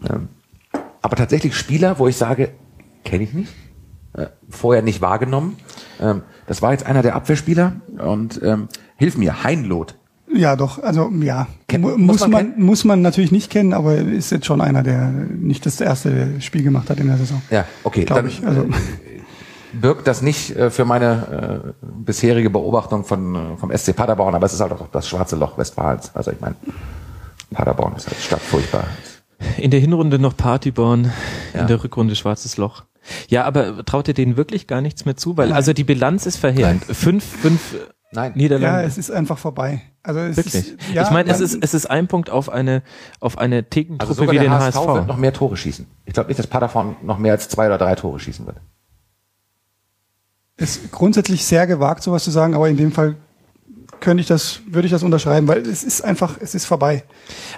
[0.04, 0.12] Äh,
[1.02, 2.52] aber tatsächlich Spieler, wo ich sage,
[3.04, 3.52] kenne ich nicht,
[4.18, 5.56] äh, vorher nicht wahrgenommen.
[6.00, 9.96] Ähm, das war jetzt einer der Abwehrspieler und ähm, hilf mir, Heinloth.
[10.32, 13.96] Ja, doch, also ja, Ken, muss, muss man, man muss man natürlich nicht kennen, aber
[13.96, 17.40] ist jetzt schon einer, der nicht das erste Spiel gemacht hat in der Saison.
[17.50, 18.44] Ja, okay, dann ich.
[18.46, 18.62] Also.
[18.62, 18.66] Äh,
[19.72, 24.52] birgt das nicht äh, für meine äh, bisherige Beobachtung von vom SC Paderborn, aber es
[24.52, 26.10] ist halt auch das schwarze Loch Westfalens.
[26.14, 26.56] Also ich meine,
[27.52, 28.84] Paderborn ist halt Stadt furchtbar.
[29.56, 31.12] In der Hinrunde noch Partyborn,
[31.54, 31.60] ja.
[31.60, 32.84] in der Rückrunde schwarzes Loch.
[33.28, 35.36] Ja, aber traut ihr denen wirklich gar nichts mehr zu?
[35.36, 35.56] Weil, Nein.
[35.56, 36.84] also die Bilanz ist verheerend.
[36.86, 36.94] Nein.
[36.94, 37.74] Fünf, fünf
[38.12, 38.32] Nein.
[38.34, 38.80] Niederlande.
[38.80, 39.82] Ja, es ist einfach vorbei.
[40.02, 40.54] Also es Wirklich?
[40.54, 42.82] Ist, ja, ich meine, es ist, es ist ein Punkt auf eine,
[43.20, 44.76] auf eine Thekentruppe also wie den HSV.
[44.76, 45.86] HSV wird noch mehr Tore schießen.
[46.06, 48.56] Ich glaube nicht, dass Paderborn noch mehr als zwei oder drei Tore schießen wird.
[50.56, 53.16] Ist grundsätzlich sehr gewagt, sowas zu sagen, aber in dem Fall
[54.00, 57.04] könnte ich das, würde ich das unterschreiben, weil es ist einfach, es ist vorbei.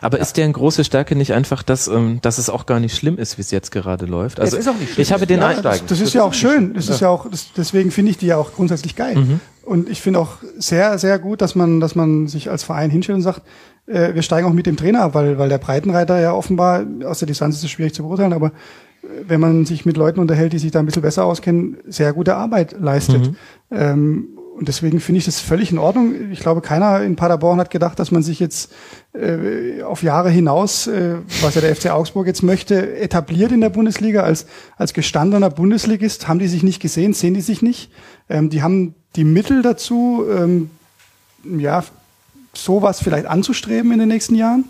[0.01, 0.22] Aber ja.
[0.22, 3.38] ist deren große Stärke nicht einfach, dass, ähm, dass es auch gar nicht schlimm ist,
[3.38, 4.41] wie es jetzt gerade läuft?
[4.41, 5.03] Also es ist auch nicht schlimm.
[5.03, 6.74] Ich habe den ja, das, das, ist ja auch schön.
[6.74, 9.16] Das ist ja auch, das, deswegen finde ich die ja auch grundsätzlich geil.
[9.16, 9.41] Mhm.
[9.62, 13.16] Und ich finde auch sehr, sehr gut, dass man, dass man sich als Verein hinstellt
[13.16, 13.43] und sagt,
[13.86, 17.18] äh, wir steigen auch mit dem Trainer ab, weil, weil der Breitenreiter ja offenbar, aus
[17.18, 20.53] der Distanz ist es schwierig zu beurteilen, aber äh, wenn man sich mit Leuten unterhält,
[20.53, 23.28] die sich da ein bisschen besser auskennen, sehr gute Arbeit leistet.
[23.28, 23.36] Mhm.
[23.70, 24.28] Ähm,
[24.61, 26.30] und deswegen finde ich das völlig in Ordnung.
[26.32, 28.70] Ich glaube, keiner in Paderborn hat gedacht, dass man sich jetzt
[29.14, 33.70] äh, auf Jahre hinaus, äh, was ja der FC Augsburg jetzt möchte, etabliert in der
[33.70, 34.44] Bundesliga als,
[34.76, 36.28] als gestandener Bundesligist.
[36.28, 37.90] Haben die sich nicht gesehen, sehen die sich nicht.
[38.28, 40.68] Ähm, die haben die Mittel dazu, ähm,
[41.42, 41.82] ja,
[42.52, 44.66] sowas vielleicht anzustreben in den nächsten Jahren.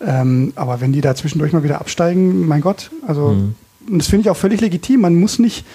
[0.00, 3.56] Ähm, aber wenn die da zwischendurch mal wieder absteigen, mein Gott, also, mhm.
[3.90, 5.00] und das finde ich auch völlig legitim.
[5.00, 5.66] Man muss nicht,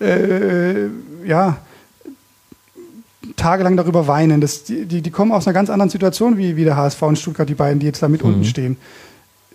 [0.00, 0.86] äh,
[1.26, 1.58] ja,
[3.38, 4.40] tagelang darüber weinen.
[4.40, 7.18] Das, die, die, die, kommen aus einer ganz anderen Situation wie, wie der HSV und
[7.18, 8.28] Stuttgart, die beiden, die jetzt da mit mhm.
[8.28, 8.76] unten stehen.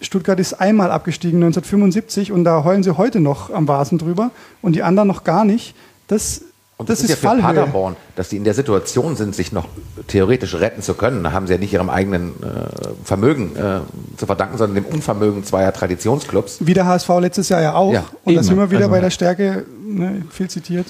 [0.02, 4.32] Stuttgart ist einmal abgestiegen 1975 und da heulen sie heute noch am Vasen drüber
[4.62, 5.76] und die anderen noch gar nicht.
[6.08, 6.42] Das,
[6.78, 9.54] und das, das ist, ist ja für Paderborn, dass die in der Situation sind, sich
[9.54, 9.68] noch
[10.08, 11.24] theoretisch retten zu können.
[11.24, 13.80] Da haben sie ja nicht ihrem eigenen äh, Vermögen äh,
[14.18, 16.58] zu verdanken, sondern dem Unvermögen zweier Traditionsclubs.
[16.60, 17.94] Wie der HSV letztes Jahr ja auch.
[17.94, 20.88] Ja, und da sind wir wieder also, bei der Stärke, ne, viel zitiert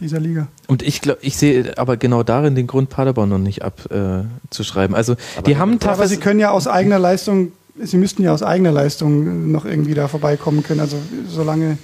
[0.00, 0.48] dieser Liga.
[0.66, 4.94] Und ich glaube, ich sehe aber genau darin den Grund, Paderborn noch nicht abzuschreiben.
[4.94, 6.00] Äh, also aber die haben teilweise.
[6.00, 9.94] Aber sie können ja aus eigener Leistung, sie müssten ja aus eigener Leistung noch irgendwie
[9.94, 10.80] da vorbeikommen können.
[10.80, 11.78] Also solange.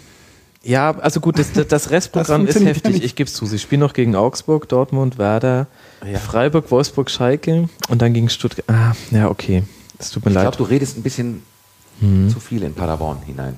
[0.64, 2.98] Ja, also gut, das, das Restprogramm das ist heftig.
[2.98, 3.46] Ja ich gebe es zu.
[3.46, 5.66] Sie spielen noch gegen Augsburg, Dortmund, Werder,
[6.06, 6.18] ja.
[6.18, 8.64] Freiburg, Wolfsburg, Schalke und dann gegen Stuttgart.
[8.68, 9.64] Ah, ja, okay.
[9.98, 10.44] Es tut mir ich leid.
[10.44, 11.42] Ich glaube, du redest ein bisschen
[12.00, 12.30] hm.
[12.30, 13.56] zu viel in Paderborn hinein.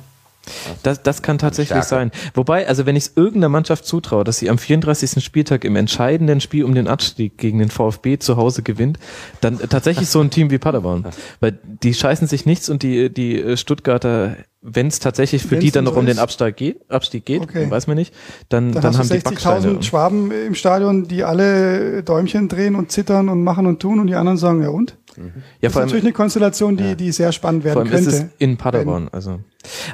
[0.83, 2.11] Das, das kann tatsächlich sein.
[2.35, 5.25] Wobei, also wenn ich es irgendeiner Mannschaft zutraue, dass sie am 34.
[5.25, 8.99] Spieltag im entscheidenden Spiel um den Abstieg gegen den VfB zu Hause gewinnt,
[9.41, 11.07] dann tatsächlich so ein Team wie Paderborn.
[11.41, 14.37] Weil die scheißen sich nichts und die, die Stuttgarter
[14.67, 16.21] wenn es tatsächlich für Wenn's die dann noch so um den ist?
[16.23, 17.71] Abstieg geht, Abstieg geht, Okay.
[17.71, 18.15] weiß man nicht,
[18.49, 19.67] dann, Dann, dann, haben die Backsteine.
[19.75, 24.07] 60.000 Schwaben im Stadion, die alle Däumchen drehen und zittern und machen und tun und
[24.07, 24.97] die anderen sagen, ja und?
[25.17, 25.33] Ja, Das
[25.69, 28.31] ist vor allem, natürlich eine Konstellation, die, die sehr spannend vor werden allem ist könnte.
[28.35, 29.09] es in Paderborn.
[29.13, 29.41] Also,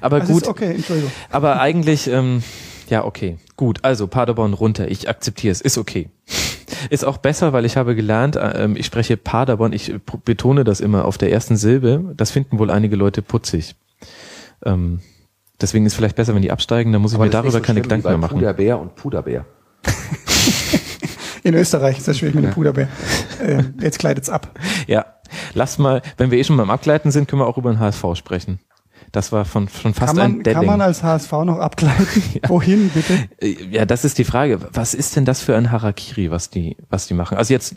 [0.01, 1.11] aber Also gut, ist okay, Entschuldigung.
[1.31, 2.43] aber eigentlich, ähm,
[2.89, 3.81] ja, okay, gut.
[3.83, 4.89] Also Paderborn runter.
[4.89, 5.61] Ich akzeptiere es.
[5.61, 6.09] Ist okay.
[6.89, 9.73] Ist auch besser, weil ich habe gelernt, äh, ähm, ich spreche Paderborn.
[9.73, 9.93] Ich
[10.25, 12.15] betone das immer auf der ersten Silbe.
[12.17, 13.75] Das finden wohl einige Leute putzig.
[14.65, 15.01] Ähm,
[15.61, 16.93] deswegen ist vielleicht besser, wenn die absteigen.
[16.93, 18.35] Dann muss ich mir das ist darüber so keine Gedanken mehr machen.
[18.39, 19.45] Puderbär und Puderbär.
[21.43, 22.89] In Österreich ist das schwierig mit dem Puderbär.
[23.43, 24.59] äh, jetzt kleidet's ab.
[24.87, 25.07] Ja,
[25.55, 28.05] lass mal, wenn wir eh schon beim Abgleiten sind, können wir auch über den HSV
[28.15, 28.61] sprechen.
[29.13, 30.55] Das war von, schon fast Kann ein man, Deadling.
[30.55, 32.07] kann man als HSV noch abgleiten?
[32.49, 33.15] Wohin, bitte?
[33.41, 34.61] Äh, Ja, das ist die Frage.
[34.73, 37.39] Was ist denn das für ein Harakiri, was die, was die machen?
[37.39, 37.77] Also jetzt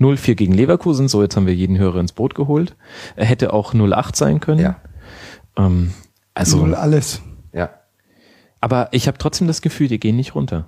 [0.00, 2.74] 0-4 gegen Leverkusen, so jetzt haben wir jeden Hörer ins Boot geholt.
[3.14, 4.60] Er hätte auch 0-8 sein können.
[4.60, 4.76] Ja.
[5.56, 5.92] Ähm,
[6.34, 7.20] also, Null alles.
[7.52, 7.70] Ja.
[8.60, 10.66] aber ich habe trotzdem das Gefühl, die gehen nicht runter.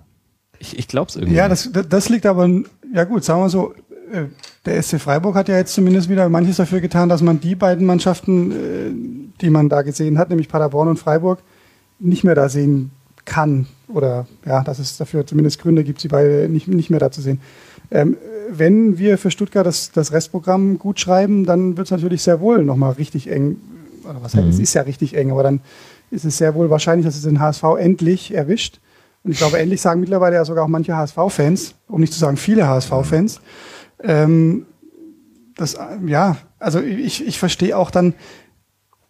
[0.59, 1.35] Ich, ich glaube es irgendwie.
[1.37, 2.49] Ja, das, das- liegt aber,
[2.93, 3.75] ja gut, sagen wir so,
[4.13, 4.27] äh,
[4.67, 7.87] der SC Freiburg hat ja jetzt zumindest wieder manches dafür getan, dass man die beiden
[7.87, 11.41] Mannschaften, äh, die man da gesehen hat, nämlich Paderborn und Freiburg,
[11.99, 12.91] nicht mehr da sehen
[13.25, 13.67] kann.
[13.89, 17.21] Oder ja, dass es dafür zumindest Gründe gibt, sie beide nicht, nicht mehr da zu
[17.23, 17.41] sehen.
[17.91, 18.17] Ähm,
[18.51, 22.65] wenn wir für Stuttgart das, das Restprogramm gut schreiben, dann wird es natürlich sehr wohl
[22.65, 23.57] nochmal richtig eng.
[24.05, 25.61] Oder was heißt, es ist ja richtig eng, aber dann
[26.11, 28.81] ist es sehr wohl wahrscheinlich, dass es den HSV endlich erwischt.
[29.23, 32.37] Und ich glaube, endlich sagen mittlerweile ja sogar auch manche HSV-Fans, um nicht zu sagen
[32.37, 33.41] viele HSV-Fans,
[34.03, 34.67] ähm,
[35.57, 38.15] das, äh, ja, also ich, ich verstehe auch dann,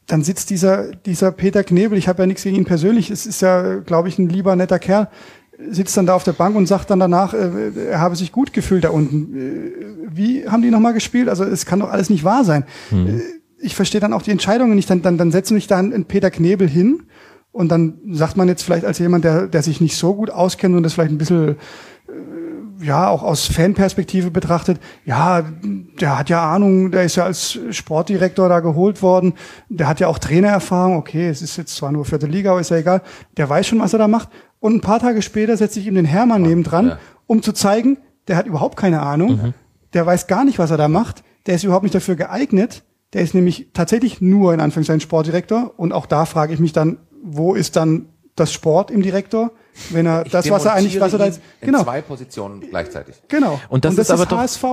[0.06, 3.40] dann sitzt dieser, dieser Peter Knebel, ich habe ja nichts gegen ihn persönlich, es ist
[3.40, 5.08] ja, glaube ich, ein lieber, netter Kerl,
[5.70, 8.52] sitzt dann da auf der Bank und sagt dann danach, äh, er habe sich gut
[8.52, 9.36] gefühlt da unten.
[9.36, 9.72] Äh,
[10.10, 11.28] wie haben die nochmal gespielt?
[11.28, 12.64] Also es kann doch alles nicht wahr sein.
[13.08, 13.20] Äh,
[13.58, 14.90] Ich verstehe dann auch die Entscheidungen nicht.
[14.90, 17.04] Dann, dann, dann setzen mich da einen Peter Knebel hin
[17.52, 20.76] und dann sagt man jetzt vielleicht als jemand, der, der sich nicht so gut auskennt
[20.76, 21.56] und das vielleicht ein bisschen
[22.80, 25.42] ja, auch aus Fanperspektive betrachtet, ja,
[26.00, 29.34] der hat ja Ahnung, der ist ja als Sportdirektor da geholt worden,
[29.68, 32.70] der hat ja auch Trainererfahrung, okay, es ist jetzt zwar nur vierte Liga, aber ist
[32.70, 33.02] ja egal,
[33.36, 34.28] der weiß schon, was er da macht.
[34.60, 36.98] Und ein paar Tage später setze ich ihm den Hermann nebendran, ja.
[37.26, 37.98] um zu zeigen,
[38.28, 39.54] der hat überhaupt keine Ahnung,
[39.92, 42.82] der weiß gar nicht, was er da macht, der ist überhaupt nicht dafür geeignet,
[43.14, 46.98] der ist nämlich tatsächlich nur in Anführungszeichen Sportdirektor und auch da frage ich mich dann,
[47.22, 49.52] wo ist dann das Sport im Direktor,
[49.90, 52.02] wenn er Ich das, was er eigentlich, was er da jetzt, ihn in genau, zwei
[52.02, 53.14] Positionen gleichzeitig.
[53.28, 53.60] Genau.
[53.68, 54.64] Und das ist aber doch- HSV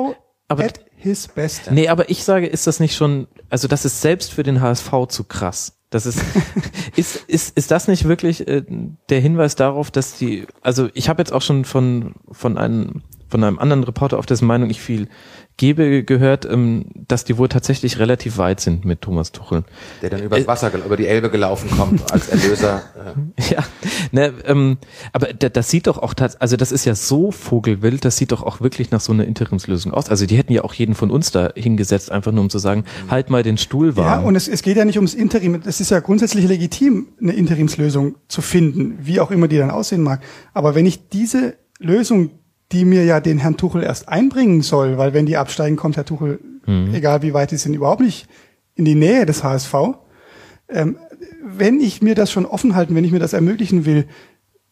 [0.47, 1.71] aber- at his best.
[1.71, 4.91] Nee, aber ich sage, ist das nicht schon, also das ist selbst für den HSV
[5.09, 5.77] zu krass.
[5.91, 6.19] Das ist,
[6.95, 8.63] ist, ist, ist das nicht wirklich äh,
[9.09, 13.43] der Hinweis darauf, dass die, also ich habe jetzt auch schon von, von einem, von
[13.43, 15.07] einem anderen Reporter, auf dessen Meinung ich viel
[15.61, 19.63] gebe, gehört, ähm, dass die wohl tatsächlich relativ weit sind mit Thomas Tuchel.
[20.01, 22.81] Der dann übers Wasser, über die Elbe gelaufen kommt als Erlöser.
[23.37, 23.63] Äh, Ja,
[24.11, 24.77] ne, ähm,
[25.13, 28.31] aber da- das sieht doch auch, tats- also das ist ja so vogelwild, das sieht
[28.31, 30.09] doch auch wirklich nach so einer Interimslösung aus.
[30.09, 32.83] Also die hätten ja auch jeden von uns da hingesetzt, einfach nur um zu sagen,
[33.09, 34.25] halt mal den Stuhl Ja, warm.
[34.25, 35.61] und es, es geht ja nicht ums Interim.
[35.65, 40.01] Es ist ja grundsätzlich legitim, eine Interimslösung zu finden, wie auch immer die dann aussehen
[40.01, 40.21] mag.
[40.55, 42.31] Aber wenn ich diese Lösung,
[42.71, 46.05] die mir ja den Herrn Tuchel erst einbringen soll, weil wenn die absteigen, kommt Herr
[46.05, 46.39] Tuchel,
[46.93, 48.27] egal wie weit die sind, überhaupt nicht
[48.75, 49.73] in die Nähe des HSV.
[50.69, 50.97] Ähm,
[51.43, 54.07] wenn ich mir das schon offen halten, wenn ich mir das ermöglichen will,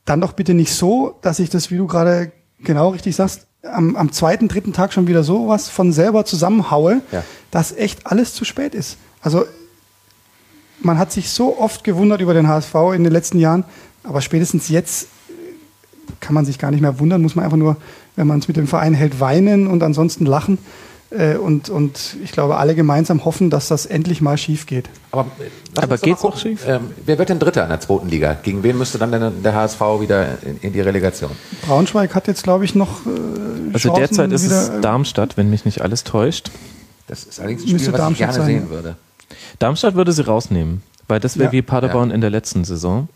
[0.05, 3.95] dann doch bitte nicht so, dass ich das, wie du gerade genau richtig sagst, am,
[3.97, 7.23] am zweiten, dritten Tag schon wieder sowas von selber zusammenhaue, Ja.
[7.51, 8.97] dass echt alles zu spät ist.
[9.21, 9.45] Also
[10.81, 13.65] man hat sich so oft gewundert über den HSV in den letzten Jahren,
[14.03, 15.07] aber spätestens jetzt
[16.19, 17.77] kann man sich gar nicht mehr wundern, muss man einfach nur,
[18.15, 20.57] wenn man es mit dem Verein hält, weinen und ansonsten lachen.
[21.11, 24.89] Äh, Und, und ich glaube, alle gemeinsam hoffen, dass das endlich mal schief geht.
[25.11, 26.63] aber äh, Aber geht's auch schief?
[26.67, 28.33] Ähm, wer wird denn Dritter in der zweiten Liga?
[28.43, 31.31] Gegen wen müsste dann denn der HSV wieder in, in die Relegation?
[31.63, 33.05] Braunschweig hat jetzt, glaube ich, noch.
[33.07, 33.09] Äh,
[33.73, 36.51] Also Chancen derzeit ist es wieder, äh, Darmstadt, wenn mich nicht alles täuscht.
[37.07, 38.45] Das ist allerdings ein Spiel, was ich gerne sein.
[38.45, 38.95] sehen würde.
[39.57, 41.51] Darmstadt würde sie rausnehmen, weil das wäre Ja.
[41.53, 43.09] wie Paderborn in der letzten Saison.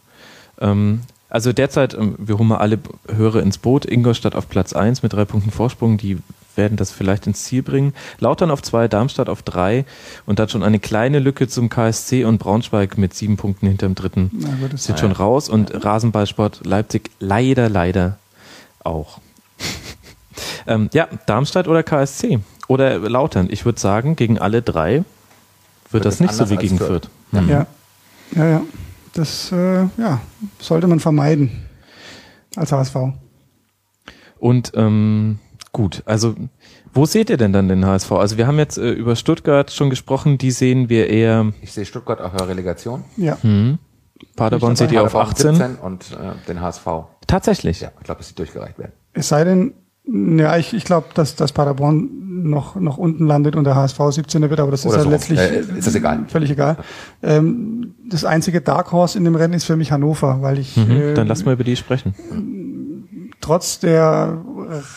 [0.59, 1.01] Ähm,
[1.33, 2.77] also derzeit, ähm, wir holen mal alle
[3.11, 3.85] Hörer ins Boot.
[3.85, 6.19] Ingolstadt auf Platz 1 mit drei Punkten Vorsprung, die
[6.55, 7.95] werden das vielleicht ins Ziel bringen.
[8.19, 9.85] Lautern auf zwei, Darmstadt auf drei
[10.27, 14.29] und dann schon eine kleine Lücke zum KSC und Braunschweig mit sieben Punkten hinterm dritten
[14.31, 18.19] Na gut, sind schon raus und Rasenballsport Leipzig leider, leider
[18.83, 19.19] auch.
[20.67, 23.47] ähm, ja, Darmstadt oder KSC oder Lautern.
[23.49, 25.05] Ich würde sagen, gegen alle drei wird,
[25.93, 27.09] Wird das nicht so wie gegen Fürth.
[27.31, 27.43] Fürth.
[27.43, 27.49] Mhm.
[27.49, 27.65] Ja,
[28.35, 28.61] ja, ja.
[29.13, 30.21] Das äh, ja,
[30.59, 31.51] sollte man vermeiden
[32.55, 32.95] als HSV.
[34.39, 35.39] Und ähm,
[35.71, 36.35] gut, also
[36.93, 38.11] wo seht ihr denn dann den HSV?
[38.13, 41.85] Also wir haben jetzt äh, über Stuttgart schon gesprochen, die sehen wir eher, Ich sehe
[41.85, 43.03] Stuttgart auch in der Relegation.
[43.17, 43.79] Ja, hm,
[44.35, 45.55] Paderborn seht ihr auf 18.
[45.55, 46.85] 17 und äh, den HSV.
[47.27, 47.81] Tatsächlich?
[47.81, 48.93] Ja, ich glaube, dass sie durchgereicht werden.
[49.13, 49.73] Es sei denn,
[50.05, 52.09] ja, ich, ich glaube, dass, dass Paderborn
[52.43, 55.09] noch, noch unten landet und der HSV 17er wird, aber das Oder ist ja so.
[55.09, 56.25] letztlich äh, ist das egal.
[56.27, 56.77] völlig egal.
[57.21, 60.75] Ähm, das einzige Dark Horse in dem Rennen ist für mich Hannover, weil ich.
[60.75, 62.13] Mhm, äh, dann lass mal über die sprechen
[63.43, 64.41] trotz der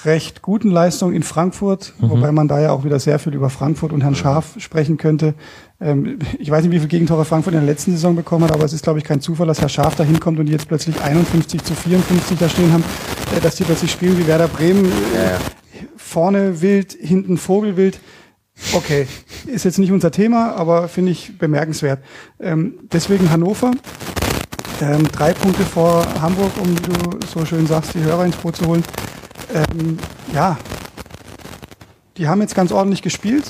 [0.04, 2.10] recht guten Leistung in Frankfurt, mhm.
[2.10, 5.34] wobei man da ja auch wieder sehr viel über Frankfurt und Herrn Scharf sprechen könnte.
[5.80, 8.64] Ähm, ich weiß nicht, wie viele Gegentore Frankfurt in der letzten Saison bekommen hat, aber
[8.64, 11.00] es ist, glaube ich, kein Zufall, dass Herr Scharf da hinkommt und die jetzt plötzlich
[11.02, 12.84] 51 zu 54 da stehen haben,
[13.36, 14.86] äh, dass die plötzlich spielen wie Werder Bremen.
[15.14, 15.38] Ja.
[15.96, 18.00] Vorne wild, hinten Vogelwild.
[18.72, 19.06] Okay,
[19.46, 22.02] ist jetzt nicht unser Thema, aber finde ich bemerkenswert.
[22.40, 23.72] Ähm, deswegen Hannover.
[24.80, 28.56] Ähm, drei Punkte vor Hamburg, um, wie du so schön sagst, die Hörer ins Boot
[28.56, 28.84] zu holen.
[30.34, 30.58] Ja,
[32.16, 33.44] die haben jetzt ganz ordentlich gespielt.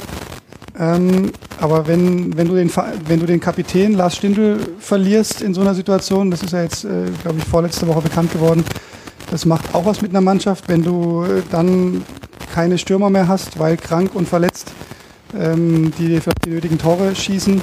[0.78, 2.70] Ähm, aber wenn, wenn, du den,
[3.06, 6.84] wenn du den Kapitän Lars Stindl verlierst in so einer Situation, das ist ja jetzt,
[6.84, 8.64] äh, glaube ich, vorletzte Woche bekannt geworden,
[9.30, 12.04] das macht auch was mit einer Mannschaft, wenn du äh, dann
[12.52, 14.72] keine Stürmer mehr hast, weil krank und verletzt,
[15.38, 17.60] ähm, die für die nötigen Tore schießen.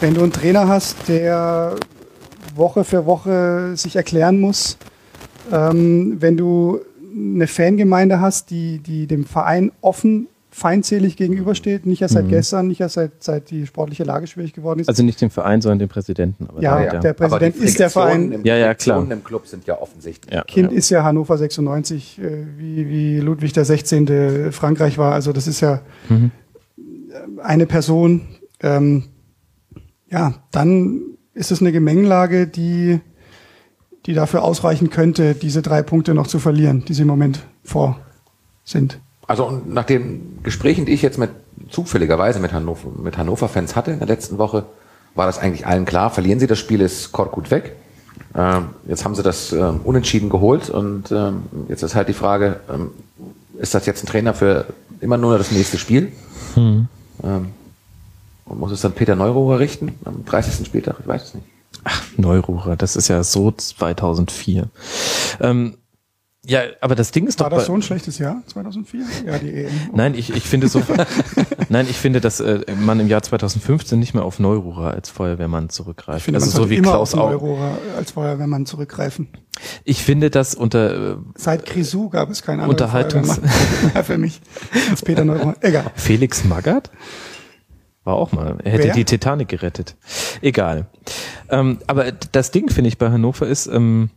[0.00, 1.76] Wenn du einen Trainer hast, der
[2.54, 4.78] Woche für Woche sich erklären muss.
[5.52, 6.80] Ähm, wenn du
[7.14, 12.30] eine Fangemeinde hast, die, die dem Verein offen feindselig gegenübersteht, nicht erst seit mhm.
[12.30, 14.88] gestern, nicht erst seit, seit die sportliche Lage schwierig geworden ist.
[14.88, 16.48] Also nicht dem Verein, sondern dem Präsidenten.
[16.60, 18.32] ja, ja, der Präsident ist der Verein.
[18.32, 19.06] Im, ja, ja, klar.
[19.08, 20.34] im Club sind ja offensichtlich.
[20.34, 20.78] Ja, kind ja.
[20.78, 24.50] ist ja Hannover 96, äh, wie, wie Ludwig der 16.
[24.50, 25.12] Frankreich war.
[25.12, 26.30] Also das ist ja mhm.
[27.42, 28.22] eine Person.
[28.60, 29.04] Ähm,
[30.08, 31.02] ja, dann
[31.34, 33.00] ist es eine Gemengelage, die,
[34.06, 38.00] die dafür ausreichen könnte, diese drei Punkte noch zu verlieren, die sie im Moment vor
[38.64, 39.00] sind.
[39.26, 41.30] Also nach den Gesprächen, die ich jetzt mit
[41.70, 44.66] zufälligerweise mit Hannover, mit Hannover-Fans hatte in der letzten Woche,
[45.14, 46.10] war das eigentlich allen klar.
[46.10, 47.74] Verlieren sie das Spiel, ist Korkut weg.
[48.34, 52.60] Ähm, jetzt haben sie das ähm, unentschieden geholt und ähm, jetzt ist halt die Frage,
[52.72, 52.90] ähm,
[53.58, 54.66] ist das jetzt ein Trainer für
[55.00, 56.12] immer nur das nächste Spiel?
[56.54, 56.88] Hm.
[57.24, 57.48] Ähm,
[58.44, 60.66] und muss es dann Peter Neururer richten am 30.
[60.66, 60.96] Spieltag?
[61.00, 61.46] Ich weiß es nicht.
[61.84, 64.68] Ach, Neururer, das ist ja so 2004.
[65.40, 65.76] Ähm,
[66.46, 67.52] ja, aber das Ding ist War doch.
[67.52, 69.04] War das so ein schlechtes Jahr, 2004?
[69.26, 69.70] Ja, die EM.
[69.92, 70.80] Nein, ich, ich finde so,
[71.68, 75.68] nein, ich finde, dass äh, man im Jahr 2015 nicht mehr auf Neururer als Feuerwehrmann
[75.68, 76.18] zurückgreift.
[76.18, 79.28] Ich finde, also so wie immer Klaus auf Neururer als Feuerwehrmann zurückgreifen.
[79.84, 83.40] Ich finde, dass unter äh, seit Grisou gab es keinen anderen Unterhaltungs
[84.04, 84.40] für mich
[84.90, 85.56] als Peter Neururer.
[85.60, 85.90] Egal.
[85.96, 86.90] Felix Magath?
[88.04, 88.58] War auch mal.
[88.62, 88.94] Er hätte Wer?
[88.94, 89.96] die Titanic gerettet.
[90.40, 90.86] Egal.
[91.48, 94.10] Ähm, aber das Ding, finde ich, bei Hannover ist, ähm,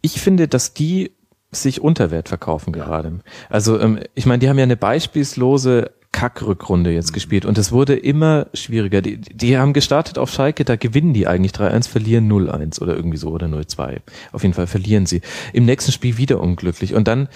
[0.00, 1.12] ich finde, dass die
[1.50, 3.20] sich unter Wert verkaufen gerade.
[3.48, 7.94] Also ähm, ich meine, die haben ja eine beispielslose Kackrückrunde jetzt gespielt und es wurde
[7.94, 9.02] immer schwieriger.
[9.02, 13.18] Die, die haben gestartet auf Schalke, da gewinnen die eigentlich 3-1, verlieren 0-1 oder irgendwie
[13.18, 13.98] so oder 0-2.
[14.32, 15.20] Auf jeden Fall verlieren sie.
[15.52, 17.28] Im nächsten Spiel wieder unglücklich und dann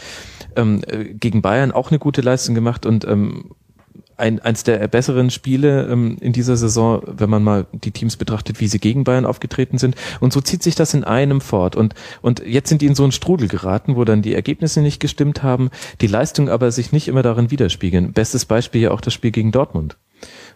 [0.56, 3.50] ähm, äh, gegen Bayern auch eine gute Leistung gemacht und ähm,
[4.16, 8.60] ein, eins der besseren Spiele ähm, in dieser Saison, wenn man mal die Teams betrachtet,
[8.60, 9.96] wie sie gegen Bayern aufgetreten sind.
[10.20, 11.76] Und so zieht sich das in einem fort.
[11.76, 15.00] Und, und jetzt sind die in so einen Strudel geraten, wo dann die Ergebnisse nicht
[15.00, 15.70] gestimmt haben,
[16.00, 18.12] die Leistung aber sich nicht immer darin widerspiegeln.
[18.12, 19.96] Bestes Beispiel ja auch das Spiel gegen Dortmund,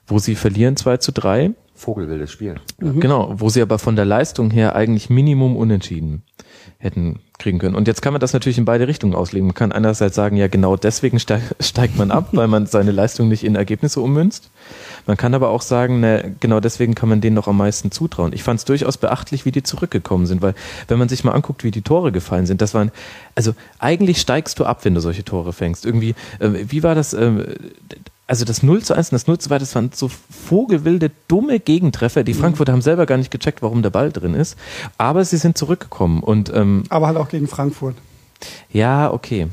[0.06, 1.52] wo sie verlieren 2 zu 3.
[1.74, 2.54] Vogelwildes Spiel.
[2.80, 3.00] Mhm.
[3.00, 6.22] Genau, wo sie aber von der Leistung her eigentlich Minimum unentschieden
[6.78, 7.74] hätten kriegen können.
[7.74, 9.46] Und jetzt kann man das natürlich in beide Richtungen auslegen.
[9.46, 11.18] Man kann einerseits sagen, ja genau deswegen
[11.60, 14.50] steigt man ab, weil man seine Leistung nicht in Ergebnisse ummünzt.
[15.06, 18.32] Man kann aber auch sagen, ne, genau deswegen kann man denen noch am meisten zutrauen.
[18.32, 20.54] Ich fand es durchaus beachtlich, wie die zurückgekommen sind, weil
[20.88, 22.90] wenn man sich mal anguckt, wie die Tore gefallen sind, das waren,
[23.34, 25.86] also eigentlich steigst du ab, wenn du solche Tore fängst.
[25.86, 27.12] Irgendwie, äh, wie war das?
[27.12, 27.54] Äh,
[28.26, 31.60] also das 0 zu 1 und das 0 zu 2, das waren so vogelwilde, dumme
[31.60, 32.24] Gegentreffer.
[32.24, 32.38] Die mhm.
[32.38, 34.56] Frankfurter haben selber gar nicht gecheckt, warum der Ball drin ist.
[34.98, 36.22] Aber sie sind zurückgekommen.
[36.22, 37.94] Und, ähm, Aber halt auch gegen Frankfurt.
[38.70, 39.48] Ja, okay.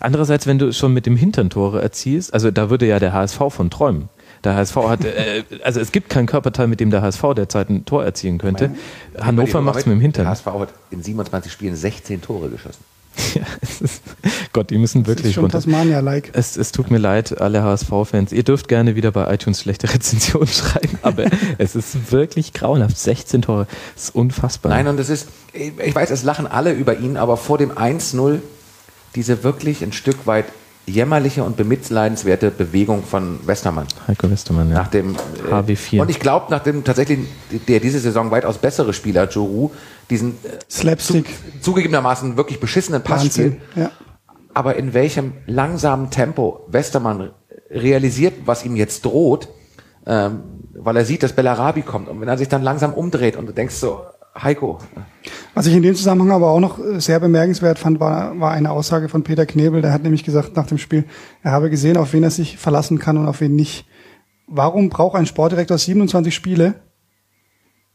[0.00, 3.40] Andererseits, wenn du schon mit dem Hintern Tore erzielst, also da würde ja der HSV
[3.50, 4.08] von träumen.
[4.44, 7.84] Der HSV hat, äh, also es gibt keinen Körperteil, mit dem der HSV derzeit ein
[7.84, 8.70] Tor erzielen könnte.
[9.18, 10.24] Hannover macht es mit dem Hintern.
[10.24, 12.82] Der HSV hat in 27 Spielen 16 Tore geschossen.
[13.34, 14.02] Ja, ist,
[14.56, 15.58] Gott, die müssen wirklich das ist schon runter.
[15.58, 16.30] Tasmania-like.
[16.32, 18.32] Es, es tut mir leid, alle HSV-Fans.
[18.32, 21.24] Ihr dürft gerne wieder bei iTunes schlechte Rezensionen schreiben, aber
[21.58, 22.96] es ist wirklich grauenhaft.
[22.96, 24.72] 16 Tore, das ist unfassbar.
[24.72, 28.38] Nein, und es ist, ich weiß, es lachen alle über ihn, aber vor dem 1-0
[29.14, 30.46] diese wirklich ein Stück weit
[30.86, 33.86] jämmerliche und bemitleidenswerte Bewegung von Westermann.
[34.08, 34.76] Heiko Westermann, ja.
[34.76, 35.16] Nach dem
[35.50, 36.00] HW4.
[36.00, 37.18] Und ich glaube, nach dem tatsächlich
[37.68, 39.72] der diese Saison weitaus bessere Spieler, Joru,
[40.08, 43.56] diesen äh, Slapstick zu, zugegebenermaßen wirklich beschissenen Pass spielt.
[43.74, 43.90] Ja.
[44.56, 47.32] Aber in welchem langsamen Tempo Westermann
[47.70, 49.48] realisiert, was ihm jetzt droht,
[50.06, 52.08] ähm, weil er sieht, dass Bellarabi kommt.
[52.08, 54.00] Und wenn er sich dann langsam umdreht und du denkst so,
[54.34, 54.78] Heiko.
[55.52, 59.10] Was ich in dem Zusammenhang aber auch noch sehr bemerkenswert fand, war, war eine Aussage
[59.10, 59.82] von Peter Knebel.
[59.82, 61.04] Der hat nämlich gesagt nach dem Spiel,
[61.42, 63.86] er habe gesehen, auf wen er sich verlassen kann und auf wen nicht.
[64.46, 66.76] Warum braucht ein Sportdirektor 27 Spiele,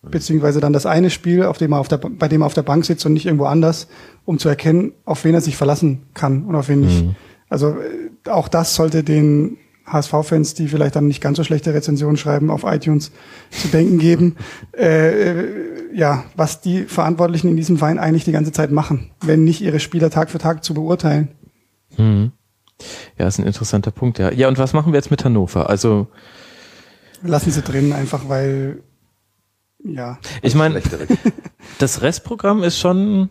[0.01, 2.63] beziehungsweise dann das eine Spiel, auf dem er auf der, bei dem er auf der
[2.63, 3.87] Bank sitzt und nicht irgendwo anders,
[4.25, 7.05] um zu erkennen, auf wen er sich verlassen kann und auf wen nicht.
[7.05, 7.15] Mhm.
[7.49, 12.17] Also äh, auch das sollte den HSV-Fans, die vielleicht dann nicht ganz so schlechte Rezensionen
[12.17, 13.11] schreiben, auf iTunes
[13.51, 14.37] zu denken geben,
[14.77, 15.45] äh, äh,
[15.93, 19.79] ja, was die Verantwortlichen in diesem Verein eigentlich die ganze Zeit machen, wenn nicht ihre
[19.79, 21.29] Spieler Tag für Tag zu beurteilen.
[21.97, 22.31] Mhm.
[23.19, 24.31] Ja, ist ein interessanter Punkt, ja.
[24.31, 25.69] Ja, und was machen wir jetzt mit Hannover?
[25.69, 26.07] Also
[27.21, 28.81] lassen sie drin, einfach weil
[29.83, 30.17] ja.
[30.41, 30.81] Ich meine,
[31.79, 33.29] das Restprogramm ist schon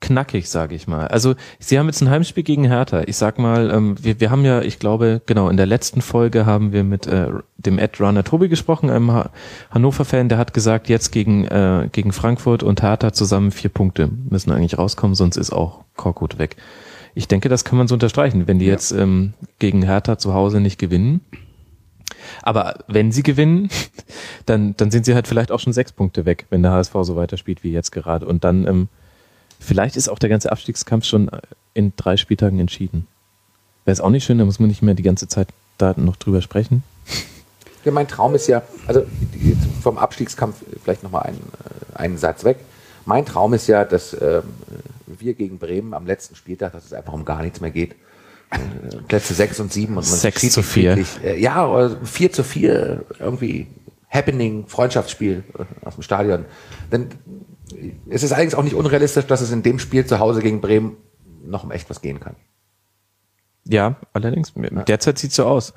[0.00, 1.08] knackig, sage ich mal.
[1.08, 3.02] Also sie haben jetzt ein Heimspiel gegen Hertha.
[3.06, 6.44] Ich sag mal, ähm, wir, wir haben ja, ich glaube, genau, in der letzten Folge
[6.44, 9.30] haben wir mit äh, dem Ed Runner Tobi gesprochen, einem ha
[9.70, 14.52] Hannover-Fan, der hat gesagt, jetzt gegen, äh, gegen Frankfurt und Hertha zusammen vier Punkte müssen
[14.52, 16.56] eigentlich rauskommen, sonst ist auch Korkut weg.
[17.14, 18.72] Ich denke, das kann man so unterstreichen, wenn die ja.
[18.72, 21.22] jetzt ähm, gegen Hertha zu Hause nicht gewinnen.
[22.42, 23.68] Aber wenn sie gewinnen,
[24.46, 27.16] dann, dann sind sie halt vielleicht auch schon sechs Punkte weg, wenn der HSV so
[27.16, 28.26] weiterspielt wie jetzt gerade.
[28.26, 28.88] Und dann ähm,
[29.58, 31.30] Vielleicht ist auch der ganze Abstiegskampf schon
[31.74, 33.06] in drei Spieltagen entschieden.
[33.84, 36.16] Wäre es auch nicht schön, da muss man nicht mehr die ganze Zeit da noch
[36.16, 36.82] drüber sprechen.
[37.84, 39.06] Ja, mein Traum ist ja, also
[39.80, 41.38] vom Abstiegskampf vielleicht nochmal einen,
[41.94, 42.58] äh, einen Satz weg.
[43.04, 44.42] Mein Traum ist ja, dass äh,
[45.06, 47.94] wir gegen Bremen am letzten Spieltag, dass es einfach um gar nichts mehr geht.
[48.50, 51.04] Äh, Plätze 6 und 7 und man 6 zu 4.
[51.24, 53.66] Äh, ja, 4 zu 4, irgendwie
[54.08, 55.44] Happening, Freundschaftsspiel
[55.84, 56.44] aus dem Stadion.
[56.92, 57.08] Denn
[58.08, 60.96] es ist eigentlich auch nicht unrealistisch, dass es in dem Spiel zu Hause gegen Bremen
[61.44, 62.36] noch um echt was gehen kann.
[63.64, 64.52] Ja, allerdings.
[64.54, 64.82] Ja.
[64.84, 65.74] Derzeit sieht so aus.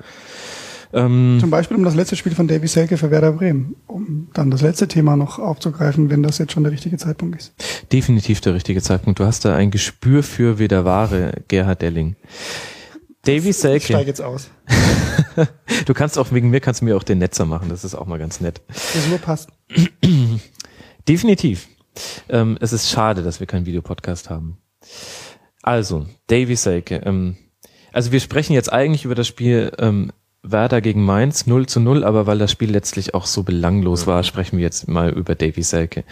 [0.92, 4.50] Ähm, Zum Beispiel um das letzte Spiel von Davy Selke für Werder Bremen, um dann
[4.50, 7.54] das letzte Thema noch aufzugreifen, wenn das jetzt schon der richtige Zeitpunkt ist.
[7.92, 9.20] Definitiv der richtige Zeitpunkt.
[9.20, 12.16] Du hast da ein Gespür für wieder wahre Gerhard Delling.
[13.22, 13.76] Davy Selke.
[13.76, 14.50] Ich steige jetzt aus.
[15.86, 17.68] du kannst auch wegen mir kannst du mir auch den Netzer machen.
[17.68, 18.60] Das ist auch mal ganz nett.
[18.68, 19.50] Das nur passt.
[21.08, 21.68] Definitiv.
[22.28, 24.56] Ähm, es ist schade, dass wir keinen Videopodcast haben.
[25.62, 26.96] Also, Davy Selke.
[27.04, 27.36] Ähm,
[27.92, 30.12] also wir sprechen jetzt eigentlich über das Spiel ähm,
[30.42, 34.22] Werder gegen Mainz 0 zu 0, aber weil das Spiel letztlich auch so belanglos war,
[34.22, 36.04] sprechen wir jetzt mal über Davy Selke.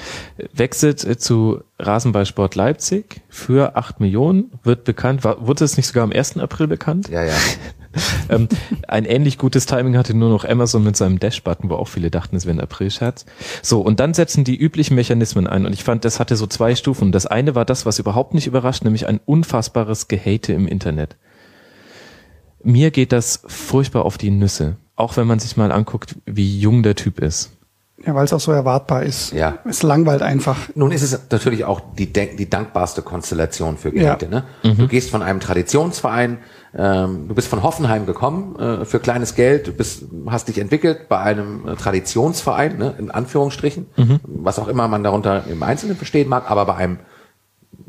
[0.52, 6.04] Wechselt äh, zu Rasenballsport Leipzig für 8 Millionen, wird bekannt, war, wurde es nicht sogar
[6.04, 6.38] am 1.
[6.38, 7.08] April bekannt?
[7.08, 7.32] Ja, ja.
[8.28, 8.48] ähm,
[8.86, 12.36] ein ähnlich gutes Timing hatte nur noch Amazon mit seinem Dash-Button, wo auch viele dachten,
[12.36, 13.24] es wäre ein April-Scherz.
[13.62, 16.74] So, und dann setzen die üblichen Mechanismen ein und ich fand, das hatte so zwei
[16.74, 17.12] Stufen.
[17.12, 21.16] Das eine war das, was überhaupt nicht überrascht, nämlich ein unfassbares Gehate im Internet.
[22.62, 24.76] Mir geht das furchtbar auf die Nüsse.
[24.96, 27.50] Auch wenn man sich mal anguckt, wie jung der Typ ist.
[28.04, 29.32] Ja, weil es auch so erwartbar ist.
[29.32, 29.58] Ja.
[29.64, 30.56] Es langweilt einfach.
[30.76, 34.26] Nun ist es natürlich auch die, die dankbarste Konstellation für Geräte.
[34.26, 34.30] Ja.
[34.30, 34.44] Ne?
[34.62, 34.76] Mhm.
[34.76, 36.38] Du gehst von einem Traditionsverein,
[36.76, 41.08] ähm, du bist von Hoffenheim gekommen äh, für kleines Geld, du bist, hast dich entwickelt
[41.08, 44.20] bei einem äh, Traditionsverein, ne, in Anführungsstrichen, mhm.
[44.22, 46.98] was auch immer man darunter im Einzelnen verstehen mag, aber bei einem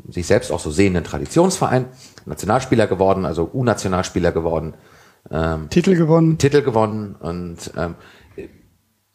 [0.08, 1.86] sich selbst auch so sehenden Traditionsverein,
[2.26, 4.74] Nationalspieler geworden, also U-Nationalspieler geworden.
[5.30, 6.38] Ähm, Titel gewonnen.
[6.38, 7.94] Titel gewonnen und ähm,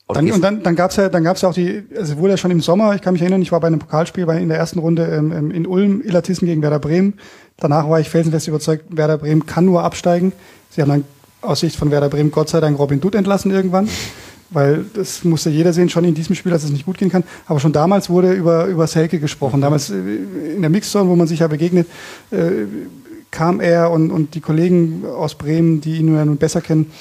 [0.08, 2.38] und dann, und dann, dann gab's ja, dann gab's ja auch die, also wurde ja
[2.38, 4.58] schon im Sommer, ich kann mich erinnern, ich war bei einem Pokalspiel bei, in der
[4.60, 7.16] ersten Runde ähm, ähm in Ulm, Illertissen gegen Werder Bremen.
[7.58, 10.32] Danach war ich felsenfest überzeugt, Werder Bremen kann nur absteigen.
[10.70, 11.06] Sie haben dann
[11.42, 13.90] aus Sicht von Werder Bremen Gott sei Dank Robin Dutt entlassen irgendwann,
[14.50, 17.24] weil das musste jeder sehen, schon in diesem Spiel, dass es nicht gut gehen kann.
[17.48, 19.62] Aber schon damals wurde über, über Selke gesprochen.
[19.62, 19.96] Damals äh,
[20.56, 21.88] in der Mixzone, wo man sich ja begegnet,
[22.32, 22.66] äh,
[23.32, 26.92] kam er und, und die Kollegen aus Bremen, die ihn nun besser kennen,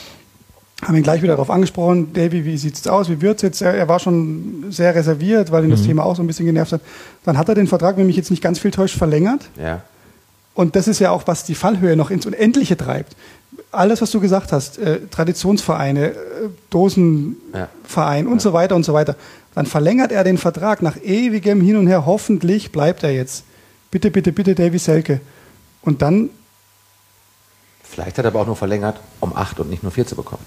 [0.82, 3.62] haben ihn gleich wieder darauf angesprochen, Davy, wie sieht's aus, wie wird's jetzt?
[3.62, 5.86] Er, er war schon sehr reserviert, weil ihn das mhm.
[5.86, 6.80] Thema auch so ein bisschen genervt hat.
[7.24, 9.48] Dann hat er den Vertrag, wenn mich jetzt nicht ganz viel täuscht, verlängert.
[9.60, 9.82] Ja.
[10.54, 13.16] Und das ist ja auch, was die Fallhöhe noch ins Unendliche treibt.
[13.74, 16.14] Alles, was du gesagt hast, äh, Traditionsvereine, äh,
[16.70, 18.30] Dosenverein ja.
[18.30, 18.40] und ja.
[18.40, 19.16] so weiter und so weiter.
[19.54, 22.06] Dann verlängert er den Vertrag nach ewigem Hin und Her.
[22.06, 23.44] Hoffentlich bleibt er jetzt.
[23.90, 25.20] Bitte, bitte, bitte, Davy Selke.
[25.82, 26.30] Und dann.
[27.82, 30.44] Vielleicht hat er aber auch nur verlängert, um acht und nicht nur vier zu bekommen.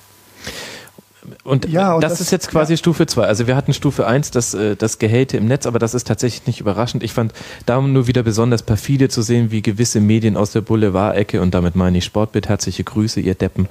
[1.43, 2.77] Und, ja, und das, das, ist jetzt quasi ja.
[2.77, 3.23] Stufe 2.
[3.23, 6.47] Also wir hatten Stufe 1, das, äh, das Gehate im Netz, aber das ist tatsächlich
[6.47, 7.03] nicht überraschend.
[7.03, 7.33] Ich fand
[7.65, 11.75] da nur wieder besonders perfide zu sehen, wie gewisse Medien aus der Boulevard-Ecke, und damit
[11.75, 13.67] meine ich Sportbild, herzliche Grüße, ihr Deppen,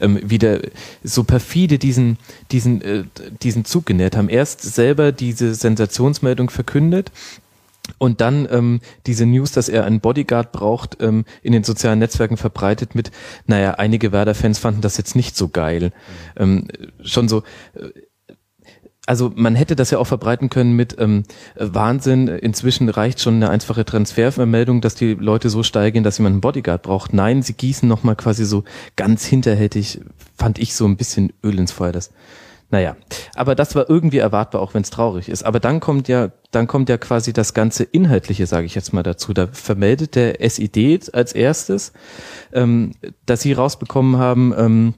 [0.00, 0.60] ähm, wieder
[1.02, 2.18] so perfide diesen,
[2.52, 3.04] diesen, äh,
[3.42, 4.28] diesen Zug genährt haben.
[4.28, 7.10] Erst selber diese Sensationsmeldung verkündet,
[7.98, 12.36] und dann ähm, diese News, dass er einen Bodyguard braucht, ähm, in den sozialen Netzwerken
[12.36, 13.10] verbreitet mit,
[13.46, 15.92] naja, einige Werder-Fans fanden das jetzt nicht so geil.
[16.36, 16.68] Ähm,
[17.02, 17.42] schon so,
[17.74, 17.90] äh,
[19.06, 21.24] also man hätte das ja auch verbreiten können mit ähm,
[21.56, 26.40] Wahnsinn, inzwischen reicht schon eine einfache Transfervermeldung, dass die Leute so steigen, dass jemand einen
[26.40, 27.12] Bodyguard braucht.
[27.12, 28.62] Nein, sie gießen nochmal quasi so
[28.94, 30.00] ganz hinterhältig,
[30.36, 31.90] fand ich so ein bisschen Öl ins Feuer.
[31.90, 32.12] Das
[32.70, 32.96] naja,
[33.34, 35.44] aber das war irgendwie erwartbar, auch wenn es traurig ist.
[35.44, 39.02] Aber dann kommt ja, dann kommt ja quasi das ganze Inhaltliche, sage ich jetzt mal
[39.02, 39.32] dazu.
[39.32, 41.92] Da vermeldet der SID als erstes,
[42.52, 42.92] ähm,
[43.26, 44.94] dass sie rausbekommen haben, ähm,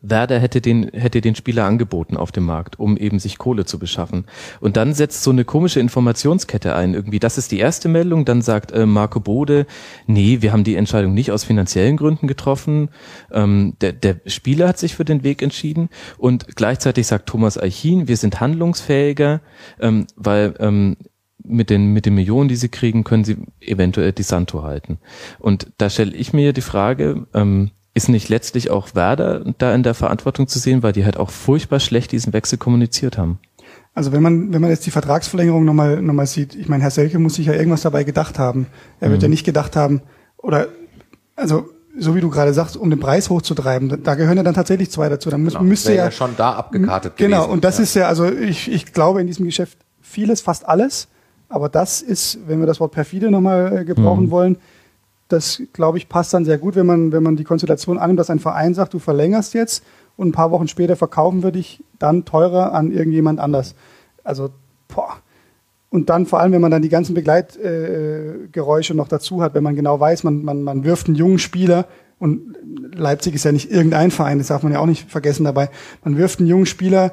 [0.00, 3.78] Werder hätte den, hätte den Spieler angeboten auf dem Markt, um eben sich Kohle zu
[3.78, 4.26] beschaffen.
[4.60, 6.94] Und dann setzt so eine komische Informationskette ein.
[6.94, 8.24] Irgendwie, das ist die erste Meldung.
[8.24, 9.66] Dann sagt äh, Marco Bode,
[10.06, 12.90] nee, wir haben die Entscheidung nicht aus finanziellen Gründen getroffen.
[13.32, 15.88] Ähm, der, der Spieler hat sich für den Weg entschieden.
[16.16, 19.40] Und gleichzeitig sagt Thomas Eichin, wir sind handlungsfähiger,
[19.80, 20.96] ähm, weil ähm,
[21.42, 24.98] mit den, mit den Millionen, die sie kriegen, können sie eventuell die Santo halten.
[25.38, 29.82] Und da stelle ich mir die Frage, ähm, ist nicht letztlich auch Werder da in
[29.82, 33.38] der Verantwortung zu sehen, weil die halt auch furchtbar schlecht diesen Wechsel kommuniziert haben?
[33.94, 36.92] Also wenn man, wenn man jetzt die Vertragsverlängerung nochmal noch mal sieht, ich meine, Herr
[36.92, 38.66] Selke muss sich ja irgendwas dabei gedacht haben.
[39.00, 39.24] Er wird mhm.
[39.24, 40.02] ja nicht gedacht haben,
[40.36, 40.68] oder
[41.36, 41.68] also
[41.98, 45.08] so wie du gerade sagst, um den Preis hochzutreiben, da gehören ja dann tatsächlich zwei
[45.08, 45.30] dazu.
[45.30, 47.52] Dann genau, müsste ja, ja schon da abgekartet Genau, gewesen.
[47.52, 47.82] und das ja.
[47.82, 51.08] ist ja, also ich, ich glaube in diesem Geschäft vieles, fast alles,
[51.48, 54.30] aber das ist, wenn wir das Wort perfide nochmal äh, gebrauchen mhm.
[54.30, 54.56] wollen,
[55.28, 58.30] das, glaube ich, passt dann sehr gut, wenn man, wenn man die Konstellation annimmt, dass
[58.30, 59.84] ein Verein sagt, du verlängerst jetzt
[60.16, 63.74] und ein paar Wochen später verkaufen wir dich dann teurer an irgendjemand anders.
[64.24, 64.50] Also,
[64.88, 65.16] boah.
[65.90, 69.62] Und dann vor allem, wenn man dann die ganzen Begleitgeräusche äh, noch dazu hat, wenn
[69.62, 71.86] man genau weiß, man, man, man wirft einen jungen Spieler
[72.18, 72.56] und
[72.94, 75.70] Leipzig ist ja nicht irgendein Verein, das darf man ja auch nicht vergessen dabei.
[76.04, 77.12] Man wirft einen jungen Spieler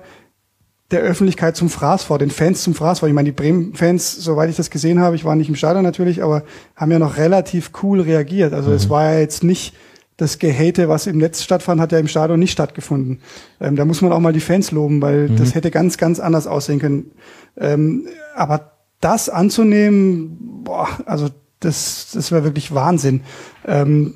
[0.92, 3.10] der Öffentlichkeit zum Fraß vor, den Fans zum Fraß vor.
[3.10, 6.22] Ich meine, die Bremen-Fans, soweit ich das gesehen habe, ich war nicht im Stadion natürlich,
[6.22, 6.44] aber
[6.76, 8.54] haben ja noch relativ cool reagiert.
[8.54, 8.76] Also mhm.
[8.76, 9.76] es war ja jetzt nicht
[10.18, 13.20] das Gehate, was im Netz stattfand, hat ja im Stadion nicht stattgefunden.
[13.60, 15.36] Ähm, da muss man auch mal die Fans loben, weil mhm.
[15.38, 17.12] das hätte ganz, ganz anders aussehen können.
[17.58, 21.30] Ähm, aber das anzunehmen, boah, also
[21.60, 23.22] das, das wäre wirklich Wahnsinn.
[23.66, 24.16] Ähm,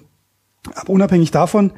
[0.75, 1.71] aber unabhängig davon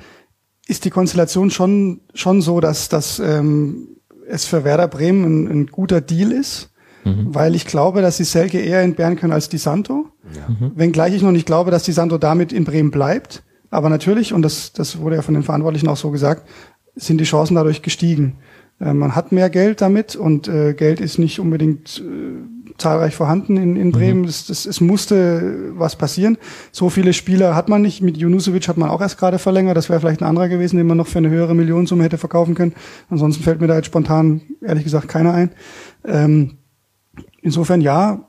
[0.68, 3.88] ist die Konstellation schon, schon so, dass, dass ähm,
[4.32, 6.72] es für Werder Bremen ein, ein guter Deal ist,
[7.04, 7.34] mhm.
[7.34, 10.08] weil ich glaube, dass die Selke eher entbehren können als die Santo.
[10.36, 10.50] Ja.
[10.50, 10.72] Mhm.
[10.76, 13.44] Wenngleich ich noch nicht glaube, dass die Santo damit in Bremen bleibt.
[13.70, 16.48] Aber natürlich, und das, das wurde ja von den Verantwortlichen auch so gesagt,
[16.96, 18.38] sind die Chancen dadurch gestiegen.
[18.80, 23.58] Äh, man hat mehr Geld damit und äh, Geld ist nicht unbedingt äh, zahlreich vorhanden
[23.58, 24.22] in, in Bremen.
[24.22, 24.28] Mhm.
[24.28, 26.38] Es, das, es musste was passieren.
[26.72, 28.02] So viele Spieler hat man nicht.
[28.02, 29.78] Mit Junusovic hat man auch erst gerade verlängert.
[29.78, 32.56] Das wäre vielleicht ein anderer gewesen, den man noch für eine höhere Millionensumme hätte verkaufen
[32.56, 32.74] können.
[33.10, 35.52] Ansonsten fällt mir da jetzt spontan, ehrlich gesagt, keiner ein.
[36.06, 36.58] Ähm,
[37.42, 38.26] insofern ja,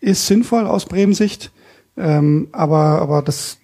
[0.00, 1.52] ist sinnvoll aus Bremen-Sicht.
[1.96, 3.58] Ähm, aber, aber das,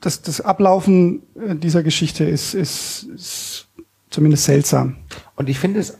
[0.00, 3.68] das, das Ablaufen äh, dieser Geschichte ist, ist, ist
[4.10, 4.96] zumindest seltsam.
[5.36, 5.98] Und ich finde es,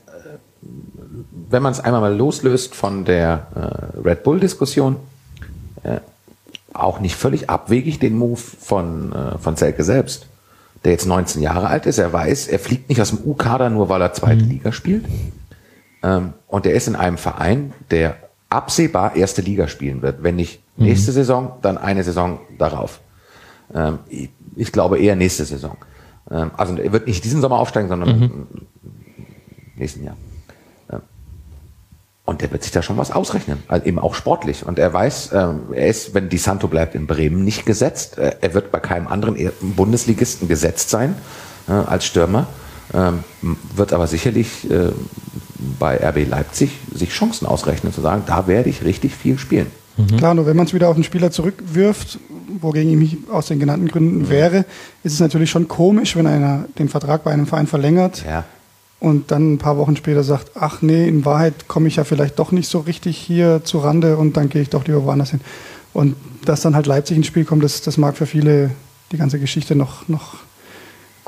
[1.53, 4.97] wenn man es einmal mal loslöst von der äh, Red Bull-Diskussion,
[5.83, 5.99] äh,
[6.73, 10.27] auch nicht völlig abwegig den Move von, äh, von Selke selbst,
[10.83, 11.99] der jetzt 19 Jahre alt ist.
[11.99, 14.49] Er weiß, er fliegt nicht aus dem U-Kader nur, weil er zweite mhm.
[14.49, 15.05] Liga spielt.
[16.01, 18.17] Ähm, und er ist in einem Verein, der
[18.49, 20.23] absehbar erste Liga spielen wird.
[20.23, 20.85] Wenn nicht mhm.
[20.85, 21.15] nächste mhm.
[21.15, 22.99] Saison, dann eine Saison darauf.
[23.73, 25.77] Ähm, ich, ich, glaube eher nächste Saison.
[26.29, 28.47] Ähm, also er wird nicht diesen Sommer aufsteigen, sondern mhm
[29.75, 30.17] nächsten Jahr.
[32.25, 34.65] Und der wird sich da schon was ausrechnen, also eben auch sportlich.
[34.65, 38.17] Und er weiß, ähm, er ist, wenn Di Santo bleibt in Bremen, nicht gesetzt.
[38.17, 41.15] Äh, er wird bei keinem anderen Bundesligisten gesetzt sein
[41.67, 42.47] äh, als Stürmer,
[42.93, 43.23] ähm,
[43.75, 44.91] wird aber sicherlich äh,
[45.79, 49.67] bei RB Leipzig sich Chancen ausrechnen, zu sagen, da werde ich richtig viel spielen.
[49.97, 50.17] Mhm.
[50.17, 52.19] Klar, nur wenn man es wieder auf den Spieler zurückwirft,
[52.61, 54.29] wogegen ich mich aus den genannten Gründen mhm.
[54.29, 54.65] wäre,
[55.03, 58.23] ist es natürlich schon komisch, wenn einer den Vertrag bei einem Verein verlängert.
[58.25, 58.45] Ja
[59.03, 62.39] und dann ein paar Wochen später sagt, ach nee, in Wahrheit komme ich ja vielleicht
[62.39, 65.41] doch nicht so richtig hier zu Rande und dann gehe ich doch lieber woanders hin.
[65.91, 66.15] Und
[66.45, 68.71] dass dann halt Leipzig ins Spiel kommt, das, das mag für viele
[69.11, 70.35] die ganze Geschichte noch, noch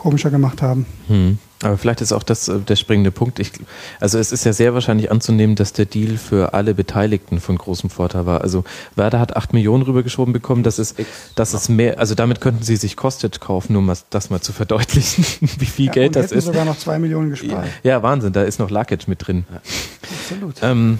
[0.06, 0.86] komischer gemacht haben.
[1.07, 1.40] Hm.
[1.64, 3.40] Aber vielleicht ist auch das äh, der springende Punkt.
[3.40, 3.53] Ich,
[3.99, 7.90] also es ist ja sehr wahrscheinlich anzunehmen, dass der Deal für alle Beteiligten von großem
[7.90, 8.41] Vorteil war.
[8.41, 8.64] Also
[8.95, 10.61] Werder hat acht Millionen rübergeschoben bekommen.
[10.61, 10.95] Das ist,
[11.34, 11.98] das ist mehr.
[11.98, 15.26] Also damit könnten sie sich Kostet kaufen, nur mal, das mal zu verdeutlichen,
[15.57, 16.45] wie viel ja, Geld das ist.
[16.45, 17.65] sogar noch zwei Millionen gespart.
[17.82, 18.32] Ja, Wahnsinn.
[18.32, 19.45] Da ist noch Lakic mit drin.
[19.52, 19.61] Ja.
[20.22, 20.56] Absolut.
[20.61, 20.99] Ähm,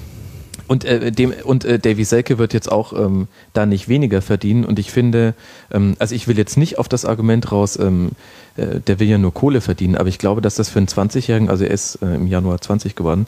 [0.68, 4.66] Und, äh, dem, und äh, Davy Selke wird jetzt auch ähm, da nicht weniger verdienen.
[4.66, 5.34] Und ich finde,
[5.72, 8.12] ähm, also ich will jetzt nicht auf das Argument raus, ähm,
[8.58, 11.50] äh, der will ja nur Kohle verdienen, aber ich glaube, dass das für einen 20-Jährigen,
[11.50, 13.28] also er ist äh, im Januar 20 geworden,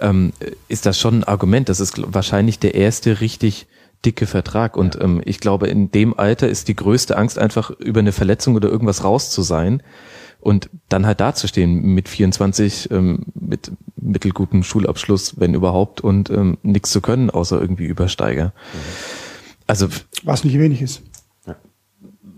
[0.00, 0.32] ähm,
[0.68, 1.68] ist das schon ein Argument.
[1.68, 3.66] Das ist wahrscheinlich der erste richtig
[4.04, 4.76] dicke Vertrag.
[4.76, 5.02] Und ja.
[5.02, 8.68] ähm, ich glaube, in dem Alter ist die größte Angst einfach über eine Verletzung oder
[8.68, 9.82] irgendwas raus zu sein
[10.48, 16.90] und dann halt dazustehen mit 24, ähm, mit mittelgutem Schulabschluss, wenn überhaupt, und ähm, nichts
[16.90, 18.46] zu können, außer irgendwie Übersteiger.
[18.46, 18.78] Mhm.
[19.66, 19.88] Also
[20.24, 21.02] was nicht wenig ist.
[21.46, 21.56] Ja.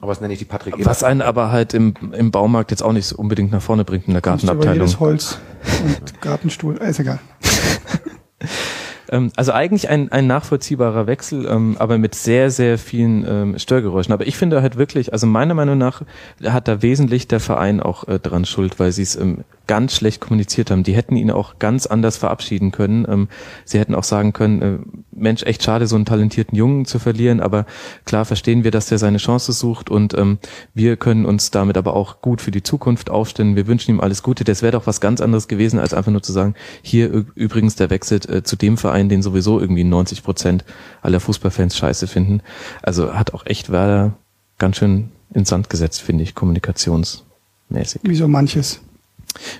[0.00, 0.86] Aber was nenne ich die Patrick Ebert.
[0.86, 4.08] Was einen aber halt im, im Baumarkt jetzt auch nicht so unbedingt nach vorne bringt
[4.08, 4.74] in der Gartenabteilung.
[4.74, 5.38] Jedes Holz
[5.84, 7.20] und Gartenstuhl, ist egal.
[9.10, 14.12] Ähm, also eigentlich ein, ein nachvollziehbarer Wechsel, ähm, aber mit sehr, sehr vielen ähm, Störgeräuschen.
[14.12, 16.02] Aber ich finde halt wirklich, also meiner Meinung nach
[16.44, 20.20] hat da wesentlich der Verein auch äh, dran schuld, weil sie es ähm, ganz schlecht
[20.20, 20.82] kommuniziert haben.
[20.82, 23.06] Die hätten ihn auch ganz anders verabschieden können.
[23.08, 23.28] Ähm,
[23.64, 24.78] sie hätten auch sagen können, äh,
[25.12, 27.66] Mensch, echt schade, so einen talentierten Jungen zu verlieren, aber
[28.04, 30.40] klar verstehen wir, dass der seine Chance sucht und ähm,
[30.74, 33.54] wir können uns damit aber auch gut für die Zukunft aufstellen.
[33.54, 34.42] Wir wünschen ihm alles Gute.
[34.42, 37.90] Das wäre doch was ganz anderes gewesen, als einfach nur zu sagen, hier übrigens der
[37.90, 40.64] wechselt äh, zu dem Verein, den sowieso irgendwie 90 Prozent
[41.00, 42.42] aller Fußballfans scheiße finden.
[42.82, 44.14] Also hat auch echt Werder
[44.58, 48.00] ganz schön ins Sand gesetzt, finde ich, kommunikationsmäßig.
[48.02, 48.80] Wie so manches.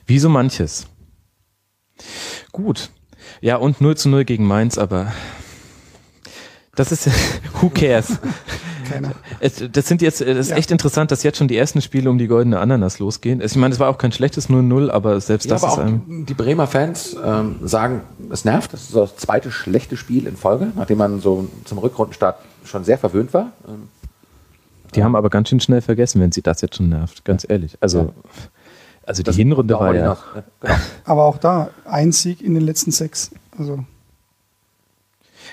[0.06, 0.86] Wie so manches.
[2.52, 2.90] Gut.
[3.40, 5.12] Ja, und 0 zu 0 gegen Mainz, aber
[6.74, 7.08] das ist,
[7.60, 8.18] who cares?
[8.88, 9.12] Keiner.
[9.38, 10.56] Es, das sind jetzt, das ist ja.
[10.56, 13.40] echt interessant, dass jetzt schon die ersten Spiele um die goldene Ananas losgehen.
[13.40, 16.26] Ich meine, es war auch kein schlechtes 0-0, aber selbst ja, das aber ist ein.
[16.26, 18.72] Die Bremer Fans ähm, sagen, es nervt.
[18.72, 22.98] Das ist das zweite schlechte Spiel in Folge, nachdem man so zum Rückrundenstart schon sehr
[22.98, 23.52] verwöhnt war.
[23.68, 23.88] Ähm,
[24.94, 27.78] die haben aber ganz schön schnell vergessen, wenn sie das jetzt schon nervt, ganz ehrlich.
[27.80, 28.08] Also, ja.
[29.04, 30.16] Also die das Hinrunde war ja.
[30.60, 30.74] Genau.
[31.04, 33.30] Aber auch da ein Sieg in den letzten sechs.
[33.56, 33.84] Also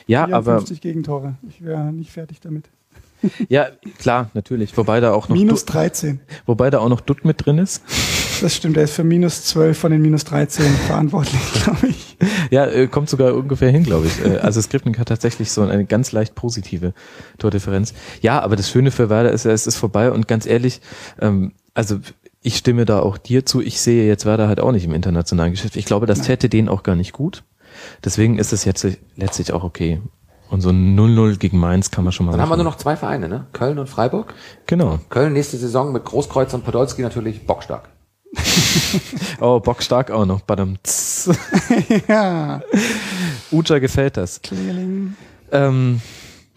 [0.05, 1.35] ja, 54 aber Gegentore.
[1.49, 2.65] Ich wäre nicht fertig damit.
[3.49, 3.67] Ja,
[3.97, 4.77] klar, natürlich.
[4.77, 6.19] Wobei da auch noch minus 13.
[6.45, 7.81] Wobei da auch noch Dutt mit drin ist.
[8.41, 12.17] Das stimmt, er ist für minus 12 von den minus 13 verantwortlich, glaube ich.
[12.51, 14.23] Ja, äh, kommt sogar ungefähr hin, glaube ich.
[14.23, 16.93] Äh, also Skripnik hat tatsächlich so eine ganz leicht positive
[17.39, 17.93] Tordifferenz.
[18.21, 20.81] Ja, aber das Schöne für Werder ist, es ist vorbei und ganz ehrlich,
[21.19, 21.99] ähm, also
[22.41, 23.61] ich stimme da auch dir zu.
[23.61, 25.75] Ich sehe jetzt Werder halt auch nicht im internationalen Geschäft.
[25.75, 27.43] Ich glaube, das täte denen auch gar nicht gut.
[28.03, 28.85] Deswegen ist es jetzt
[29.15, 30.01] letztlich auch okay.
[30.49, 32.51] Und so ein 0-0 gegen Mainz kann man schon mal Dann machen.
[32.51, 33.47] haben wir nur noch zwei Vereine, ne?
[33.51, 34.33] Köln und Freiburg.
[34.65, 34.99] Genau.
[35.09, 37.89] Köln nächste Saison mit Großkreuz und Podolski natürlich bockstark.
[39.41, 40.41] oh, bockstark auch noch.
[40.41, 40.77] Badam.
[42.07, 42.61] ja.
[43.51, 44.41] Uja gefällt das.
[44.41, 45.15] Klingeling.
[45.51, 46.01] Ähm,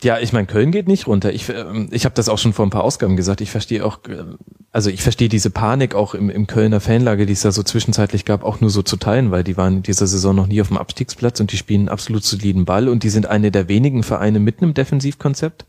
[0.02, 1.32] ja, ich meine, Köln geht nicht runter.
[1.32, 3.40] Ich, ähm, ich habe das auch schon vor ein paar Ausgaben gesagt.
[3.40, 4.24] Ich verstehe auch, äh,
[4.72, 8.24] also ich verstehe diese Panik auch im, im Kölner Fanlage, die es da so zwischenzeitlich
[8.24, 10.68] gab, auch nur so zu teilen, weil die waren in dieser Saison noch nie auf
[10.68, 14.40] dem Abstiegsplatz und die spielen absolut soliden Ball und die sind eine der wenigen Vereine
[14.40, 15.66] mit einem Defensivkonzept.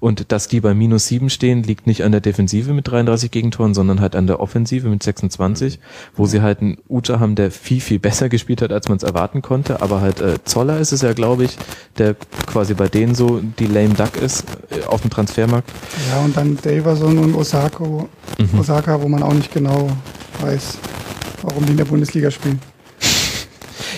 [0.00, 3.74] Und dass die bei minus sieben stehen, liegt nicht an der Defensive mit 33 Gegentoren,
[3.74, 5.78] sondern halt an der Offensive mit 26,
[6.14, 9.02] wo sie halt einen Uta haben, der viel, viel besser gespielt hat, als man es
[9.02, 9.82] erwarten konnte.
[9.82, 11.56] Aber halt äh, Zoller ist es ja, glaube ich,
[11.98, 12.14] der
[12.46, 15.70] quasi bei denen so die lame duck ist äh, auf dem Transfermarkt.
[16.10, 18.08] Ja, und dann Daverson und Osako,
[18.38, 18.60] mhm.
[18.60, 19.90] Osaka, wo man auch nicht genau
[20.40, 20.78] weiß,
[21.42, 22.60] warum die in der Bundesliga spielen.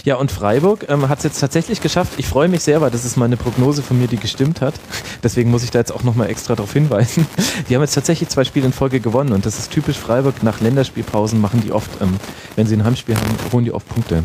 [0.04, 2.14] Ja, und Freiburg ähm, hat es jetzt tatsächlich geschafft.
[2.18, 4.74] Ich freue mich sehr, weil das ist meine Prognose von mir, die gestimmt hat.
[5.22, 7.26] Deswegen muss ich da jetzt auch nochmal extra darauf hinweisen.
[7.68, 10.42] Die haben jetzt tatsächlich zwei Spiele in Folge gewonnen und das ist typisch Freiburg.
[10.42, 12.16] Nach Länderspielpausen machen die oft, ähm,
[12.56, 14.22] wenn sie ein Heimspiel haben, holen die oft Punkte.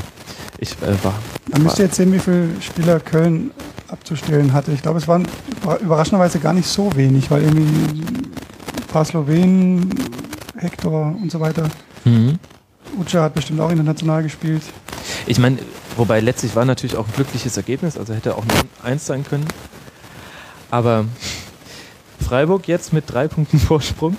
[0.59, 1.15] Ich äh, war.
[1.51, 3.51] Man müsste jetzt sehen, wie viele Spieler Köln
[3.87, 4.71] abzustellen hatte.
[4.71, 5.27] Ich glaube, es waren
[5.81, 9.89] überraschenderweise gar nicht so wenig, weil irgendwie ein paar Slowenen,
[10.57, 11.69] Hector und so weiter.
[12.03, 12.39] Mhm.
[12.97, 14.61] Ucha hat bestimmt auch international gespielt.
[15.27, 15.59] Ich meine,
[15.97, 18.49] wobei letztlich war natürlich auch ein glückliches Ergebnis, also hätte auch ein
[18.83, 19.45] Eins sein können.
[20.71, 21.05] Aber
[22.25, 24.17] Freiburg jetzt mit drei Punkten Vorsprung.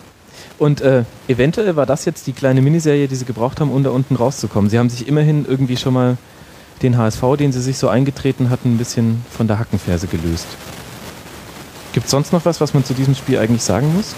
[0.58, 3.90] Und äh, eventuell war das jetzt die kleine Miniserie, die sie gebraucht haben, um da
[3.90, 4.70] unten rauszukommen.
[4.70, 6.16] Sie haben sich immerhin irgendwie schon mal
[6.82, 10.46] den HSV, den sie sich so eingetreten hatten, ein bisschen von der Hackenferse gelöst.
[11.92, 14.14] Gibt es sonst noch was, was man zu diesem Spiel eigentlich sagen muss?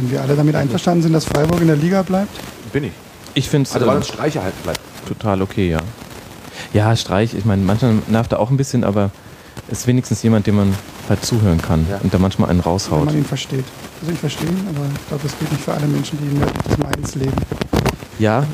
[0.00, 2.30] Wenn wir alle damit einverstanden sind, dass Freiburg in der Liga bleibt?
[2.72, 2.92] Bin ich.
[3.34, 3.74] Ich finde es.
[3.74, 4.80] Also, weil uns Streich erhalten bleibt.
[5.06, 5.80] Total okay, ja.
[6.72, 9.10] Ja, Streich, ich meine, manchmal nervt er auch ein bisschen, aber
[9.68, 10.74] ist wenigstens jemand, dem man
[11.08, 11.98] halt zuhören kann ja.
[12.02, 13.00] und der manchmal einen raushaut.
[13.00, 13.64] Wenn man ihn versteht.
[14.00, 16.40] Also ich verstehe ihn, aber ich glaube, das gilt nicht für alle Menschen, die in
[16.40, 17.36] des Mainz leben.
[18.18, 18.46] Ja,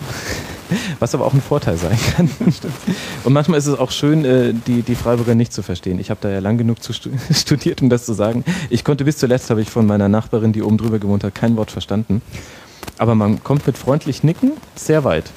[0.98, 2.30] was aber auch ein Vorteil sein kann.
[3.24, 5.98] Und manchmal ist es auch schön, äh, die, die Freiburger nicht zu verstehen.
[5.98, 6.92] Ich habe da ja lang genug zu
[7.32, 8.44] studiert, um das zu sagen.
[8.70, 11.56] Ich konnte bis zuletzt, habe ich von meiner Nachbarin, die oben drüber gewohnt hat, kein
[11.56, 12.22] Wort verstanden.
[12.98, 15.30] Aber man kommt mit freundlich Nicken sehr weit.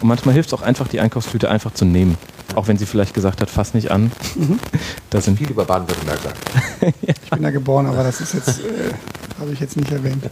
[0.00, 2.16] Und manchmal hilft es auch einfach, die Einkaufstüte einfach zu nehmen.
[2.54, 4.12] Auch wenn sie vielleicht gesagt hat, fass nicht an.
[4.34, 4.58] Mhm.
[5.10, 6.94] Da sind viel über Baden-Württemberg sagt.
[7.02, 8.92] Ich bin da geboren, aber das ist jetzt, äh,
[9.38, 10.24] habe ich jetzt nicht erwähnt.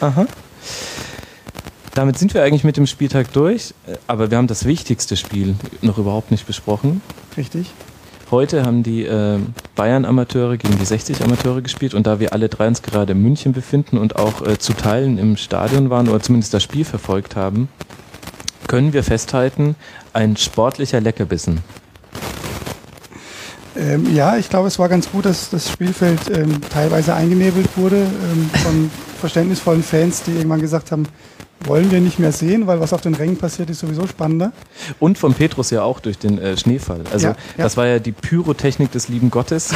[0.00, 0.26] Aha.
[1.94, 3.72] Damit sind wir eigentlich mit dem Spieltag durch,
[4.08, 7.00] aber wir haben das wichtigste Spiel noch überhaupt nicht besprochen.
[7.36, 7.70] Richtig.
[8.32, 9.38] Heute haben die äh,
[9.76, 13.96] Bayern-Amateure gegen die 60-Amateure gespielt und da wir alle drei uns gerade in München befinden
[13.96, 17.68] und auch äh, zu Teilen im Stadion waren oder zumindest das Spiel verfolgt haben,
[18.66, 19.76] können wir festhalten,
[20.12, 21.60] ein sportlicher Leckerbissen.
[23.76, 27.98] Ähm, ja, ich glaube, es war ganz gut, dass das Spielfeld ähm, teilweise eingenebelt wurde
[27.98, 28.90] ähm, von
[29.20, 31.06] verständnisvollen Fans, die irgendwann gesagt haben,
[31.66, 34.52] wollen wir nicht mehr sehen, weil was auf den Rängen passiert, ist sowieso spannender.
[34.98, 37.02] Und von Petrus ja auch durch den äh, Schneefall.
[37.12, 37.64] Also ja, ja.
[37.64, 39.74] das war ja die Pyrotechnik des lieben Gottes.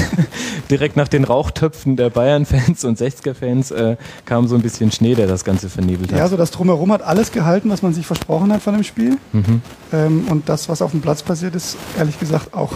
[0.70, 5.26] Direkt nach den Rauchtöpfen der Bayern-Fans und 60er-Fans äh, kam so ein bisschen Schnee, der
[5.26, 6.18] das Ganze vernebelt hat.
[6.18, 9.18] Ja, so das Drumherum hat alles gehalten, was man sich versprochen hat von dem Spiel.
[9.32, 9.62] Mhm.
[9.92, 12.72] Ähm, und das, was auf dem Platz passiert ist, ehrlich gesagt auch.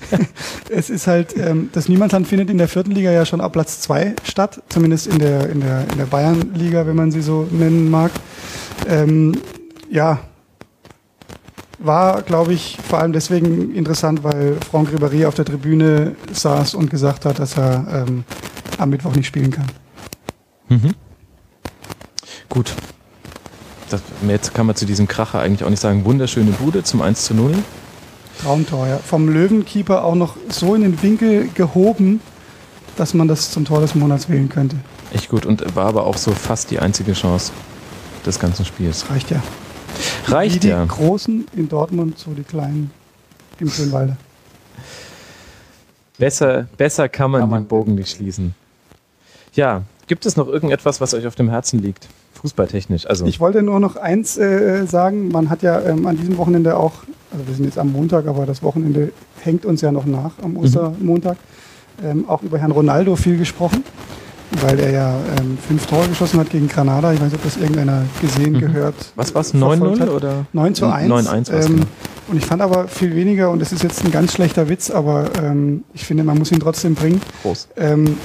[0.68, 3.80] es ist halt, ähm, das Niemandsland findet in der vierten Liga ja schon ab Platz
[3.80, 7.90] zwei statt, zumindest in der, in der, in der Bayern-Liga, wenn man sie so nennen
[7.90, 8.10] mag.
[8.88, 9.40] Ähm,
[9.90, 10.20] ja,
[11.78, 16.90] war, glaube ich, vor allem deswegen interessant, weil Franck Ribéry auf der Tribüne saß und
[16.90, 18.24] gesagt hat, dass er ähm,
[18.78, 19.66] am Mittwoch nicht spielen kann.
[20.68, 20.94] Mhm.
[22.48, 22.74] Gut.
[23.90, 26.04] Das, jetzt kann man zu diesem Kracher eigentlich auch nicht sagen.
[26.04, 27.54] Wunderschöne Bude zum 1 zu 0.
[28.42, 28.98] Traumtor, ja.
[28.98, 32.20] Vom Löwenkeeper auch noch so in den Winkel gehoben,
[32.96, 34.76] dass man das zum Tor des Monats wählen könnte.
[35.14, 37.52] Echt gut und war aber auch so fast die einzige Chance
[38.26, 39.08] des ganzen Spiels.
[39.08, 39.40] Reicht ja.
[40.26, 40.82] Reicht Wie ja.
[40.82, 42.90] Die Großen in Dortmund, so die Kleinen
[43.60, 44.16] im Schönwalde.
[46.18, 48.56] Besser, besser kann man, kann man den Bogen nicht schließen.
[49.54, 52.08] Ja, gibt es noch irgendetwas, was euch auf dem Herzen liegt?
[52.40, 53.06] Fußballtechnisch.
[53.06, 53.24] Also.
[53.26, 55.28] Ich wollte nur noch eins äh, sagen.
[55.28, 56.92] Man hat ja ähm, an diesem Wochenende auch,
[57.30, 59.12] also wir sind jetzt am Montag, aber das Wochenende
[59.42, 60.56] hängt uns ja noch nach am mhm.
[60.56, 61.36] Ostermontag,
[62.02, 63.84] ähm, auch über Herrn Ronaldo viel gesprochen
[64.62, 67.12] weil er ja ähm, fünf Tore geschossen hat gegen Granada.
[67.12, 68.60] Ich weiß nicht, ob das irgendeiner gesehen, mhm.
[68.60, 68.94] gehört.
[69.16, 69.54] Was war es?
[69.54, 70.46] 9-0 oder?
[70.52, 71.08] 9 zu 1.
[71.08, 71.86] 9 1 ähm, genau.
[72.28, 75.26] Und ich fand aber viel weniger, und das ist jetzt ein ganz schlechter Witz, aber
[75.42, 77.20] ähm, ich finde, man muss ihn trotzdem bringen.
[77.42, 77.68] Groß.
[77.76, 78.16] Ähm,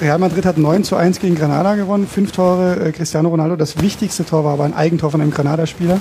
[0.00, 3.56] Real Madrid hat 9 zu 1 gegen Granada gewonnen, fünf Tore äh, Cristiano Ronaldo.
[3.56, 6.00] Das wichtigste Tor war aber ein Eigentor von einem Granada-Spieler.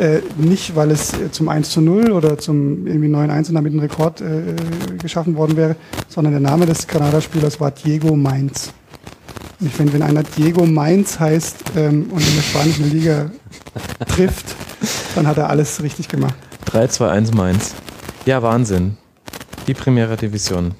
[0.00, 3.74] Äh, nicht, weil es äh, zum 1 zu 0 oder zum irgendwie 9-1 und damit
[3.74, 4.56] ein Rekord äh,
[4.96, 5.76] geschaffen worden wäre,
[6.08, 8.72] sondern der Name des Kanada-Spielers war Diego Mainz.
[9.60, 13.30] Und ich finde, wenn einer Diego Mainz heißt ähm, und in der spanischen Liga
[14.08, 14.46] trifft,
[15.14, 16.34] dann hat er alles richtig gemacht.
[16.72, 17.74] 3-2-1 Mainz.
[18.24, 18.96] Ja, Wahnsinn.
[19.66, 20.72] Die Primera Division.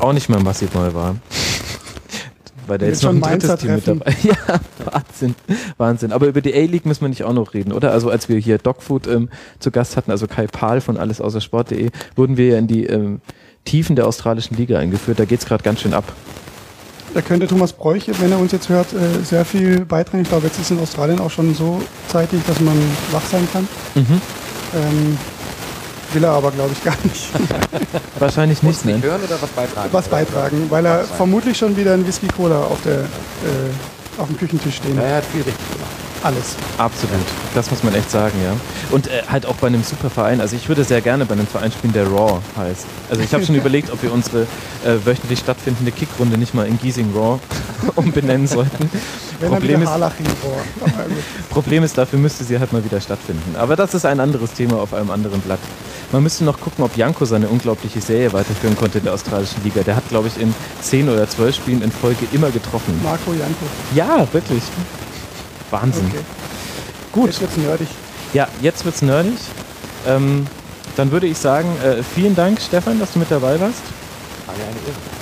[0.00, 1.16] Auch nicht mehr massiv neu war
[2.68, 4.16] weil da jetzt noch ein drittes Team mit dabei.
[4.22, 4.34] ja,
[4.84, 5.34] Wahnsinn,
[5.76, 6.12] Wahnsinn.
[6.12, 7.92] Aber über die A-League müssen wir nicht auch noch reden, oder?
[7.92, 9.28] Also als wir hier Dogfood ähm,
[9.58, 12.84] zu Gast hatten, also Kai Pahl von alles außer Sport.de, wurden wir ja in die
[12.86, 13.20] ähm,
[13.64, 15.18] Tiefen der australischen Liga eingeführt.
[15.18, 16.04] Da geht's gerade ganz schön ab.
[17.14, 20.22] Da könnte Thomas Bräuch, wenn er uns jetzt hört, äh, sehr viel beitragen.
[20.22, 22.76] Ich glaube, jetzt ist in Australien auch schon so zeitig, dass man
[23.12, 23.66] wach sein kann.
[23.94, 24.20] Mhm.
[24.74, 25.18] Ähm,
[26.12, 27.28] Will er aber, glaube ich, gar nicht.
[28.18, 29.02] Wahrscheinlich nicht, ne?
[29.02, 29.88] hören oder was beitragen?
[29.92, 34.38] Was beitragen, weil er vermutlich schon wieder ein Whisky Cola auf, der, äh, auf dem
[34.38, 35.04] Küchentisch stehen hat.
[35.04, 36.07] Ja, er hat viel richtig gemacht.
[36.22, 36.56] Alles.
[36.78, 37.14] Absolut.
[37.54, 38.52] Das muss man echt sagen, ja.
[38.90, 40.40] Und äh, halt auch bei einem super Verein.
[40.40, 42.86] Also ich würde sehr gerne bei einem Verein spielen, der Raw heißt.
[43.10, 44.42] Also ich habe schon überlegt, ob wir unsere
[44.84, 47.38] äh, wöchentlich stattfindende Kickrunde nicht mal in Giesing Raw
[47.94, 48.90] umbenennen sollten.
[49.40, 49.90] Wenn Problem ist,
[51.50, 53.54] Problem ist, dafür müsste sie halt mal wieder stattfinden.
[53.56, 55.60] Aber das ist ein anderes Thema auf einem anderen Blatt.
[56.10, 59.82] Man müsste noch gucken, ob Janko seine unglaubliche Serie weiterführen konnte in der australischen Liga.
[59.82, 62.98] Der hat, glaube ich, in zehn oder zwölf Spielen in Folge immer getroffen.
[63.04, 63.66] Marco Janko.
[63.94, 64.62] Ja, wirklich.
[65.70, 66.06] Wahnsinn.
[66.06, 66.24] Okay.
[67.12, 67.26] Gut.
[67.26, 67.88] Jetzt wird's nerdig.
[68.32, 69.38] Ja, jetzt wird's nerdig.
[70.06, 70.46] Ähm,
[70.96, 73.82] dann würde ich sagen, äh, vielen Dank, Stefan, dass du mit dabei warst.
[74.46, 75.18] War ja eine Ehre.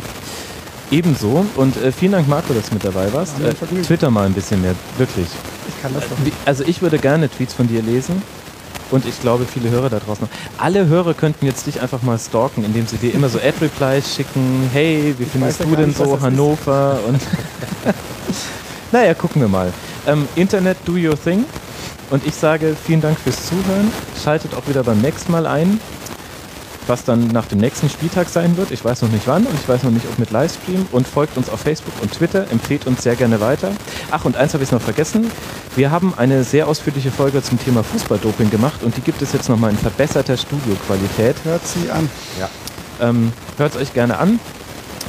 [0.90, 1.44] Ebenso.
[1.56, 3.34] Und äh, vielen Dank, Marco, dass du mit dabei warst.
[3.40, 5.26] Äh, Twitter mal ein bisschen mehr, wirklich.
[5.68, 6.36] Ich kann das doch nicht.
[6.44, 8.22] Also ich würde gerne Tweets von dir lesen.
[8.90, 10.28] Und ich glaube, viele Hörer da draußen.
[10.58, 14.70] Alle Hörer könnten jetzt dich einfach mal stalken, indem sie dir immer so Ad-Replies schicken.
[14.72, 17.00] Hey, wie ich findest du denn nicht, so Hannover?
[17.08, 17.20] Und
[18.92, 19.72] naja, gucken wir mal.
[20.06, 21.44] Ähm, Internet, do your thing.
[22.10, 23.90] Und ich sage vielen Dank fürs Zuhören.
[24.22, 25.80] Schaltet auch wieder beim nächsten Mal ein
[26.88, 28.70] was dann nach dem nächsten Spieltag sein wird.
[28.70, 30.86] Ich weiß noch nicht wann und ich weiß noch nicht, ob mit Livestream.
[30.92, 33.72] Und folgt uns auf Facebook und Twitter, empfehlt uns sehr gerne weiter.
[34.10, 35.30] Ach, und eins habe ich noch vergessen.
[35.74, 39.48] Wir haben eine sehr ausführliche Folge zum Thema Fußballdoping gemacht und die gibt es jetzt
[39.48, 41.36] nochmal in verbesserter Studioqualität.
[41.44, 42.08] Hört sie an.
[42.38, 42.48] Ja.
[43.00, 44.38] Ähm, Hört es euch gerne an.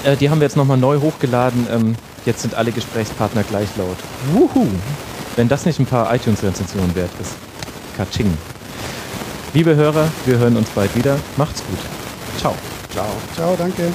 [0.04, 1.68] Äh, die haben wir jetzt nochmal neu hochgeladen.
[1.72, 1.96] Ähm,
[2.28, 3.98] jetzt sind alle Gesprächspartner gleich laut.
[4.34, 4.68] Wuhu!
[5.36, 7.32] Wenn das nicht ein paar iTunes-Rezensionen wert ist.
[7.96, 8.38] Kaching.
[9.54, 11.18] Liebe Hörer, wir hören uns bald wieder.
[11.38, 11.80] Macht's gut.
[12.38, 12.54] Ciao.
[12.92, 13.08] Ciao.
[13.34, 13.92] Ciao, danke.